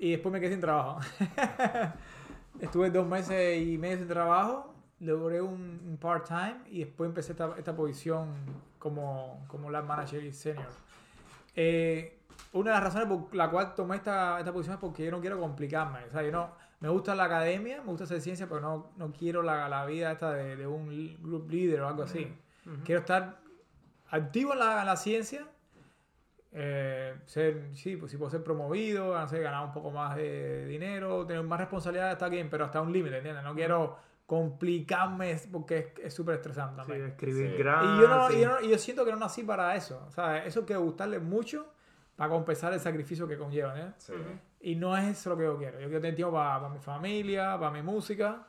y 0.00 0.10
después 0.10 0.32
me 0.32 0.40
quedé 0.40 0.50
sin 0.50 0.60
trabajo. 0.60 0.98
Estuve 2.60 2.90
dos 2.90 3.06
meses 3.06 3.64
y 3.64 3.78
medio 3.78 3.98
sin 3.98 4.08
trabajo, 4.08 4.74
logré 4.98 5.40
un, 5.40 5.80
un 5.86 5.96
part-time 5.96 6.56
y 6.66 6.80
después 6.80 7.06
empecé 7.06 7.32
esta, 7.32 7.54
esta 7.56 7.76
posición 7.76 8.34
como, 8.80 9.44
como 9.46 9.70
lab 9.70 9.84
manager 9.84 10.24
y 10.24 10.32
senior. 10.32 10.66
Eh, 11.54 12.18
una 12.52 12.72
de 12.72 12.74
las 12.78 12.82
razones 12.82 13.06
por 13.06 13.32
la 13.36 13.48
cual 13.48 13.72
tomé 13.76 13.94
esta, 13.94 14.40
esta 14.40 14.52
posición 14.52 14.74
es 14.74 14.80
porque 14.80 15.04
yo 15.04 15.12
no 15.12 15.20
quiero 15.20 15.38
complicarme. 15.38 16.00
O 16.06 16.10
sea, 16.10 16.24
yo 16.24 16.32
no, 16.32 16.50
me 16.80 16.88
gusta 16.88 17.14
la 17.14 17.26
academia, 17.26 17.80
me 17.82 17.90
gusta 17.90 18.02
hacer 18.02 18.20
ciencia, 18.20 18.48
pero 18.48 18.60
no, 18.60 18.90
no 18.96 19.12
quiero 19.12 19.40
la, 19.40 19.68
la 19.68 19.86
vida 19.86 20.10
esta 20.10 20.32
de, 20.32 20.56
de 20.56 20.66
un 20.66 21.16
group 21.22 21.48
leader 21.48 21.82
o 21.82 21.88
algo 21.88 22.02
así. 22.02 22.34
Quiero 22.84 23.02
estar 23.02 23.38
activo 24.10 24.52
en 24.52 24.58
la, 24.58 24.80
en 24.80 24.86
la 24.86 24.96
ciencia, 24.96 25.46
eh, 26.58 27.14
ser, 27.26 27.70
sí, 27.76 27.96
pues 27.96 28.10
si 28.10 28.16
puedo 28.16 28.30
ser 28.30 28.42
promovido, 28.42 29.14
no 29.18 29.28
sé, 29.28 29.40
ganar 29.40 29.64
un 29.66 29.72
poco 29.72 29.90
más 29.90 30.16
de 30.16 30.64
dinero, 30.66 31.26
tener 31.26 31.42
más 31.42 31.60
responsabilidad 31.60 32.10
está 32.12 32.28
bien, 32.30 32.48
pero 32.48 32.64
hasta 32.64 32.80
un 32.80 32.92
límite, 32.92 33.18
¿entiendes? 33.18 33.44
No 33.44 33.54
quiero 33.54 33.98
complicarme 34.26 35.36
porque 35.52 35.92
es 36.02 36.14
súper 36.14 36.36
estresante 36.36 36.82
Sí, 36.84 36.92
escribir 36.92 37.50
Sí. 37.56 37.62
Y 37.62 38.00
yo, 38.00 38.08
no, 38.08 38.30
y- 38.30 38.34
y 38.36 38.40
yo, 38.40 38.48
no- 38.48 38.60
y 38.60 38.68
yo 38.70 38.78
siento 38.78 39.04
que 39.04 39.10
no 39.12 39.18
nací 39.18 39.42
para 39.42 39.74
eso. 39.76 40.02
O 40.06 40.10
sea, 40.10 40.44
eso 40.44 40.64
que 40.64 40.74
gustarle 40.76 41.18
mucho 41.18 41.66
para 42.16 42.30
compensar 42.30 42.72
el 42.72 42.80
sacrificio 42.80 43.28
que 43.28 43.36
conlleva. 43.36 43.78
¿eh? 43.78 43.92
Sí. 43.98 44.14
Y 44.60 44.74
no 44.76 44.96
es 44.96 45.06
eso 45.08 45.30
lo 45.30 45.36
que 45.36 45.44
yo 45.44 45.58
quiero. 45.58 45.78
Yo 45.78 45.86
quiero 45.86 46.00
tener 46.00 46.16
tiempo 46.16 46.32
para, 46.34 46.68
mi 46.68 46.78
familia, 46.78 47.58
para 47.58 47.70
mi 47.70 47.82
música. 47.82 48.46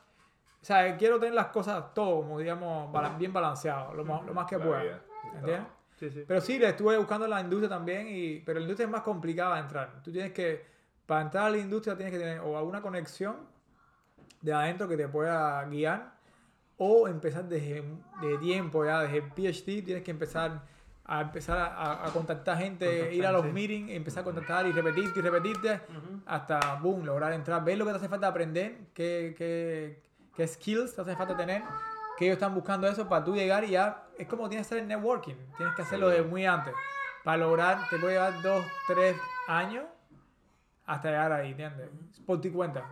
O 0.60 0.64
sea, 0.64 0.96
quiero 0.96 1.18
tener 1.20 1.34
las 1.34 1.48
cosas 1.48 1.92
todo, 1.94 2.22
como 2.22 2.38
digamos, 2.38 2.90
bien 3.18 3.32
balanceado, 3.32 3.94
lo 3.94 4.04
más, 4.04 4.24
lo 4.24 4.34
más 4.34 4.46
que 4.46 4.58
La 4.58 4.64
pueda. 4.64 4.82
vida. 4.82 5.02
¿Entiendes? 5.34 5.60
Sí, 5.98 6.10
sí. 6.10 6.24
Pero 6.26 6.40
sí, 6.40 6.58
le 6.58 6.68
estuve 6.68 6.96
buscando 6.96 7.26
la 7.26 7.40
industria 7.40 7.68
también, 7.68 8.06
y, 8.08 8.40
pero 8.40 8.60
la 8.60 8.64
industria 8.64 8.86
es 8.86 8.90
más 8.90 9.02
complicada 9.02 9.56
de 9.56 9.62
entrar. 9.62 10.02
Tú 10.02 10.12
tienes 10.12 10.32
que, 10.32 10.64
para 11.06 11.22
entrar 11.22 11.46
a 11.46 11.50
la 11.50 11.58
industria 11.58 11.96
tienes 11.96 12.12
que 12.12 12.20
tener 12.20 12.40
o 12.40 12.56
alguna 12.56 12.80
conexión 12.80 13.36
de 14.40 14.52
adentro 14.52 14.86
que 14.86 14.96
te 14.96 15.08
pueda 15.08 15.64
guiar, 15.64 16.12
o 16.76 17.08
empezar 17.08 17.44
desde 17.48 17.82
de 18.22 18.38
tiempo 18.38 18.84
ya, 18.84 19.02
desde 19.02 19.16
el 19.18 19.24
PhD, 19.24 19.84
tienes 19.84 20.04
que 20.04 20.12
empezar 20.12 20.62
a 21.04 21.22
empezar 21.22 21.58
a, 21.58 22.06
a 22.06 22.12
contactar 22.12 22.58
gente, 22.58 22.84
Contactar, 22.84 23.12
ir 23.14 23.26
a 23.26 23.32
los 23.32 23.46
sí. 23.46 23.52
meetings, 23.52 23.90
empezar 23.90 24.20
a 24.20 24.24
contactar 24.24 24.66
y 24.66 24.72
repetirte 24.72 25.18
y 25.18 25.22
repetirte 25.22 25.80
Ujú. 25.88 26.20
hasta, 26.26 26.74
boom, 26.76 27.04
lograr 27.04 27.32
entrar, 27.32 27.64
ver 27.64 27.78
lo 27.78 27.86
que 27.86 27.92
te 27.92 27.96
hace 27.96 28.08
falta 28.08 28.28
aprender, 28.28 28.76
qué, 28.92 29.34
qué, 29.36 30.02
qué 30.36 30.46
skills 30.46 30.94
te 30.94 31.00
hace 31.00 31.16
falta 31.16 31.34
tener, 31.34 31.62
que 32.18 32.26
ellos 32.26 32.34
están 32.34 32.54
buscando 32.54 32.86
eso 32.86 33.08
para 33.08 33.24
tú 33.24 33.34
llegar 33.34 33.64
y 33.64 33.70
ya, 33.70 34.04
es 34.18 34.26
como 34.28 34.48
tienes 34.48 34.66
que 34.66 34.74
hacer 34.74 34.82
el 34.82 34.88
networking, 34.88 35.34
tienes 35.56 35.74
que 35.74 35.82
hacerlo 35.82 36.08
de 36.08 36.22
muy 36.22 36.44
antes, 36.46 36.74
para 37.24 37.36
lograr, 37.38 37.88
te 37.88 37.98
puede 37.98 38.14
llevar 38.14 38.40
dos, 38.42 38.64
tres 38.86 39.16
años 39.46 39.84
hasta 40.86 41.08
llegar 41.10 41.32
ahí, 41.32 41.50
¿entiendes? 41.50 41.88
Por 42.26 42.40
tu 42.40 42.52
cuenta. 42.52 42.84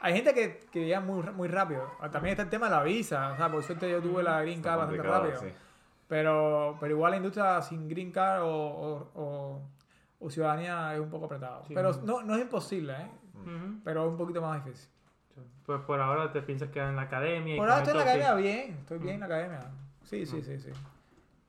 Hay 0.00 0.14
gente 0.14 0.34
que, 0.34 0.60
que 0.70 0.84
llega 0.84 1.00
muy, 1.00 1.22
muy 1.32 1.48
rápido. 1.48 1.90
También 2.12 2.32
está 2.32 2.42
el 2.42 2.50
tema 2.50 2.66
de 2.68 2.76
la 2.76 2.82
visa, 2.82 3.32
o 3.32 3.36
sea, 3.36 3.50
por 3.50 3.62
suerte 3.62 3.90
yo 3.90 4.00
tuve 4.00 4.22
la 4.22 4.40
green 4.42 4.60
card 4.62 4.78
bastante 4.78 5.02
rápido. 5.02 5.40
sí. 5.40 5.48
Pero, 6.08 6.76
pero 6.78 6.94
igual 6.94 7.10
la 7.12 7.16
industria 7.16 7.60
sin 7.62 7.88
green 7.88 8.12
card 8.12 8.42
o, 8.42 8.48
o, 8.48 9.10
o- 9.14 9.62
o 10.20 10.30
ciudadanía 10.30 10.94
es 10.94 11.00
un 11.00 11.10
poco 11.10 11.26
apretado. 11.26 11.64
Sí. 11.66 11.74
Pero 11.74 11.92
no, 12.04 12.22
no 12.22 12.34
es 12.36 12.42
imposible, 12.42 12.92
¿eh? 12.94 13.10
Ujú. 13.34 13.80
pero 13.84 14.04
es 14.06 14.10
un 14.12 14.16
poquito 14.16 14.40
más 14.40 14.64
difícil. 14.64 14.88
Pues 15.66 15.80
por 15.82 16.00
ahora 16.00 16.32
te 16.32 16.40
piensas 16.42 16.68
quedar 16.70 16.88
en 16.90 16.96
la 16.96 17.02
academia. 17.02 17.56
Por 17.56 17.68
ahora 17.68 17.82
estoy 17.82 17.90
en 17.92 17.96
la 17.98 18.02
academia 18.04 18.34
bien, 18.34 18.76
estoy 18.80 18.98
bien 18.98 19.14
en 19.14 19.20
la 19.20 19.26
academia. 19.26 19.60
Sí, 20.06 20.24
sí, 20.26 20.42
sí, 20.42 20.58
sí. 20.58 20.70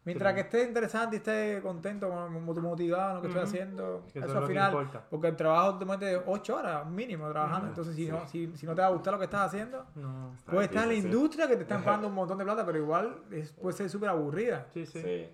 Mientras 0.03 0.33
que 0.35 0.39
esté 0.39 0.63
interesante 0.63 1.17
y 1.17 1.19
esté 1.19 1.59
contento, 1.61 2.07
mo- 2.09 2.53
motivado 2.53 3.09
en 3.09 3.15
lo 3.17 3.21
que 3.21 3.27
estoy 3.27 3.43
haciendo, 3.43 4.05
Que 4.13 4.19
eso 4.19 4.37
al 4.37 4.47
final, 4.47 4.71
importa. 4.71 5.05
porque 5.09 5.27
el 5.27 5.35
trabajo 5.35 5.77
te 5.77 5.83
mete 5.85 6.15
8 6.25 6.55
horas 6.55 6.85
mínimo 6.89 7.29
trabajando, 7.29 7.67
entonces 7.67 7.93
si, 7.93 8.07
no, 8.07 8.25
si, 8.25 8.55
si 8.55 8.65
no 8.65 8.73
te 8.73 8.79
va 8.81 8.87
a 8.87 8.91
gustar 8.91 9.11
lo 9.13 9.19
que 9.19 9.25
estás 9.25 9.47
haciendo, 9.47 9.85
No. 9.95 10.33
Está 10.33 10.51
puedes 10.53 10.69
estar 10.69 10.83
en 10.83 10.89
la 10.89 10.95
industria 10.95 11.47
que 11.49 11.57
te 11.57 11.63
están 11.63 11.83
pagando 11.83 12.07
un 12.07 12.13
montón 12.13 12.37
de 12.37 12.45
plata, 12.45 12.65
pero 12.65 12.77
igual 12.77 13.21
es- 13.31 13.51
puede 13.51 13.75
ser 13.75 13.89
súper 13.89 14.07
aburrida. 14.09 14.65
Sí, 14.73 14.85
sí. 14.85 15.01
Sí. 15.01 15.29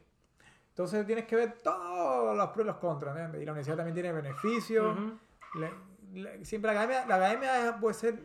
Entonces 0.70 1.06
tienes 1.06 1.26
que 1.26 1.36
ver 1.36 1.54
todos 1.64 2.36
los 2.36 2.48
pros 2.50 2.64
y 2.64 2.68
los 2.68 2.78
contras, 2.78 3.16
¿entiendes? 3.16 3.44
Y 3.44 3.46
la 3.46 3.52
universidad 3.52 3.78
también 3.78 3.94
tiene 3.94 4.12
beneficios. 4.12 4.98
Ujú. 4.98 5.60
Le- 5.60 6.20
le- 6.20 6.46
siempre 6.46 6.74
la 6.74 6.82
academia, 6.82 7.06
la 7.06 7.16
academia 7.18 7.78
puede 7.80 7.94
ser 7.94 8.20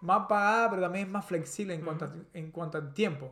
más 0.00 0.26
pagada, 0.26 0.70
pero 0.70 0.80
también 0.80 1.06
es 1.06 1.12
más 1.12 1.26
flexible 1.26 1.74
en, 1.74 1.82
cuanto, 1.82 2.06
a, 2.06 2.10
en 2.32 2.50
cuanto 2.50 2.78
al 2.78 2.94
tiempo. 2.94 3.30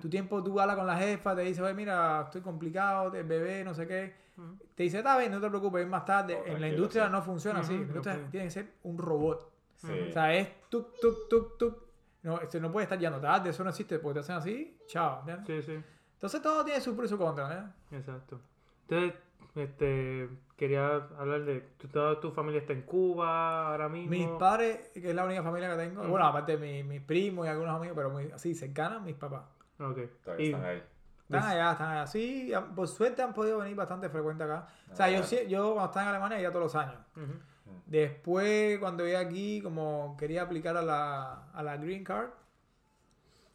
Tu 0.00 0.08
tiempo, 0.08 0.42
tú 0.42 0.60
hablas 0.60 0.76
con 0.76 0.86
la 0.86 0.96
jefa, 0.96 1.34
te 1.34 1.42
dice, 1.42 1.62
oye, 1.62 1.74
mira, 1.74 2.22
estoy 2.24 2.40
complicado, 2.42 3.14
el 3.14 3.24
bebé, 3.24 3.64
no 3.64 3.74
sé 3.74 3.86
qué. 3.86 4.14
Te 4.74 4.82
dice, 4.82 4.98
está 4.98 5.16
bien, 5.16 5.30
no 5.32 5.40
te 5.40 5.48
preocupes, 5.48 5.82
ir 5.82 5.88
más 5.88 6.04
tarde. 6.04 6.36
Oh, 6.40 6.46
en 6.46 6.60
la 6.60 6.68
industria 6.68 7.06
sí. 7.06 7.12
no 7.12 7.22
funciona 7.22 7.60
así. 7.60 7.74
Ok. 7.96 8.08
tiene 8.30 8.46
que 8.46 8.50
ser 8.50 8.72
un 8.82 8.98
robot. 8.98 9.52
Sí. 9.76 9.92
O 10.08 10.12
sea, 10.12 10.34
es 10.34 10.48
tuk, 10.68 10.88
tuk, 11.00 11.28
tuk, 11.28 11.58
tuk. 11.58 11.82
No, 12.22 12.40
este 12.40 12.58
no 12.60 12.72
puede 12.72 12.84
estar 12.84 12.98
yendo 12.98 13.20
tarde, 13.20 13.50
eso 13.50 13.62
no 13.64 13.70
existe, 13.70 13.98
porque 13.98 14.14
te 14.14 14.20
hacen 14.20 14.36
así, 14.36 14.78
chao. 14.86 15.20
¿entiendes? 15.20 15.46
Sí, 15.46 15.72
sí. 15.72 15.84
Entonces 16.14 16.40
todo 16.42 16.64
tiene 16.64 16.80
su 16.80 16.96
pro 16.96 17.04
y 17.04 17.08
su 17.08 17.18
contra, 17.18 17.52
¿eh? 17.90 17.96
Exacto. 17.96 18.40
Entonces, 18.88 19.14
este, 19.54 20.28
quería 20.56 20.94
hablar 21.18 21.44
de, 21.44 21.60
¿tú- 21.78 21.88
toda 21.88 22.18
tu 22.20 22.30
familia 22.32 22.60
está 22.60 22.72
en 22.72 22.82
Cuba 22.82 23.68
ahora 23.70 23.88
mismo? 23.88 24.10
Mis 24.10 24.26
padres, 24.30 24.90
que 24.94 25.10
es 25.10 25.14
la 25.14 25.24
única 25.24 25.42
familia 25.42 25.70
que 25.70 25.76
tengo, 25.76 26.02
bueno, 26.08 26.26
aparte 26.26 26.56
de 26.56 26.58
mi- 26.58 26.82
mis 26.82 27.02
primos 27.02 27.46
y 27.46 27.50
algunos 27.50 27.76
amigos, 27.76 27.94
pero 27.96 28.10
muy 28.10 28.30
así 28.32 28.54
cercanos, 28.54 29.02
mis 29.02 29.14
papás. 29.16 29.42
Ok. 29.78 29.98
Todavía 30.24 30.44
Y- 30.46 30.50
están 30.52 30.64
ahí. 30.64 30.82
Están 31.24 31.42
allá, 31.50 31.72
están 31.72 31.88
allá. 31.90 32.06
Sí, 32.06 32.52
por 32.76 32.86
suerte 32.86 33.22
han 33.22 33.32
podido 33.32 33.58
venir 33.58 33.74
bastante 33.74 34.08
frecuente 34.10 34.44
acá. 34.44 34.66
O 34.92 34.94
sea, 34.94 35.06
Ah, 35.06 35.10
yo, 35.10 35.22
sí- 35.22 35.46
yo 35.48 35.72
cuando 35.72 35.86
estaba 35.86 36.02
en 36.04 36.08
Alemania 36.10 36.40
iba 36.40 36.50
todos 36.50 36.64
los 36.64 36.74
años. 36.76 36.98
Después, 37.86 38.78
cuando 38.78 39.04
llegué 39.04 39.16
aquí, 39.16 39.60
como 39.62 40.16
quería 40.18 40.42
aplicar 40.42 40.76
a 40.76 40.82
la, 40.82 41.48
a 41.52 41.62
la 41.62 41.76
Green 41.76 42.04
Card, 42.04 42.28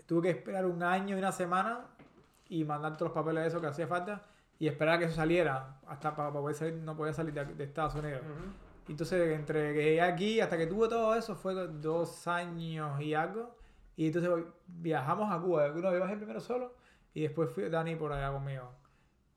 tuve 0.05 0.24
que 0.24 0.30
esperar 0.30 0.65
un 0.65 0.82
año 0.84 1.15
y 1.15 1.20
una 1.20 1.32
semana 1.32 1.82
y 2.47 2.63
mandar 2.63 2.97
todos 2.97 3.11
los 3.11 3.13
papeles 3.24 3.43
de 3.43 3.47
eso 3.49 3.61
que 3.61 3.67
hacía 3.67 3.88
falta 3.88 4.24
y 4.57 4.67
esperar 4.67 4.95
a 4.95 4.99
que 4.99 5.05
eso 5.05 5.15
saliera 5.15 5.78
hasta 5.88 6.15
para 6.15 6.32
poder 6.32 6.55
salir, 6.55 6.74
no 6.76 6.95
podía 6.97 7.13
salir 7.13 7.34
de, 7.34 7.45
de 7.45 7.63
Estados 7.63 7.95
Unidos. 7.95 8.22
Entonces, 8.88 9.36
entre 9.38 9.74
que 9.74 9.84
llegué 9.84 10.01
aquí 10.01 10.41
hasta 10.41 10.57
que 10.57 10.65
tuve 10.67 10.88
todo 10.89 11.13
eso, 11.15 11.36
fue 11.36 11.53
dos 11.53 12.28
años 12.28 12.99
y 13.01 13.13
algo. 13.13 13.55
Y 13.99 14.07
entonces 14.07 14.31
viajamos 14.65 15.29
a 15.29 15.41
Cuba. 15.41 15.69
Uno 15.75 15.91
viajé 15.91 16.15
primero 16.15 16.39
solo 16.39 16.73
y 17.13 17.23
después 17.23 17.49
fui 17.51 17.67
Dani 17.67 17.97
por 17.97 18.13
allá 18.13 18.31
conmigo. 18.31 18.71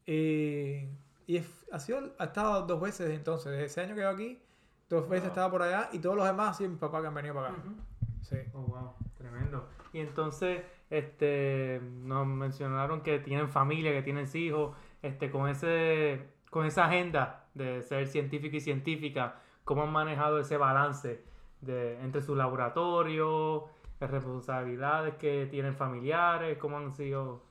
Y, 0.06 0.86
y 1.26 1.36
es- 1.36 1.66
ha, 1.72 1.80
sido, 1.80 2.14
ha 2.16 2.24
estado 2.26 2.64
dos 2.64 2.80
veces 2.80 3.00
desde 3.06 3.14
entonces. 3.16 3.50
Desde 3.50 3.64
ese 3.64 3.80
año 3.80 3.94
que 3.96 4.02
llevo 4.02 4.12
aquí, 4.12 4.40
dos 4.88 5.08
veces 5.08 5.24
Wow. 5.24 5.28
estaba 5.30 5.50
por 5.50 5.62
allá 5.62 5.88
y 5.92 5.98
todos 5.98 6.14
los 6.14 6.24
demás 6.26 6.50
ha 6.50 6.54
sido 6.54 6.70
mi 6.70 6.76
papá 6.76 7.00
que 7.00 7.08
han 7.08 7.14
venido 7.14 7.34
para 7.34 7.48
acá. 7.48 7.58
Ujú. 7.58 7.74
Sí. 8.20 8.36
Oh, 8.54 8.60
wow, 8.60 8.94
tremendo. 9.18 9.68
Y 9.92 9.98
entonces, 9.98 10.62
este, 10.90 11.80
nos 11.82 12.24
mencionaron 12.26 13.00
que 13.02 13.18
tienen 13.18 13.48
familia, 13.48 13.90
que 13.90 14.02
tienen 14.02 14.28
hijos, 14.32 14.76
este, 15.02 15.28
con 15.32 15.48
ese, 15.48 16.28
con 16.50 16.66
esa 16.66 16.84
agenda 16.86 17.46
de 17.54 17.82
ser 17.82 18.06
científico 18.06 18.56
y 18.56 18.60
científica, 18.60 19.40
¿cómo 19.64 19.82
han 19.82 19.90
manejado 19.90 20.38
ese 20.38 20.56
balance 20.56 21.24
de, 21.60 22.00
entre 22.00 22.22
su 22.22 22.36
laboratorio, 22.36 23.66
responsabilidades 24.10 25.14
que 25.16 25.46
tienen 25.46 25.74
familiares, 25.74 26.58
cómo 26.58 26.78
han 26.78 26.92
sido? 26.92 27.42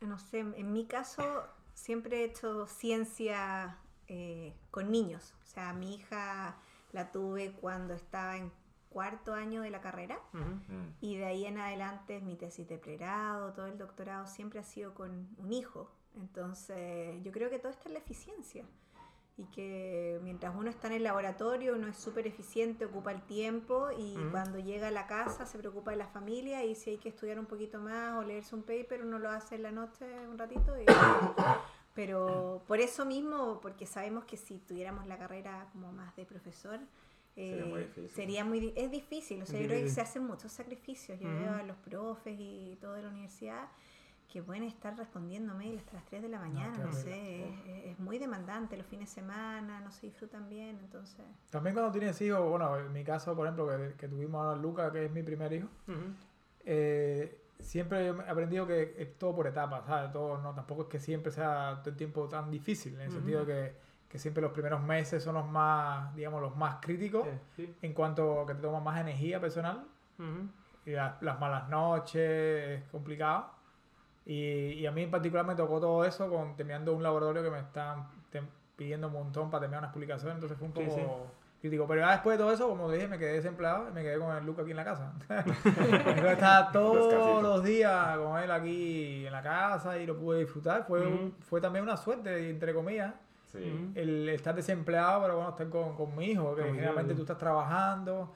No 0.00 0.18
sé, 0.18 0.40
en 0.40 0.72
mi 0.72 0.86
caso 0.86 1.22
siempre 1.74 2.20
he 2.20 2.24
hecho 2.24 2.66
ciencia 2.66 3.78
eh, 4.06 4.54
con 4.70 4.90
niños. 4.90 5.34
O 5.42 5.46
sea, 5.46 5.72
mi 5.72 5.94
hija 5.94 6.56
la 6.92 7.12
tuve 7.12 7.52
cuando 7.52 7.94
estaba 7.94 8.36
en 8.36 8.50
cuarto 8.90 9.34
año 9.34 9.62
de 9.62 9.70
la 9.70 9.80
carrera. 9.80 10.18
Mm. 10.32 10.94
y 11.00 11.16
de 11.16 11.24
ahí 11.24 11.46
en 11.46 11.58
adelante 11.58 12.20
mi 12.20 12.36
tesis 12.36 12.68
de 12.68 12.78
pregrado, 12.78 13.52
todo 13.52 13.66
el 13.66 13.78
doctorado 13.78 14.26
siempre 14.26 14.58
ha 14.58 14.64
sido 14.64 14.94
con 14.94 15.28
un 15.38 15.52
hijo. 15.52 15.90
Entonces 16.16 17.22
yo 17.22 17.30
creo 17.32 17.50
que 17.50 17.58
todo 17.58 17.70
está 17.70 17.88
en 17.88 17.94
la 17.94 18.00
eficiencia 18.00 18.64
y 19.38 19.44
que 19.52 20.18
mientras 20.24 20.52
uno 20.56 20.68
está 20.68 20.88
en 20.88 20.94
el 20.94 21.04
laboratorio 21.04 21.76
uno 21.76 21.86
es 21.86 21.96
súper 21.96 22.26
eficiente, 22.26 22.84
ocupa 22.86 23.12
el 23.12 23.22
tiempo 23.22 23.88
y 23.96 24.16
cuando 24.32 24.58
llega 24.58 24.88
a 24.88 24.90
la 24.90 25.06
casa 25.06 25.46
se 25.46 25.56
preocupa 25.58 25.92
de 25.92 25.96
la 25.96 26.08
familia 26.08 26.64
y 26.64 26.74
si 26.74 26.90
hay 26.90 26.98
que 26.98 27.08
estudiar 27.08 27.38
un 27.38 27.46
poquito 27.46 27.78
más 27.78 28.18
o 28.18 28.24
leerse 28.24 28.54
un 28.56 28.62
paper 28.62 29.02
uno 29.04 29.18
lo 29.20 29.30
hace 29.30 29.54
en 29.54 29.62
la 29.62 29.70
noche 29.70 30.04
un 30.28 30.36
ratito. 30.38 30.72
y- 30.80 30.84
pero 31.94 32.62
por 32.66 32.80
eso 32.80 33.04
mismo, 33.04 33.60
porque 33.60 33.86
sabemos 33.86 34.24
que 34.24 34.36
si 34.36 34.58
tuviéramos 34.58 35.06
la 35.06 35.18
carrera 35.18 35.68
como 35.72 35.92
más 35.92 36.14
de 36.16 36.24
profesor, 36.24 36.78
Sería 37.34 37.64
muy 37.66 37.80
eh, 37.80 37.84
difícil. 37.86 38.10
sería 38.10 38.44
muy 38.44 38.60
di- 38.60 38.72
es 38.76 38.90
difícil, 38.90 39.42
o 39.42 39.46
sea, 39.46 39.60
yo 39.60 39.66
creo 39.66 39.78
que 39.78 39.84
difícil. 39.84 39.94
se 39.94 40.00
hacen 40.00 40.24
muchos 40.26 40.50
sacrificios. 40.52 41.18
Yo 41.20 41.28
veo 41.28 41.54
a 41.54 41.62
los 41.62 41.76
profes 41.76 42.36
y 42.38 42.76
todo 42.80 42.94
de 42.94 43.02
la 43.02 43.08
universidad 43.10 43.68
que 44.28 44.42
pueden 44.42 44.62
estar 44.64 44.94
respondiendo 44.96 45.54
mail 45.54 45.78
hasta 45.78 45.94
las 45.94 46.04
3 46.04 46.22
de 46.22 46.28
la 46.28 46.38
mañana, 46.38 46.76
no, 46.78 46.92
sé, 46.92 47.48
es, 47.48 47.92
es 47.92 47.98
muy 47.98 48.18
demandante, 48.18 48.76
los 48.76 48.86
fines 48.86 49.08
de 49.08 49.14
semana 49.22 49.80
no 49.80 49.90
se 49.90 50.06
disfrutan 50.06 50.48
bien, 50.50 50.78
entonces... 50.80 51.24
También 51.50 51.74
cuando 51.74 51.90
tienes 51.90 52.20
hijos, 52.20 52.46
bueno, 52.46 52.76
en 52.76 52.92
mi 52.92 53.02
caso, 53.04 53.34
por 53.34 53.46
ejemplo, 53.46 53.66
que, 53.66 53.94
que 53.96 54.06
tuvimos 54.06 54.46
a 54.46 54.54
Luca, 54.54 54.92
que 54.92 55.06
es 55.06 55.10
mi 55.10 55.22
primer 55.22 55.50
hijo, 55.54 55.68
eh, 56.64 57.40
siempre 57.58 58.08
he 58.08 58.10
aprendido 58.10 58.66
que 58.66 58.94
es 58.98 59.18
todo 59.18 59.34
por 59.34 59.46
etapas, 59.46 59.86
¿sabes? 59.86 60.12
Todo, 60.12 60.36
no, 60.36 60.54
tampoco 60.54 60.82
es 60.82 60.88
que 60.88 61.00
siempre 61.00 61.32
sea 61.32 61.78
todo 61.80 61.90
el 61.90 61.96
tiempo 61.96 62.28
tan 62.28 62.50
difícil, 62.50 62.96
en 62.96 63.00
el 63.00 63.10
sentido 63.10 63.46
de 63.46 63.46
que, 63.46 63.76
que 64.10 64.18
siempre 64.18 64.42
los 64.42 64.52
primeros 64.52 64.82
meses 64.82 65.22
son 65.22 65.36
los 65.36 65.48
más, 65.48 66.14
digamos, 66.14 66.42
los 66.42 66.54
más 66.54 66.76
críticos 66.82 67.26
sí. 67.56 67.74
en 67.80 67.94
cuanto 67.94 68.42
a 68.42 68.46
que 68.46 68.54
te 68.54 68.60
toma 68.60 68.80
más 68.80 69.00
energía 69.00 69.40
personal 69.40 69.86
y 70.84 70.90
las, 70.90 71.22
las 71.22 71.40
malas 71.40 71.68
noches, 71.70 72.82
es 72.82 72.88
complicado. 72.90 73.57
Y, 74.28 74.74
y 74.74 74.86
a 74.86 74.92
mí 74.92 75.02
en 75.02 75.10
particular 75.10 75.44
me 75.44 75.54
tocó 75.56 75.80
todo 75.80 76.04
eso 76.04 76.28
con 76.30 76.54
terminando 76.54 76.94
un 76.94 77.02
laboratorio 77.02 77.42
que 77.42 77.50
me 77.50 77.62
te- 78.30 78.42
pidiendo 78.76 79.08
un 79.08 79.14
montón 79.14 79.50
para 79.50 79.62
terminar 79.62 79.80
unas 79.80 79.92
publicaciones, 79.92 80.34
entonces 80.36 80.56
fue 80.56 80.68
un 80.68 80.74
Sí, 80.74 80.82
poco 80.84 80.94
sí. 80.96 81.02
crítico. 81.62 81.86
Pero 81.88 82.00
ya 82.02 82.10
después 82.12 82.38
de 82.38 82.44
todo 82.44 82.52
eso, 82.52 82.68
como 82.68 82.88
te 82.88 82.94
dije, 82.96 83.08
me 83.08 83.18
quedé 83.18 83.32
desempleado 83.32 83.88
y 83.88 83.92
me 83.92 84.02
quedé 84.02 84.18
con 84.20 84.36
el 84.36 84.44
Luca 84.46 84.62
aquí 84.62 84.70
en 84.70 84.76
la 84.76 84.84
casa. 84.84 85.12
Entonces 85.28 86.32
estaba 86.32 86.70
todos 86.72 87.42
los 87.42 87.64
días 87.64 88.18
con 88.18 88.38
él 88.38 88.50
aquí 88.50 89.26
en 89.26 89.32
la 89.32 89.42
casa 89.42 89.98
y 89.98 90.06
lo 90.06 90.16
pude 90.16 90.40
disfrutar. 90.40 90.84
Fue, 90.86 91.30
fue 91.40 91.60
también 91.60 91.82
una 91.82 91.96
suerte, 91.96 92.50
entre 92.50 92.72
comillas, 92.74 93.14
Sí. 93.46 93.90
El 93.94 94.28
estar 94.28 94.54
desempleado, 94.54 95.22
pero 95.22 95.36
bueno, 95.36 95.48
estar 95.50 95.70
con, 95.70 95.96
con 95.96 96.14
mi 96.14 96.32
hijo, 96.32 96.54
que 96.54 96.60
Con 96.60 96.64
mi 96.64 96.68
hijo, 96.68 96.74
generalmente 96.74 97.14
sí. 97.14 97.16
tú 97.16 97.22
estás 97.22 97.38
trabajando, 97.38 98.34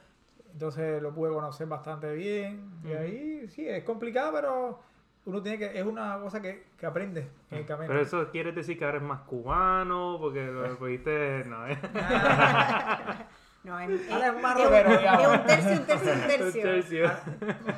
entonces 0.54 1.02
lo 1.02 1.12
pude 1.12 1.30
conocer 1.34 1.66
bastante 1.66 2.14
bien. 2.14 2.70
Y 2.82 2.92
ahí 2.94 3.46
sí, 3.48 3.68
es 3.68 3.84
complicado, 3.84 4.32
pero 4.32 4.80
uno 5.24 5.40
tiene 5.42 5.58
que, 5.58 5.78
es 5.78 5.86
una 5.86 6.18
cosa 6.20 6.40
que, 6.42 6.64
que 6.76 6.84
aprende 6.86 7.28
en 7.50 7.58
el 7.58 7.66
camino. 7.66 7.88
Pero 7.88 8.00
eso 8.00 8.28
quiere 8.30 8.52
decir 8.52 8.76
que 8.78 8.84
ahora 8.84 8.96
es 8.98 9.02
más 9.04 9.20
cubano, 9.20 10.16
porque 10.20 10.44
lo 10.46 10.76
cogiste. 10.78 11.44
No, 11.46 11.66
¿eh? 11.66 11.78
No, 13.64 13.78
en- 13.78 13.92
Ahora 14.10 14.26
es, 14.26 14.34
es 14.34 14.42
más 14.42 14.58
es 14.58 14.66
un- 14.66 14.72
rockero, 14.72 14.90
es 14.90 15.28
un 15.38 15.46
tercio, 15.46 15.72
un 15.72 15.86
tercio, 15.86 16.12
un 16.12 16.18
Un 16.20 16.26
tercio. 16.26 16.62
tercio. 16.62 17.10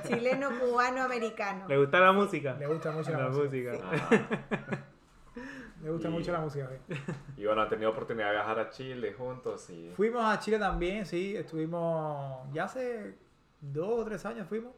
Chileno, 0.09 0.49
cubano, 0.59 1.03
americano. 1.03 1.69
¿Le 1.69 1.77
gusta 1.77 2.01
la 2.01 2.13
música? 2.13 2.55
Le 2.59 2.67
gusta 2.67 2.91
mucho 2.93 3.11
la, 3.11 3.19
La 3.19 3.29
música. 3.29 3.73
música. 3.73 4.49
Le 5.83 5.91
gusta 5.91 6.09
Y- 6.09 6.11
mucho 6.11 6.33
la 6.33 6.41
música. 6.41 6.71
sí. 6.89 6.95
Y 7.37 7.45
bueno, 7.45 7.61
han 7.61 7.69
tenido 7.69 7.91
oportunidad 7.91 8.29
de 8.29 8.33
viajar 8.33 8.59
a 8.61 8.71
Chile 8.71 9.13
juntos 9.13 9.69
y... 9.69 9.93
Fuimos 9.95 10.25
a 10.25 10.39
Chile 10.39 10.59
también, 10.59 11.05
sí, 11.05 11.37
estuvimos, 11.37 12.51
ya 12.55 12.65
hace 12.65 13.17
dos 13.61 14.01
o 14.01 14.05
tres 14.07 14.25
años 14.25 14.49
fuimos. 14.49 14.73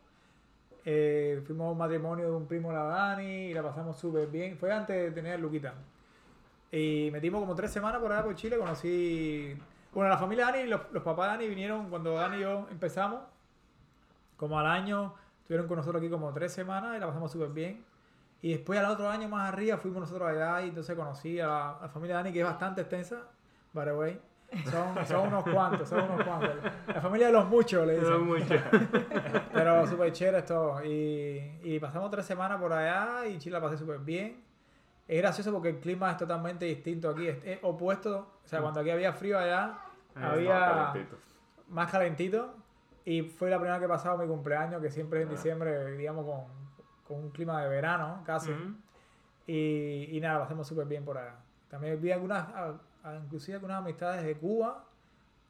Eh, 0.89 1.43
fuimos 1.45 1.67
a 1.67 1.71
un 1.73 1.79
matrimonio 1.79 2.27
de 2.27 2.31
un 2.31 2.47
primo 2.47 2.73
la 2.73 2.85
Dani 2.85 3.49
y 3.49 3.53
la 3.55 3.61
pasamos 3.61 3.99
súper 3.99 4.29
bien. 4.29 4.57
Fue 4.57 4.73
antes 4.73 4.97
de 4.97 5.11
tener 5.11 5.41
Luquita. 5.41 5.75
Y 6.71 7.11
metimos 7.13 7.41
como 7.41 7.57
tres 7.57 7.73
semanas 7.73 8.01
por 8.01 8.13
allá 8.13 8.23
por 8.23 8.37
Chile, 8.37 8.57
conocí... 8.57 9.59
Bueno, 9.93 10.11
la 10.11 10.17
familia 10.17 10.47
Dani, 10.47 10.69
los, 10.69 10.81
los 10.93 11.03
papás 11.03 11.33
Dani 11.33 11.49
vinieron 11.49 11.91
cuando 11.91 12.15
Dani 12.15 12.37
y 12.37 12.41
yo 12.41 12.69
empezamos. 12.71 13.21
Como 14.37 14.61
al 14.61 14.67
año, 14.67 15.15
estuvieron 15.41 15.67
con 15.67 15.79
nosotros 15.79 16.01
aquí 16.01 16.09
como 16.09 16.33
tres 16.33 16.53
semanas 16.53 16.97
y 16.97 17.01
la 17.01 17.07
pasamos 17.09 17.33
súper 17.33 17.49
bien. 17.49 17.85
Y 18.41 18.53
después 18.53 18.79
al 18.79 18.87
otro 18.87 19.09
año 19.09 19.29
más 19.29 19.53
arriba 19.53 19.79
fuimos 19.79 20.03
nosotros 20.03 20.29
allá 20.29 20.63
y 20.63 20.69
entonces 20.69 20.95
conocí 20.95 21.41
a 21.41 21.49
la, 21.49 21.71
a 21.79 21.83
la 21.83 21.89
familia 21.89 22.17
Dani, 22.17 22.33
que 22.33 22.41
es 22.41 22.47
bastante 22.47 22.83
extensa, 22.83 23.23
by 23.73 23.87
the 23.87 23.93
way. 23.93 24.21
Son, 24.71 25.07
son 25.07 25.29
unos 25.29 25.45
cuantos, 25.45 25.89
son 25.89 26.05
unos 26.11 26.25
cuantos. 26.25 26.51
La 26.87 27.01
familia 27.01 27.27
de 27.27 27.33
los 27.33 27.47
muchos, 27.49 27.87
le 27.87 27.99
dicen. 27.99 28.25
mucho. 28.27 28.55
Pero 29.53 29.87
súper 29.87 30.13
chévere 30.13 30.43
todo. 30.43 30.85
Y, 30.85 31.59
y 31.63 31.79
pasamos 31.81 32.11
tres 32.11 32.25
semanas 32.27 32.61
por 32.61 32.73
allá 32.73 33.27
y 33.27 33.39
Chile 33.39 33.55
la 33.55 33.61
pasé 33.61 33.77
súper 33.77 33.99
bien. 33.99 34.43
Es 35.09 35.21
gracioso 35.21 35.53
porque 35.53 35.71
el 35.71 35.79
clima 35.79 36.11
es 36.13 36.17
totalmente 36.17 36.65
distinto 36.65 37.11
aquí, 37.11 37.29
es, 37.29 37.39
es 37.45 37.59
opuesto. 37.63 38.39
O 38.45 38.49
sea, 38.49 38.61
cuando 38.61 38.81
aquí 38.81 38.91
había 38.91 39.13
frío 39.13 39.39
allá, 39.39 39.79
Estaba 40.09 40.33
había 40.33 40.61
calentito. 40.93 41.17
más 41.69 41.91
calentito. 41.91 42.55
Y 43.05 43.23
fue 43.23 43.51
la 43.51 43.57
primera 43.59 43.79
que 43.79 43.85
he 43.85 43.89
pasado 43.89 44.19
mi 44.19 44.27
cumpleaños, 44.27 44.81
que 44.83 44.91
siempre 44.91 45.21
es 45.21 45.27
en 45.27 45.29
Ah. 45.33 45.37
diciembre, 45.37 45.97
digamos, 45.97 46.25
con, 46.25 46.45
con 47.07 47.25
un 47.25 47.31
clima 47.31 47.63
de 47.63 47.69
verano 47.69 48.23
casi. 48.25 48.51
Ujú. 48.51 48.75
Y, 49.47 50.09
y 50.17 50.21
nada, 50.21 50.45
hacemos 50.45 50.67
súper 50.67 50.87
bien 50.87 51.05
por 51.05 51.19
allá. 51.19 51.37
También 51.69 52.01
vi 52.01 52.11
algunas, 52.11 52.49
a- 52.49 52.65
a- 52.71 52.81
inclusive 53.15 53.55
algunas 53.57 53.79
amistades 53.79 54.25
de 54.25 54.35
Cuba, 54.37 54.85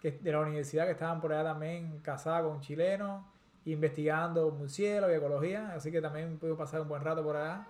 que, 0.01 0.13
de 0.13 0.33
la 0.33 0.41
universidad, 0.41 0.85
que 0.87 0.93
estaban 0.93 1.21
por 1.21 1.33
allá 1.33 1.45
también 1.45 1.99
casadas 2.01 2.43
con 2.43 2.61
chilenos, 2.61 3.23
investigando 3.65 4.51
murciélagos 4.51 5.15
y 5.15 5.19
ecología. 5.19 5.73
Así 5.75 5.91
que 5.91 6.01
también 6.01 6.39
pude 6.39 6.55
pasar 6.55 6.81
un 6.83 6.89
buen 6.89 7.03
rato 7.03 7.23
por 7.23 7.37
allá. 7.37 7.67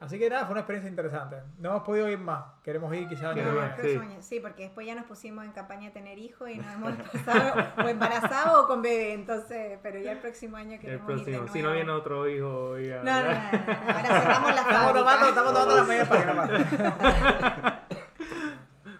Así 0.00 0.16
que 0.16 0.30
nada, 0.30 0.44
fue 0.44 0.52
una 0.52 0.60
experiencia 0.60 0.88
interesante. 0.88 1.38
No 1.58 1.70
hemos 1.70 1.82
podido 1.82 2.08
ir 2.08 2.18
más. 2.20 2.44
Queremos 2.62 2.94
ir 2.94 3.08
quizás 3.08 3.34
No, 3.34 3.42
próximo 3.42 4.02
Sí. 4.04 4.08
año, 4.08 4.22
sí, 4.22 4.38
porque 4.38 4.62
después 4.64 4.86
ya 4.86 4.94
nos 4.94 5.06
pusimos 5.06 5.44
en 5.44 5.50
campaña 5.50 5.86
de 5.86 5.90
tener 5.90 6.18
hijos 6.20 6.48
y 6.48 6.54
nos 6.58 6.72
hemos 6.72 6.92
pasado 7.10 7.64
o 7.84 7.88
embarazado 7.88 8.62
o 8.62 8.66
con 8.68 8.80
bebé, 8.80 9.14
entonces, 9.14 9.76
pero 9.82 9.98
ya 9.98 10.12
el 10.12 10.18
próximo 10.18 10.56
año 10.56 10.74
El 10.74 10.78
queremos 10.80 11.10
ir 11.10 11.16
de 11.16 11.22
próximo. 11.24 11.36
nuevo. 11.38 11.52
Si 11.52 11.62
no 11.62 11.72
viene 11.72 11.90
otro 11.90 12.28
hijo. 12.28 12.78
ya- 12.78 13.02
No, 13.02 13.22
no, 13.22 13.28
no, 13.28 13.34
no, 13.34 13.96
ahora 13.96 14.20
cerramos 14.20 14.54
la 14.54 14.60
Estamos 14.60 14.82
fábrica. 14.84 14.98
tomando, 15.00 15.26
estamos 15.28 15.52
tomando 15.52 15.76
las 15.76 15.88
medidas 15.88 16.08
para 16.08 16.20
que 16.20 16.26
no 16.32 16.36
pase. 16.36 17.74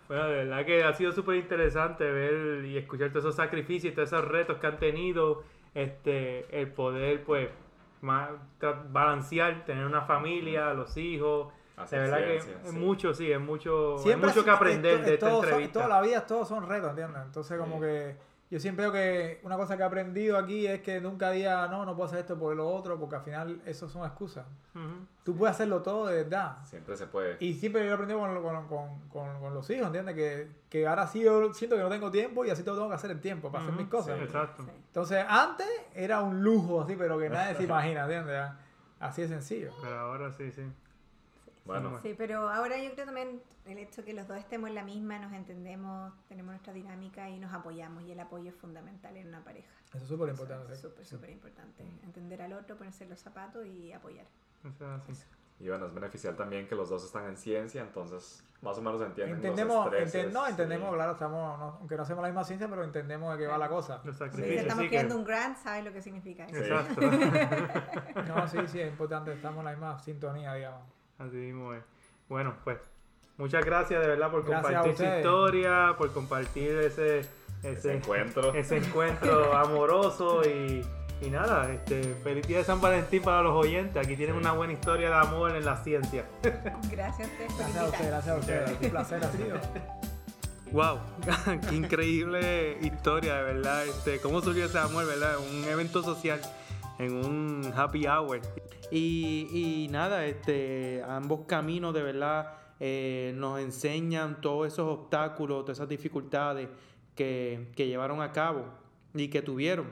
Bueno, 0.08 0.26
de 0.28 0.36
verdad 0.44 0.64
que 0.64 0.82
ha 0.84 0.92
sido 0.94 1.12
súper 1.12 1.36
interesante 1.36 2.04
ver 2.10 2.64
y 2.64 2.76
escuchar 2.78 3.10
todos 3.10 3.24
esos 3.26 3.36
sacrificios 3.36 3.92
y 3.92 3.94
todos 3.94 4.10
esos 4.12 4.24
retos 4.26 4.56
que 4.58 4.66
han 4.66 4.78
tenido, 4.78 5.42
este, 5.74 6.46
el 6.60 6.72
poder, 6.72 7.22
pues, 7.24 7.50
balancear, 8.90 9.64
tener 9.64 9.84
una 9.84 10.02
familia, 10.02 10.72
los 10.74 10.96
hijos. 10.96 11.52
De 11.90 11.98
verdad 11.98 12.18
que 12.18 12.36
es 12.36 12.44
sí. 12.64 12.76
mucho, 12.76 13.14
sí, 13.14 13.30
es 13.30 13.38
mucho, 13.40 13.98
Siempre 13.98 14.30
hay 14.30 14.34
mucho 14.34 14.44
que 14.44 14.50
es- 14.50 14.56
aprender 14.56 14.94
es- 14.94 15.00
de 15.02 15.06
es 15.06 15.12
esta 15.14 15.26
todo 15.28 15.36
son- 15.36 15.44
entrevista. 15.44 15.72
toda 15.74 15.88
la 15.88 16.00
vida 16.00 16.26
todos 16.26 16.48
son 16.48 16.68
retos, 16.68 16.90
¿entiendes? 16.90 17.22
Entonces 17.24 17.58
como 17.58 17.76
Sí. 17.76 17.82
que 17.82 18.16
yo 18.50 18.58
siempre 18.60 18.84
veo 18.88 18.92
que 18.92 19.40
una 19.42 19.56
cosa 19.56 19.76
que 19.76 19.82
he 19.82 19.86
aprendido 19.86 20.38
aquí 20.38 20.66
es 20.66 20.80
que 20.80 21.00
nunca 21.00 21.30
diga, 21.30 21.68
no, 21.68 21.84
no 21.84 21.94
puedo 21.94 22.06
hacer 22.08 22.20
esto 22.20 22.38
por 22.38 22.56
lo 22.56 22.66
otro, 22.68 22.98
porque 22.98 23.16
al 23.16 23.22
final 23.22 23.60
eso 23.66 23.88
son 23.88 24.06
excusas. 24.06 24.46
Ujú. 24.74 25.06
Tú 25.22 25.36
puedes 25.36 25.54
hacerlo 25.54 25.82
todo 25.82 26.06
de 26.06 26.22
verdad. 26.24 26.56
Siempre 26.64 26.96
se 26.96 27.06
puede. 27.06 27.36
Y 27.40 27.52
siempre 27.54 27.84
yo 27.84 27.90
he 27.90 27.92
aprendido 27.94 28.20
con, 28.20 28.34
con, 28.42 28.66
con, 28.68 29.08
con- 29.10 29.40
con 29.40 29.54
los 29.54 29.68
hijos, 29.68 29.86
¿entiendes? 29.88 30.14
Que, 30.14 30.48
que 30.70 30.86
ahora 30.86 31.06
sí 31.06 31.20
yo 31.20 31.52
siento 31.52 31.76
que 31.76 31.82
no 31.82 31.90
tengo 31.90 32.10
tiempo 32.10 32.44
y 32.44 32.50
así 32.50 32.62
todo 32.62 32.76
tengo 32.76 32.88
que 32.88 32.94
hacer 32.94 33.10
el 33.10 33.20
tiempo 33.20 33.52
para 33.52 33.64
hacer 33.64 33.74
mis 33.76 33.88
cosas. 33.88 34.16
sí. 34.18 34.24
Exacto. 34.24 34.62
Sí. 34.64 34.70
Entonces 34.86 35.24
antes 35.28 35.66
era 35.94 36.22
un 36.22 36.42
lujo 36.42 36.80
así, 36.82 36.96
pero 36.96 37.18
que 37.18 37.28
nadie 37.28 37.54
se 37.54 37.62
imagina, 37.64 38.04
¿entiendes? 38.04 38.50
Así 39.00 39.22
de 39.22 39.28
sencillo. 39.28 39.72
Pero 39.82 39.98
ahora 39.98 40.32
sí, 40.32 40.50
sí. 40.50 40.62
Bueno, 41.68 42.00
Sí, 42.00 42.14
pero 42.16 42.48
ahora 42.48 42.76
yo 42.82 42.92
creo 42.94 43.04
también 43.06 43.42
el 43.66 43.78
hecho 43.78 44.04
que 44.04 44.12
los 44.14 44.26
dos 44.26 44.38
estemos 44.38 44.68
en 44.70 44.74
la 44.74 44.82
misma, 44.82 45.18
nos 45.18 45.32
entendemos, 45.32 46.12
tenemos 46.28 46.50
nuestra 46.52 46.72
dinámica 46.72 47.28
y 47.28 47.38
nos 47.38 47.52
apoyamos 47.52 48.02
y 48.04 48.12
el 48.12 48.20
apoyo 48.20 48.48
es 48.50 48.56
fundamental 48.56 49.16
en 49.16 49.28
una 49.28 49.44
pareja. 49.44 49.68
Eso 49.88 49.98
es 49.98 50.08
súper 50.08 50.30
Eso 50.30 50.42
importante. 50.42 50.72
es 50.72 50.78
sí. 50.80 50.86
súper, 50.88 51.04
súper 51.04 51.30
importante. 51.30 51.82
Entender 52.02 52.42
al 52.42 52.54
otro, 52.54 52.76
ponerse 52.76 53.04
los 53.06 53.20
zapatos 53.20 53.66
y 53.66 53.92
apoyar. 53.92 54.26
Y 55.60 55.68
bueno, 55.68 55.86
es 55.86 55.94
beneficial 55.94 56.36
también 56.36 56.68
que 56.68 56.74
los 56.76 56.88
dos 56.88 57.04
están 57.04 57.26
en 57.26 57.36
ciencia, 57.36 57.82
entonces 57.82 58.44
más 58.62 58.78
o 58.78 58.82
menos 58.82 59.00
entienden 59.02 59.36
Entendemos, 59.36 59.86
los 59.86 59.94
estreses. 59.94 60.26
enten- 60.30 60.32
no, 60.32 60.46
entendemos, 60.46 60.88
sí. 60.90 60.94
claro, 60.94 61.12
estamos, 61.12 61.58
no- 61.58 61.64
aunque 61.80 61.96
no 61.96 62.02
hacemos 62.02 62.22
la 62.22 62.28
misma 62.28 62.44
ciencia, 62.44 62.68
pero 62.68 62.84
entendemos 62.84 63.32
de 63.32 63.38
qué 63.44 63.46
va 63.48 63.58
la 63.58 63.68
cosa. 63.68 64.00
Los 64.04 64.16
Si 64.16 64.24
sacrificios, 64.24 64.62
estamos 64.62 64.82
sí 64.84 64.88
creando 64.88 65.14
que... 65.14 65.18
un 65.20 65.24
grant, 65.26 65.56
¿sabes 65.58 65.84
lo 65.84 65.92
que 65.92 66.00
significa 66.00 66.44
eso? 66.46 66.54
Sí. 66.54 66.60
Exacto. 66.70 67.00
No, 68.28 68.48
sí, 68.48 68.58
sí, 68.68 68.80
es 68.80 68.88
importante, 68.90 69.32
estamos 69.32 69.58
en 69.60 69.64
la 69.66 69.70
misma 69.72 69.98
sintonía, 69.98 70.54
digamos. 70.54 70.82
Así 71.18 71.36
mismo 71.36 71.74
es. 71.74 71.82
Bueno, 72.28 72.54
pues 72.64 72.78
muchas 73.36 73.64
gracias 73.64 74.00
de 74.00 74.06
verdad 74.08 74.30
por 74.30 74.44
Gracias 74.44 74.72
compartir 74.72 74.96
su 74.96 75.04
historia, 75.16 75.94
por 75.98 76.12
compartir 76.12 76.70
ese, 76.78 77.20
Ese 77.20 77.72
ese, 77.72 77.94
encuentro. 77.96 78.54
ese 78.54 78.76
encuentro 78.76 79.56
amoroso 79.56 80.42
y, 80.48 80.84
y 81.20 81.30
nada, 81.30 81.72
este, 81.72 82.02
feliz 82.22 82.46
día 82.46 82.58
de 82.58 82.64
San 82.64 82.80
Valentín 82.80 83.22
para 83.22 83.42
los 83.42 83.54
oyentes. 83.54 83.96
Aquí 84.04 84.16
tienen 84.16 84.36
Sí. 84.36 84.40
una 84.40 84.52
buena 84.52 84.72
historia 84.74 85.08
de 85.08 85.16
amor 85.16 85.56
en 85.56 85.64
la 85.64 85.76
ciencia. 85.82 86.24
Gracias 86.90 87.28
por 87.30 87.56
Gracias 87.58 87.76
a 87.76 87.84
usted, 87.86 88.06
gracias 88.08 88.28
a 88.28 88.38
usted. 88.38 88.76
Un 88.82 88.90
placer 88.90 89.24
ha 89.24 89.32
sido. 89.32 89.56
Wow, 90.70 90.98
qué 91.70 91.74
increíble 91.76 92.76
historia, 92.82 93.36
de 93.36 93.42
verdad. 93.54 93.86
Este, 93.86 94.20
cómo 94.20 94.42
surgió 94.42 94.66
ese 94.66 94.78
amor, 94.78 95.06
¿verdad? 95.06 95.38
Un 95.38 95.64
evento 95.64 96.02
social, 96.02 96.42
en 96.98 97.14
un 97.14 97.72
happy 97.74 98.06
hour. 98.06 98.40
Y, 98.90 99.48
y 99.52 99.88
nada, 99.88 100.26
este, 100.26 101.02
ambos 101.06 101.40
caminos 101.46 101.94
de 101.94 102.02
verdad 102.02 102.54
eh, 102.80 103.32
nos 103.36 103.60
enseñan 103.60 104.40
todos 104.40 104.72
esos 104.72 104.88
obstáculos, 104.88 105.64
todas 105.64 105.78
esas 105.78 105.88
dificultades 105.88 106.68
que, 107.14 107.68
que 107.74 107.86
llevaron 107.86 108.22
a 108.22 108.32
cabo 108.32 108.66
y 109.14 109.28
que 109.28 109.42
tuvieron 109.42 109.86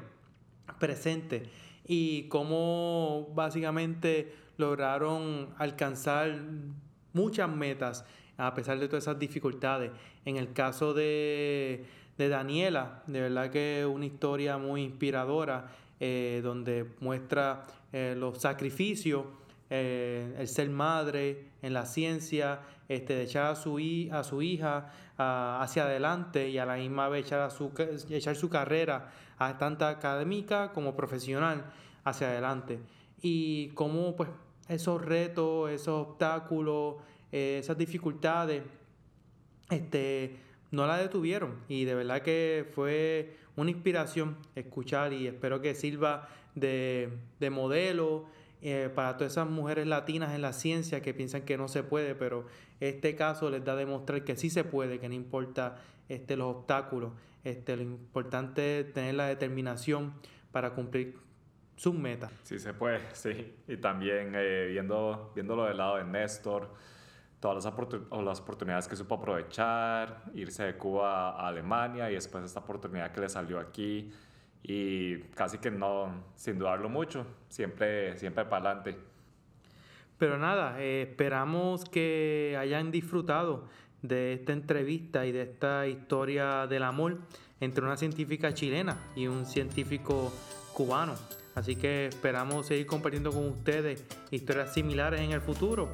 presente 0.79 1.51
y 1.87 2.29
cómo 2.29 3.29
básicamente 3.35 4.35
lograron 4.57 5.55
alcanzar 5.59 6.41
muchas 7.13 7.49
metas 7.49 8.05
a 8.37 8.55
pesar 8.55 8.79
de 8.79 8.89
todas 8.89 9.05
esas 9.05 9.19
dificultades. 9.19 9.91
En 10.25 10.37
el 10.37 10.53
caso 10.53 10.93
de, 10.95 11.87
de 12.19 12.29
Daniela, 12.29 13.03
de 13.07 13.21
verdad 13.21 13.51
que 13.51 13.81
es 13.81 13.87
una 13.87 14.07
historia 14.07 14.59
muy 14.59 14.83
inspiradora, 14.83 15.69
eh, 15.99 16.41
donde 16.43 16.87
muestra 17.01 17.67
eh, 17.93 18.15
los 18.17 18.39
sacrificios 18.39 19.25
eh, 19.69 20.37
el 20.39 20.47
ser 20.47 20.69
madre 20.71 21.49
en 21.63 21.73
la 21.73 21.87
ciencia, 21.87 22.61
este, 22.89 23.15
de 23.15 23.23
echar 23.25 23.47
a 23.47 23.57
su, 23.57 23.79
a 24.13 24.23
su 24.23 24.43
hija 24.43 24.93
hacia 25.19 25.85
adelante 25.85 26.49
y 26.51 26.59
a 26.59 26.67
la 26.67 26.77
misma 26.77 27.09
vez 27.09 27.27
echar, 27.27 27.51
su, 27.51 27.73
echar 28.11 28.37
su 28.37 28.49
carrera 28.49 29.11
a 29.39 29.59
tanto 29.59 29.87
académica 29.87 30.73
como 30.73 30.95
profesional 30.95 31.65
hacia 32.05 32.29
adelante. 32.29 32.79
Y 33.23 33.69
cómo 33.69 34.15
pues, 34.15 34.29
esos 34.69 35.03
retos, 35.03 35.71
esos 35.71 36.07
obstáculos, 36.07 36.97
esas 37.33 37.77
dificultades, 37.77 38.63
este, 39.71 40.37
no 40.71 40.87
la 40.87 40.99
detuvieron. 40.99 41.57
Y 41.69 41.85
de 41.85 41.95
verdad 41.95 42.23
que 42.23 42.71
fue 42.75 43.37
una 43.57 43.71
inspiración 43.71 44.37
escuchar 44.55 45.13
y 45.13 45.27
espero 45.27 45.61
que 45.61 45.75
sirva 45.75 46.29
de, 46.55 47.11
de 47.41 47.51
modelo 47.51 48.27
eh, 48.63 48.91
para 48.95 49.17
todas 49.17 49.33
esas 49.33 49.49
mujeres 49.49 49.87
latinas 49.87 50.35
en 50.35 50.43
la 50.43 50.53
ciencia 50.53 51.03
que 51.03 51.13
piensan 51.13 51.43
que 51.43 51.59
no 51.59 51.69
se 51.69 51.83
puede, 51.83 52.15
pero 52.15 52.47
este 52.81 53.15
caso 53.15 53.51
les 53.51 53.65
da 53.65 53.73
a 53.73 53.77
demostrar 53.77 54.25
que 54.25 54.37
sí 54.37 54.51
se 54.51 54.65
puede, 54.65 54.99
que 54.99 55.09
no 55.09 55.15
importa 55.15 55.77
este, 56.09 56.37
los 56.37 56.57
obstáculos, 56.57 57.13
este, 57.45 57.77
lo 57.77 57.83
importante 57.83 58.81
es 58.81 58.93
tener 58.93 59.15
la 59.15 59.27
determinación 59.27 60.15
para 60.53 60.71
cumplir 60.71 61.19
sus 61.77 61.95
metas. 61.95 62.33
Sí 62.43 62.59
se 62.59 62.73
puede, 62.73 63.01
sí. 63.13 63.55
Y 63.69 63.77
también 63.77 64.33
eh, 64.35 64.69
viendo, 64.71 65.33
viéndolo 65.35 65.67
del 65.67 65.77
lado 65.77 65.97
de 65.99 66.05
Néstor, 66.05 66.75
todas 67.41 67.65
las, 67.65 67.75
las, 68.25 68.41
oportunidades 68.41 68.89
que 68.89 68.97
supo 68.97 69.17
aprovechar, 69.17 70.25
irse 70.35 70.65
de 70.65 70.77
Cuba 70.77 71.31
a 71.31 71.49
Alemania 71.49 72.11
y 72.11 72.15
después 72.15 72.45
esta 72.45 72.61
oportunidad 72.61 73.13
que 73.13 73.21
le 73.21 73.29
salió 73.29 73.61
aquí 73.61 74.11
y 74.63 75.19
casi 75.35 75.59
que 75.59 75.71
no, 75.71 76.25
sin 76.35 76.59
dudarlo 76.59 76.89
mucho, 76.89 77.27
siempre, 77.49 78.17
siempre 78.19 78.45
para 78.45 78.71
adelante. 78.71 78.99
Pero 80.19 80.39
nada, 80.39 80.81
eh, 80.81 81.03
esperamos 81.03 81.85
que 81.85 82.57
hayan 82.59 82.91
disfrutado 82.91 83.69
de 84.03 84.33
esta 84.33 84.53
entrevista 84.53 85.27
y 85.27 85.33
de 85.33 85.43
esta 85.43 85.87
historia 85.87 86.67
del 86.67 86.83
amor 86.83 87.19
entre 87.61 87.85
una 87.85 87.97
científica 87.97 88.55
chilena 88.55 88.99
y 89.15 89.27
un 89.27 89.47
científico 89.47 90.33
cubano. 90.73 91.15
Así 91.55 91.77
que 91.77 92.07
esperamos 92.07 92.67
seguir 92.67 92.87
compartiendo 92.87 93.31
con 93.31 93.49
ustedes 93.49 94.05
historias 94.31 94.75
similares 94.75 95.21
en 95.21 95.33
el 95.33 95.41
futuro. 95.41 95.91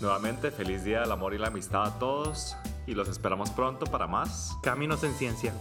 Nuevamente, 0.00 0.50
feliz 0.50 0.82
día 0.82 1.00
del 1.00 1.12
amor 1.12 1.34
y 1.34 1.38
la 1.38 1.48
amistad 1.48 1.84
a 1.84 1.98
todos 1.98 2.56
y 2.86 2.94
los 2.94 3.08
esperamos 3.08 3.50
pronto 3.50 3.84
para 3.84 4.06
más 4.06 4.56
Caminos 4.62 5.04
en 5.04 5.12
Ciencia. 5.12 5.52